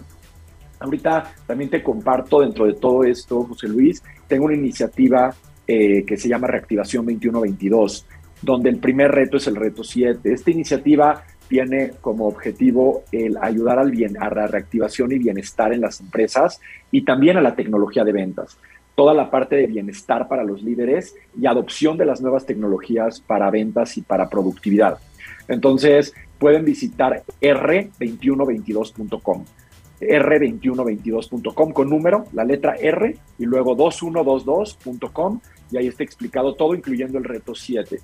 ahorita 0.81 1.35
también 1.47 1.71
te 1.71 1.83
comparto 1.83 2.41
dentro 2.41 2.67
de 2.67 2.75
todo 2.75 3.05
esto, 3.05 3.45
José 3.45 3.69
Luis, 3.69 4.03
tengo 4.27 4.47
una 4.47 4.55
iniciativa 4.55 5.35
eh, 5.67 6.05
que 6.05 6.17
se 6.17 6.29
llama 6.29 6.47
Reactivación 6.47 7.05
2122, 7.07 8.07
donde 8.43 8.71
el 8.71 8.79
primer 8.79 9.11
reto 9.11 9.37
es 9.37 9.47
el 9.47 9.57
reto 9.57 9.85
7. 9.85 10.33
Esta 10.33 10.51
iniciativa 10.51 11.25
tiene 11.49 11.93
como 12.01 12.27
objetivo 12.27 13.05
el 13.13 13.37
ayudar 13.41 13.79
al 13.79 13.91
bien, 13.91 14.21
a 14.21 14.33
la 14.33 14.47
reactivación 14.47 15.13
y 15.13 15.19
bienestar 15.19 15.73
en 15.73 15.81
las 15.81 16.01
empresas 16.01 16.61
y 16.91 17.05
también 17.05 17.37
a 17.37 17.41
la 17.41 17.55
tecnología 17.55 18.05
de 18.05 18.13
ventas. 18.13 18.59
Toda 18.97 19.15
la 19.15 19.31
parte 19.31 19.55
de 19.55 19.69
bienestar 19.69 20.27
para 20.27 20.43
los 20.43 20.63
líderes 20.63 21.15
y 21.41 21.47
adopción 21.47 21.97
de 21.97 22.07
las 22.07 22.21
nuevas 22.21 22.47
tecnologías 22.47 23.21
para 23.21 23.49
ventas 23.51 23.97
y 23.97 24.03
para 24.03 24.29
productividad. 24.29 24.99
Entonces, 25.47 26.13
pueden 26.39 26.65
visitar 26.65 27.23
r2122.com 27.41 29.45
r2122.com 30.01 31.73
con 31.73 31.89
número, 31.89 32.25
la 32.33 32.45
letra 32.45 32.75
R 32.75 33.17
y 33.39 33.45
luego 33.45 33.77
2122.com 33.77 35.41
y 35.71 35.79
ahí 35.79 35.87
está 35.87 36.05
explicado 36.05 36.55
todo, 36.55 36.75
incluyendo 36.75 37.19
el 37.19 37.25
reto 37.25 37.55
7. 37.55 38.01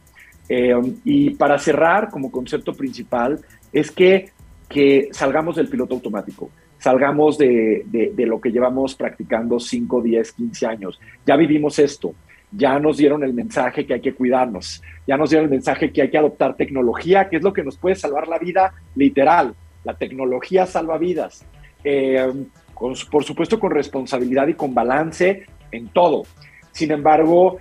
Eh, 0.48 0.74
y 1.04 1.30
para 1.30 1.58
cerrar, 1.58 2.10
como 2.10 2.30
concepto 2.30 2.74
principal, 2.74 3.40
es 3.72 3.90
que, 3.90 4.30
que 4.68 5.08
salgamos 5.12 5.56
del 5.56 5.68
piloto 5.68 5.94
automático, 5.94 6.50
salgamos 6.82 7.38
de, 7.38 7.84
de, 7.86 8.26
lo 8.26 8.40
que 8.40 8.50
llevamos 8.50 8.96
practicando 8.96 9.60
5, 9.60 10.02
10, 10.02 10.32
15 10.32 10.66
años. 10.66 11.00
Ya 11.24 11.36
vivimos 11.36 11.78
esto, 11.78 12.12
ya 12.50 12.80
nos 12.80 12.96
dieron 12.96 13.22
el 13.22 13.32
mensaje 13.32 13.86
que 13.86 13.94
hay 13.94 14.00
que 14.00 14.14
cuidarnos, 14.14 14.82
ya 15.06 15.16
nos 15.16 15.30
dieron 15.30 15.44
el 15.44 15.52
mensaje 15.52 15.92
que 15.92 16.02
hay 16.02 16.10
que 16.10 16.18
adoptar 16.18 16.56
tecnología, 16.56 17.28
que 17.28 17.36
es 17.36 17.42
lo 17.42 17.52
que 17.52 17.62
nos 17.62 17.76
puede 17.76 17.94
salvar 17.94 18.26
la 18.26 18.38
vida 18.38 18.74
literal. 18.96 19.54
La 19.84 19.94
tecnología 19.94 20.66
salva 20.66 20.98
vidas. 20.98 21.46
Eh, 21.84 22.32
por 22.74 23.24
supuesto 23.24 23.60
con 23.60 23.70
responsabilidad 23.70 24.48
y 24.48 24.54
con 24.54 24.74
balance 24.74 25.46
en 25.70 25.86
todo. 25.88 26.24
Sin 26.72 26.90
embargo, 26.90 27.58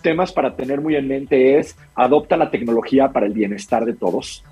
temas 0.00 0.32
para 0.32 0.56
tener 0.56 0.80
muy 0.80 0.96
en 0.96 1.06
mente 1.06 1.58
es 1.58 1.76
adopta 1.94 2.38
la 2.38 2.50
tecnología 2.50 3.12
para 3.12 3.26
el 3.26 3.34
bienestar 3.34 3.84
de 3.84 3.92
todos 3.92 4.42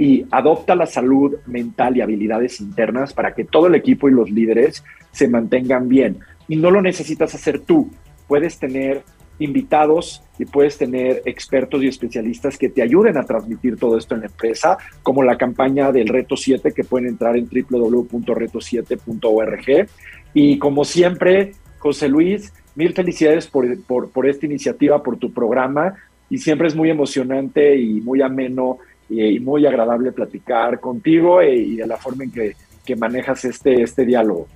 y 0.00 0.26
adopta 0.30 0.74
la 0.74 0.86
salud 0.86 1.36
mental 1.46 1.94
y 1.94 2.00
habilidades 2.00 2.58
internas 2.62 3.12
para 3.12 3.34
que 3.34 3.44
todo 3.44 3.66
el 3.66 3.74
equipo 3.74 4.08
y 4.08 4.12
los 4.12 4.30
líderes 4.30 4.82
se 5.12 5.28
mantengan 5.28 5.90
bien. 5.90 6.20
Y 6.48 6.56
no 6.56 6.70
lo 6.70 6.80
necesitas 6.80 7.34
hacer 7.34 7.60
tú, 7.60 7.90
puedes 8.26 8.58
tener 8.58 9.02
invitados 9.40 10.22
y 10.38 10.46
puedes 10.46 10.78
tener 10.78 11.20
expertos 11.26 11.82
y 11.82 11.88
especialistas 11.88 12.56
que 12.56 12.70
te 12.70 12.80
ayuden 12.80 13.18
a 13.18 13.24
transmitir 13.24 13.76
todo 13.76 13.98
esto 13.98 14.14
en 14.14 14.22
la 14.22 14.28
empresa, 14.28 14.78
como 15.02 15.22
la 15.22 15.36
campaña 15.36 15.92
del 15.92 16.08
Reto 16.08 16.34
7 16.34 16.72
que 16.72 16.84
pueden 16.84 17.08
entrar 17.08 17.36
en 17.36 17.46
www.reto7.org. 17.46 19.86
Y 20.32 20.58
como 20.58 20.86
siempre, 20.86 21.52
José 21.78 22.08
Luis, 22.08 22.54
mil 22.74 22.94
felicidades 22.94 23.48
por, 23.48 23.78
por, 23.82 24.08
por, 24.08 24.26
esta 24.26 24.46
iniciativa, 24.46 25.02
por 25.02 25.18
tu 25.18 25.30
programa 25.30 25.96
y 26.30 26.38
siempre 26.38 26.68
es 26.68 26.74
muy 26.74 26.88
emocionante 26.88 27.76
y 27.76 28.00
muy 28.00 28.22
ameno 28.22 28.78
y, 29.10 29.40
muy 29.40 29.66
agradable 29.66 30.12
platicar 30.12 30.80
contigo 30.80 31.40
e, 31.40 31.56
y 31.56 31.76
de 31.76 31.86
la 31.86 31.96
forma 31.96 32.24
en 32.24 32.30
que, 32.30 32.56
que 32.84 32.96
manejas 32.96 33.44
este, 33.44 33.82
este 33.82 34.04
diálogo. 34.04 34.46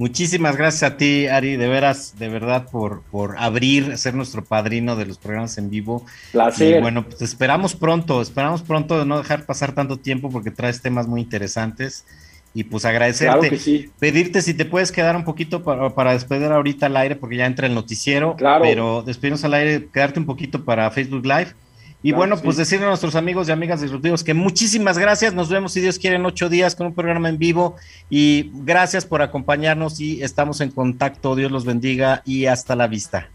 Muchísimas 0.00 0.56
gracias 0.56 0.90
a 0.90 0.96
ti, 0.96 1.26
Ari, 1.26 1.56
de 1.56 1.68
veras, 1.68 2.18
de 2.18 2.30
verdad, 2.30 2.66
por, 2.70 3.02
por 3.10 3.36
abrir, 3.38 3.98
ser 3.98 4.14
nuestro 4.14 4.42
padrino 4.42 4.96
de 4.96 5.04
los 5.04 5.18
programas 5.18 5.58
en 5.58 5.68
vivo. 5.68 6.06
Placer. 6.32 6.78
Y 6.78 6.80
bueno, 6.80 7.04
pues 7.04 7.20
esperamos 7.20 7.74
pronto, 7.74 8.22
esperamos 8.22 8.62
pronto 8.62 8.98
de 8.98 9.04
no 9.04 9.18
dejar 9.18 9.44
pasar 9.44 9.74
tanto 9.74 9.98
tiempo 9.98 10.30
porque 10.30 10.50
traes 10.50 10.80
temas 10.80 11.06
muy 11.06 11.20
interesantes. 11.20 12.06
Y 12.54 12.64
pues 12.64 12.86
agradecerte, 12.86 13.38
claro 13.40 13.50
que 13.50 13.58
sí. 13.58 13.90
pedirte 13.98 14.40
si 14.40 14.54
te 14.54 14.64
puedes 14.64 14.90
quedar 14.90 15.14
un 15.16 15.24
poquito 15.24 15.62
para, 15.62 15.90
para 15.90 16.14
despedir 16.14 16.50
ahorita 16.50 16.86
al 16.86 16.96
aire, 16.96 17.14
porque 17.14 17.36
ya 17.36 17.44
entra 17.44 17.66
el 17.66 17.74
noticiero, 17.74 18.36
claro. 18.36 18.64
pero 18.64 19.02
despedirnos 19.02 19.44
al 19.44 19.52
aire, 19.52 19.86
quedarte 19.92 20.18
un 20.18 20.26
poquito 20.26 20.64
para 20.64 20.90
Facebook 20.90 21.26
Live 21.26 21.54
y 22.02 22.12
bueno, 22.12 22.38
pues 22.38 22.56
decirle 22.56 22.86
a 22.86 22.88
nuestros 22.88 23.14
amigos 23.14 23.48
y 23.48 23.52
amigas 23.52 23.82
disruptivos 23.82 24.24
que 24.24 24.32
muchísimas 24.32 24.96
gracias. 24.96 25.34
Nos 25.34 25.50
vemos, 25.50 25.72
si 25.72 25.80
Dios 25.80 25.98
quiere, 25.98 26.16
en 26.16 26.24
ocho 26.24 26.48
días 26.48 26.74
con 26.74 26.86
un 26.86 26.94
programa 26.94 27.28
en 27.28 27.38
vivo. 27.38 27.76
Y 28.08 28.50
gracias 28.54 29.04
por 29.04 29.20
acompañarnos 29.20 30.00
y 30.00 30.22
estamos 30.22 30.62
en 30.62 30.70
contacto. 30.70 31.36
Dios 31.36 31.52
los 31.52 31.66
bendiga 31.66 32.22
y 32.24 32.46
hasta 32.46 32.74
la 32.74 32.86
vista. 32.86 33.28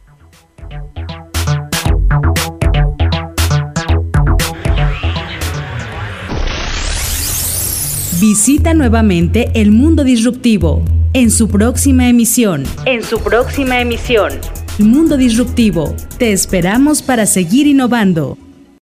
Visita 8.20 8.74
nuevamente 8.74 9.51
el 9.53 9.72
mundo 9.72 10.03
disruptivo 10.03 10.84
en 11.13 11.30
su 11.30 11.49
próxima 11.49 12.09
emisión. 12.09 12.63
En 12.86 13.03
su 13.03 13.20
próxima 13.20 13.80
emisión. 13.80 14.32
El 14.80 14.86
mundo 14.86 15.18
disruptivo. 15.18 15.95
Te 16.18 16.32
esperamos 16.32 17.03
para 17.03 17.28
seguir 17.28 17.68
innovando. 17.68 18.38